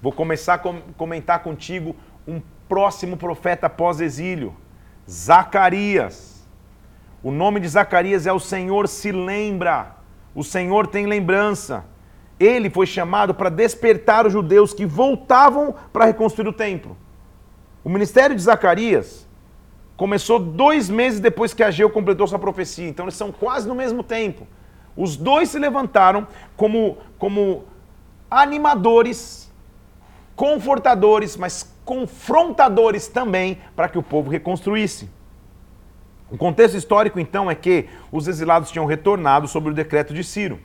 Vou 0.02 0.12
começar 0.12 0.56
a 0.56 0.60
comentar 0.98 1.44
contigo 1.44 1.96
um 2.28 2.42
próximo 2.68 3.18
profeta 3.18 3.70
pós-exílio, 3.70 4.56
Zacarias. 5.10 6.48
O 7.22 7.30
nome 7.30 7.60
de 7.60 7.68
Zacarias 7.68 8.26
é 8.26 8.34
o 8.34 8.40
Senhor 8.40 8.88
se 8.88 9.12
lembra. 9.12 9.96
O 10.34 10.44
Senhor 10.44 10.88
tem 10.88 11.06
lembrança. 11.06 11.86
Ele 12.40 12.70
foi 12.70 12.88
chamado 12.88 13.36
para 13.36 13.50
despertar 13.50 14.26
os 14.26 14.34
judeus 14.34 14.74
que 14.74 14.86
voltavam 14.86 15.76
para 15.94 16.06
reconstruir 16.06 16.48
o 16.48 16.54
templo. 16.54 16.98
O 17.84 17.90
ministério 17.90 18.36
de 18.36 18.42
Zacarias 18.42 19.28
começou 20.02 20.40
dois 20.40 20.90
meses 20.90 21.20
depois 21.20 21.54
que 21.54 21.62
Ageu 21.62 21.88
completou 21.88 22.26
sua 22.26 22.40
profecia, 22.40 22.90
então 22.90 23.06
eles 23.06 23.14
são 23.14 23.32
quase 23.32 23.68
no 23.68 23.76
mesmo 23.76 24.02
tempo. 24.02 24.48
Os 24.98 25.16
dois 25.16 25.50
se 25.50 25.60
levantaram 25.60 26.28
como, 26.58 26.98
como 27.20 27.66
animadores, 28.28 29.54
confortadores, 30.36 31.38
mas 31.38 31.72
confrontadores 31.86 33.08
também 33.08 33.60
para 33.76 33.88
que 33.88 34.00
o 34.00 34.02
povo 34.02 34.32
reconstruísse. 34.32 35.08
O 36.32 36.36
contexto 36.36 36.76
histórico, 36.76 37.20
então, 37.20 37.52
é 37.52 37.54
que 37.54 37.88
os 38.12 38.28
exilados 38.28 38.72
tinham 38.72 38.88
retornado 38.88 39.48
sobre 39.48 39.70
o 39.70 39.76
decreto 39.76 40.16
de 40.16 40.24
Ciro. 40.24 40.60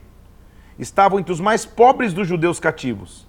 Estavam 0.79 1.19
entre 1.19 1.31
os 1.31 1.39
mais 1.39 1.63
pobres 1.63 2.11
dos 2.11 2.27
judeus 2.27 2.59
cativos. 2.59 3.27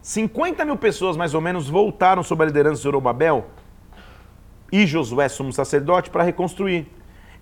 50 0.00 0.64
mil 0.64 0.78
pessoas, 0.78 1.14
mais 1.14 1.34
ou 1.34 1.42
menos, 1.42 1.68
voltaram 1.68 2.22
sob 2.22 2.42
a 2.42 2.46
liderança 2.46 2.76
de 2.76 2.84
Zorobabel 2.84 3.50
e 4.72 4.86
Josué, 4.86 5.28
sumo 5.28 5.52
sacerdote, 5.52 6.08
para 6.08 6.24
reconstruir. 6.24 6.88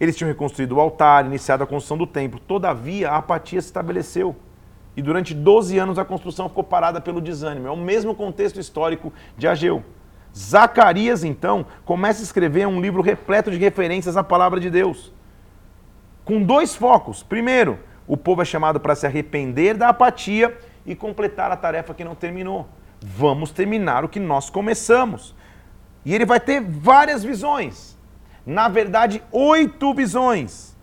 Eles 0.01 0.17
tinham 0.17 0.29
reconstruído 0.29 0.77
o 0.77 0.81
altar, 0.81 1.25
iniciado 1.25 1.63
a 1.63 1.67
construção 1.67 1.97
do 1.97 2.07
templo. 2.07 2.41
Todavia, 2.41 3.11
a 3.11 3.19
apatia 3.19 3.61
se 3.61 3.69
estabeleceu. 3.69 4.35
E 4.97 5.01
durante 5.01 5.33
12 5.33 5.79
anos 5.79 5.99
a 5.99 6.05
construção 6.05 6.49
ficou 6.49 6.65
parada 6.65 7.01
pelo 7.01 7.21
desânimo. 7.21 7.69
É 7.69 7.71
o 7.71 7.77
mesmo 7.77 8.15
contexto 8.15 8.59
histórico 8.59 9.13
de 9.39 9.47
Ageu. 9.47 9.85
Zacarias, 10.37 11.23
então, 11.23 11.65
começa 11.85 12.21
a 12.21 12.25
escrever 12.25 12.67
um 12.67 12.81
livro 12.81 13.03
repleto 13.03 13.51
de 13.51 13.59
referências 13.59 14.17
à 14.17 14.25
palavra 14.25 14.59
de 14.59 14.69
Deus. 14.69 15.13
Com 16.25 16.43
dois 16.43 16.75
focos. 16.75 17.23
Primeiro, 17.23 17.79
o 18.07 18.17
povo 18.17 18.43
é 18.43 18.45
chamado 18.45 18.81
para 18.81 18.95
se 18.97 19.07
arrepender 19.07 19.77
da 19.77 19.89
apatia 19.89 20.57
e 20.85 20.97
completar 20.97 21.53
a 21.53 21.57
tarefa 21.57 21.95
que 21.95 22.05
não 22.05 22.15
terminou. 22.15 22.69
Vamos 23.01 23.51
terminar 23.53 24.05
o 24.05 24.09
que 24.09 24.19
nós 24.19 24.51
começamos. 24.51 25.35
E 26.05 26.15
ele 26.15 26.25
vai 26.25 26.41
ter 26.41 26.61
várias 26.61 27.23
visões. 27.23 27.99
Na 28.45 28.69
verdade, 28.69 29.23
oito 29.31 29.93
visões. 29.95 30.77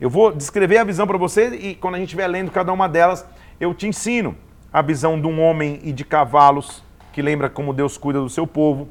Eu 0.00 0.08
vou 0.08 0.32
descrever 0.32 0.78
a 0.78 0.84
visão 0.84 1.06
para 1.06 1.18
você 1.18 1.48
e 1.56 1.74
quando 1.74 1.96
a 1.96 1.98
gente 1.98 2.08
estiver 2.08 2.26
lendo 2.28 2.50
cada 2.50 2.72
uma 2.72 2.88
delas, 2.88 3.26
eu 3.60 3.74
te 3.74 3.86
ensino. 3.86 4.36
A 4.72 4.82
visão 4.82 5.20
de 5.20 5.26
um 5.26 5.40
homem 5.40 5.80
e 5.82 5.92
de 5.92 6.04
cavalos, 6.04 6.84
que 7.12 7.22
lembra 7.22 7.48
como 7.50 7.72
Deus 7.72 7.98
cuida 7.98 8.20
do 8.20 8.28
seu 8.28 8.46
povo. 8.46 8.88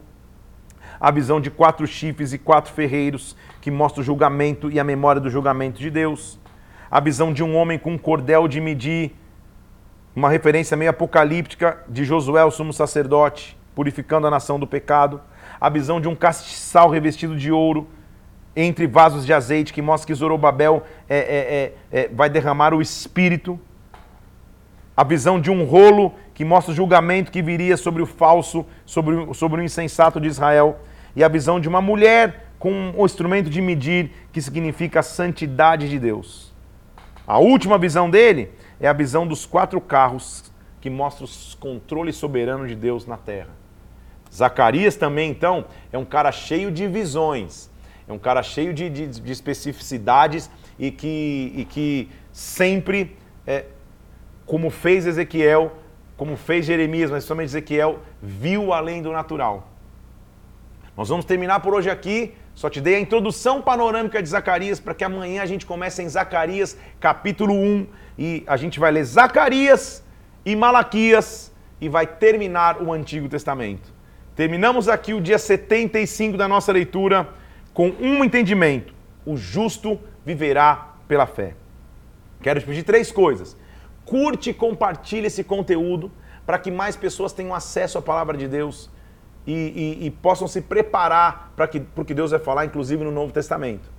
A 0.99 1.11
visão 1.11 1.39
de 1.39 1.49
quatro 1.49 1.85
chifres 1.87 2.33
e 2.33 2.37
quatro 2.37 2.73
ferreiros, 2.73 3.35
que 3.61 3.71
mostra 3.71 4.01
o 4.01 4.03
julgamento 4.03 4.69
e 4.71 4.79
a 4.79 4.83
memória 4.83 5.21
do 5.21 5.29
julgamento 5.29 5.79
de 5.79 5.89
Deus. 5.89 6.39
A 6.89 6.99
visão 6.99 7.31
de 7.31 7.43
um 7.43 7.55
homem 7.55 7.77
com 7.77 7.93
um 7.93 7.97
cordel 7.97 8.47
de 8.47 8.59
medir 8.59 9.15
uma 10.15 10.29
referência 10.29 10.75
meio 10.75 10.89
apocalíptica 10.89 11.83
de 11.87 12.03
Josué, 12.03 12.43
o 12.43 12.49
sumo 12.49 12.73
sacerdote, 12.73 13.55
purificando 13.75 14.25
a 14.25 14.31
nação 14.31 14.59
do 14.59 14.65
pecado. 14.65 15.21
A 15.59 15.69
visão 15.69 15.99
de 15.99 16.07
um 16.07 16.15
castiçal 16.15 16.89
revestido 16.89 17.35
de 17.35 17.51
ouro 17.51 17.87
entre 18.55 18.87
vasos 18.87 19.25
de 19.25 19.33
azeite, 19.33 19.71
que 19.71 19.81
mostra 19.81 20.07
que 20.07 20.13
Zorobabel 20.13 20.83
é, 21.07 21.17
é, 21.17 21.19
é, 21.99 21.99
é, 21.99 22.09
vai 22.09 22.29
derramar 22.29 22.73
o 22.73 22.81
espírito. 22.81 23.59
A 24.95 25.03
visão 25.03 25.39
de 25.39 25.51
um 25.51 25.63
rolo 25.63 26.13
que 26.33 26.43
mostra 26.43 26.71
o 26.71 26.75
julgamento 26.75 27.31
que 27.31 27.41
viria 27.41 27.77
sobre 27.77 28.01
o 28.01 28.05
falso, 28.05 28.65
sobre 28.85 29.33
sobre 29.33 29.61
o 29.61 29.63
insensato 29.63 30.19
de 30.19 30.27
Israel. 30.27 30.79
E 31.15 31.23
a 31.23 31.27
visão 31.27 31.59
de 31.59 31.67
uma 31.67 31.81
mulher 31.81 32.47
com 32.59 32.93
o 32.95 33.05
instrumento 33.05 33.49
de 33.49 33.61
medir, 33.61 34.11
que 34.31 34.41
significa 34.41 35.01
a 35.01 35.03
santidade 35.03 35.87
de 35.87 35.99
Deus. 35.99 36.53
A 37.27 37.37
última 37.39 37.77
visão 37.77 38.09
dele 38.09 38.51
é 38.79 38.87
a 38.87 38.93
visão 38.93 39.27
dos 39.27 39.45
quatro 39.45 39.79
carros 39.79 40.51
que 40.79 40.89
mostra 40.89 41.25
o 41.25 41.57
controle 41.59 42.13
soberano 42.13 42.67
de 42.67 42.75
Deus 42.75 43.05
na 43.05 43.17
terra. 43.17 43.49
Zacarias 44.33 44.95
também, 44.95 45.29
então, 45.31 45.65
é 45.91 45.97
um 45.97 46.05
cara 46.05 46.31
cheio 46.31 46.71
de 46.71 46.87
visões, 46.87 47.69
é 48.07 48.13
um 48.13 48.19
cara 48.19 48.43
cheio 48.43 48.73
de, 48.73 48.89
de, 48.89 49.07
de 49.07 49.31
especificidades 49.31 50.49
e 50.77 50.91
que, 50.91 51.53
e 51.55 51.65
que 51.65 52.09
sempre, 52.31 53.17
é, 53.45 53.65
como 54.45 54.69
fez 54.69 55.05
Ezequiel, 55.05 55.71
como 56.15 56.35
fez 56.35 56.65
Jeremias, 56.65 57.11
mas 57.11 57.19
principalmente 57.19 57.49
Ezequiel, 57.49 57.99
viu 58.21 58.73
além 58.73 59.01
do 59.01 59.11
natural. 59.11 59.67
Nós 60.97 61.09
vamos 61.09 61.25
terminar 61.25 61.59
por 61.59 61.75
hoje 61.75 61.91
aqui. 61.91 62.33
Só 62.55 62.71
te 62.71 62.81
dei 62.81 62.95
a 62.95 62.99
introdução 62.99 63.61
panorâmica 63.61 64.19
de 64.21 64.27
Zacarias 64.27 64.79
para 64.79 64.95
que 64.95 65.03
amanhã 65.03 65.43
a 65.43 65.45
gente 65.45 65.63
comece 65.63 66.01
em 66.01 66.09
Zacarias, 66.09 66.75
capítulo 66.99 67.53
1, 67.53 67.87
e 68.17 68.43
a 68.47 68.57
gente 68.57 68.79
vai 68.79 68.91
ler 68.91 69.03
Zacarias 69.03 70.03
e 70.43 70.55
Malaquias 70.55 71.53
e 71.79 71.87
vai 71.87 72.07
terminar 72.07 72.81
o 72.81 72.91
Antigo 72.91 73.29
Testamento. 73.29 73.93
Terminamos 74.37 74.87
aqui 74.87 75.15
o 75.15 75.19
dia 75.19 75.39
75 75.39 76.37
da 76.37 76.47
nossa 76.47 76.71
leitura 76.71 77.27
com 77.73 77.89
um 77.99 78.23
entendimento: 78.23 78.93
o 79.25 79.35
justo 79.35 79.99
viverá 80.23 80.93
pela 81.07 81.25
fé. 81.25 81.55
Quero 82.43 82.59
te 82.59 82.67
pedir 82.67 82.83
três 82.83 83.11
coisas. 83.11 83.57
Curte 84.05 84.51
e 84.51 84.53
compartilhe 84.53 85.25
esse 85.25 85.43
conteúdo 85.43 86.11
para 86.45 86.59
que 86.59 86.69
mais 86.69 86.95
pessoas 86.95 87.33
tenham 87.33 87.53
acesso 87.53 87.97
à 87.97 88.01
palavra 88.01 88.37
de 88.37 88.47
Deus 88.47 88.91
e, 89.47 89.97
e, 90.01 90.05
e 90.05 90.11
possam 90.11 90.47
se 90.47 90.61
preparar 90.61 91.51
para 91.55 91.67
que, 91.67 91.81
o 91.95 92.05
que 92.05 92.13
Deus 92.13 92.29
vai 92.29 92.39
falar, 92.39 92.63
inclusive 92.63 93.03
no 93.03 93.11
Novo 93.11 93.33
Testamento. 93.33 93.89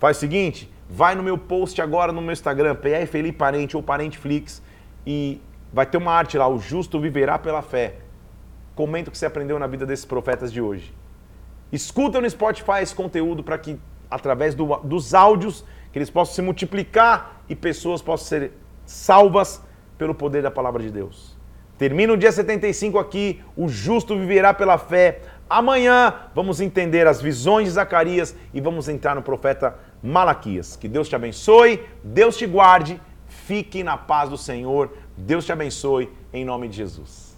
Faz 0.00 0.16
o 0.16 0.20
seguinte, 0.20 0.68
vai 0.90 1.14
no 1.14 1.22
meu 1.22 1.38
post 1.38 1.80
agora 1.80 2.10
no 2.10 2.20
meu 2.20 2.32
Instagram, 2.32 2.74
PR 2.74 3.06
Felipe 3.06 3.38
Parente 3.38 3.76
ou 3.76 3.82
Parenteflix, 3.82 4.60
e 5.06 5.40
vai 5.72 5.86
ter 5.86 5.98
uma 5.98 6.12
arte 6.12 6.36
lá, 6.36 6.48
o 6.48 6.58
justo 6.58 6.98
viverá 6.98 7.38
pela 7.38 7.62
fé. 7.62 7.94
Comenta 8.74 9.08
o 9.08 9.12
que 9.12 9.18
você 9.18 9.26
aprendeu 9.26 9.58
na 9.58 9.66
vida 9.66 9.84
desses 9.84 10.04
profetas 10.04 10.52
de 10.52 10.60
hoje. 10.60 10.94
Escuta 11.70 12.20
no 12.20 12.28
Spotify 12.28 12.82
esse 12.82 12.94
conteúdo 12.94 13.42
para 13.42 13.58
que, 13.58 13.78
através 14.10 14.54
do, 14.54 14.76
dos 14.78 15.14
áudios 15.14 15.64
que 15.92 15.98
eles 15.98 16.10
possam 16.10 16.34
se 16.34 16.42
multiplicar 16.42 17.42
e 17.48 17.54
pessoas 17.54 18.00
possam 18.00 18.26
ser 18.26 18.52
salvas 18.86 19.62
pelo 19.98 20.14
poder 20.14 20.42
da 20.42 20.50
palavra 20.50 20.82
de 20.82 20.90
Deus. 20.90 21.36
Termina 21.78 22.12
o 22.12 22.16
dia 22.16 22.30
75 22.30 22.98
aqui, 22.98 23.42
o 23.56 23.68
justo 23.68 24.16
viverá 24.16 24.54
pela 24.54 24.78
fé. 24.78 25.20
Amanhã 25.48 26.14
vamos 26.34 26.60
entender 26.60 27.06
as 27.06 27.20
visões 27.20 27.66
de 27.66 27.72
Zacarias 27.72 28.36
e 28.54 28.60
vamos 28.60 28.88
entrar 28.88 29.14
no 29.14 29.22
profeta 29.22 29.76
Malaquias. 30.02 30.76
Que 30.76 30.88
Deus 30.88 31.08
te 31.08 31.16
abençoe, 31.16 31.84
Deus 32.02 32.36
te 32.36 32.46
guarde, 32.46 33.00
fique 33.26 33.82
na 33.82 33.96
paz 33.96 34.30
do 34.30 34.38
Senhor. 34.38 34.92
Deus 35.16 35.44
te 35.44 35.52
abençoe, 35.52 36.10
em 36.32 36.44
nome 36.44 36.68
de 36.68 36.76
Jesus. 36.76 37.31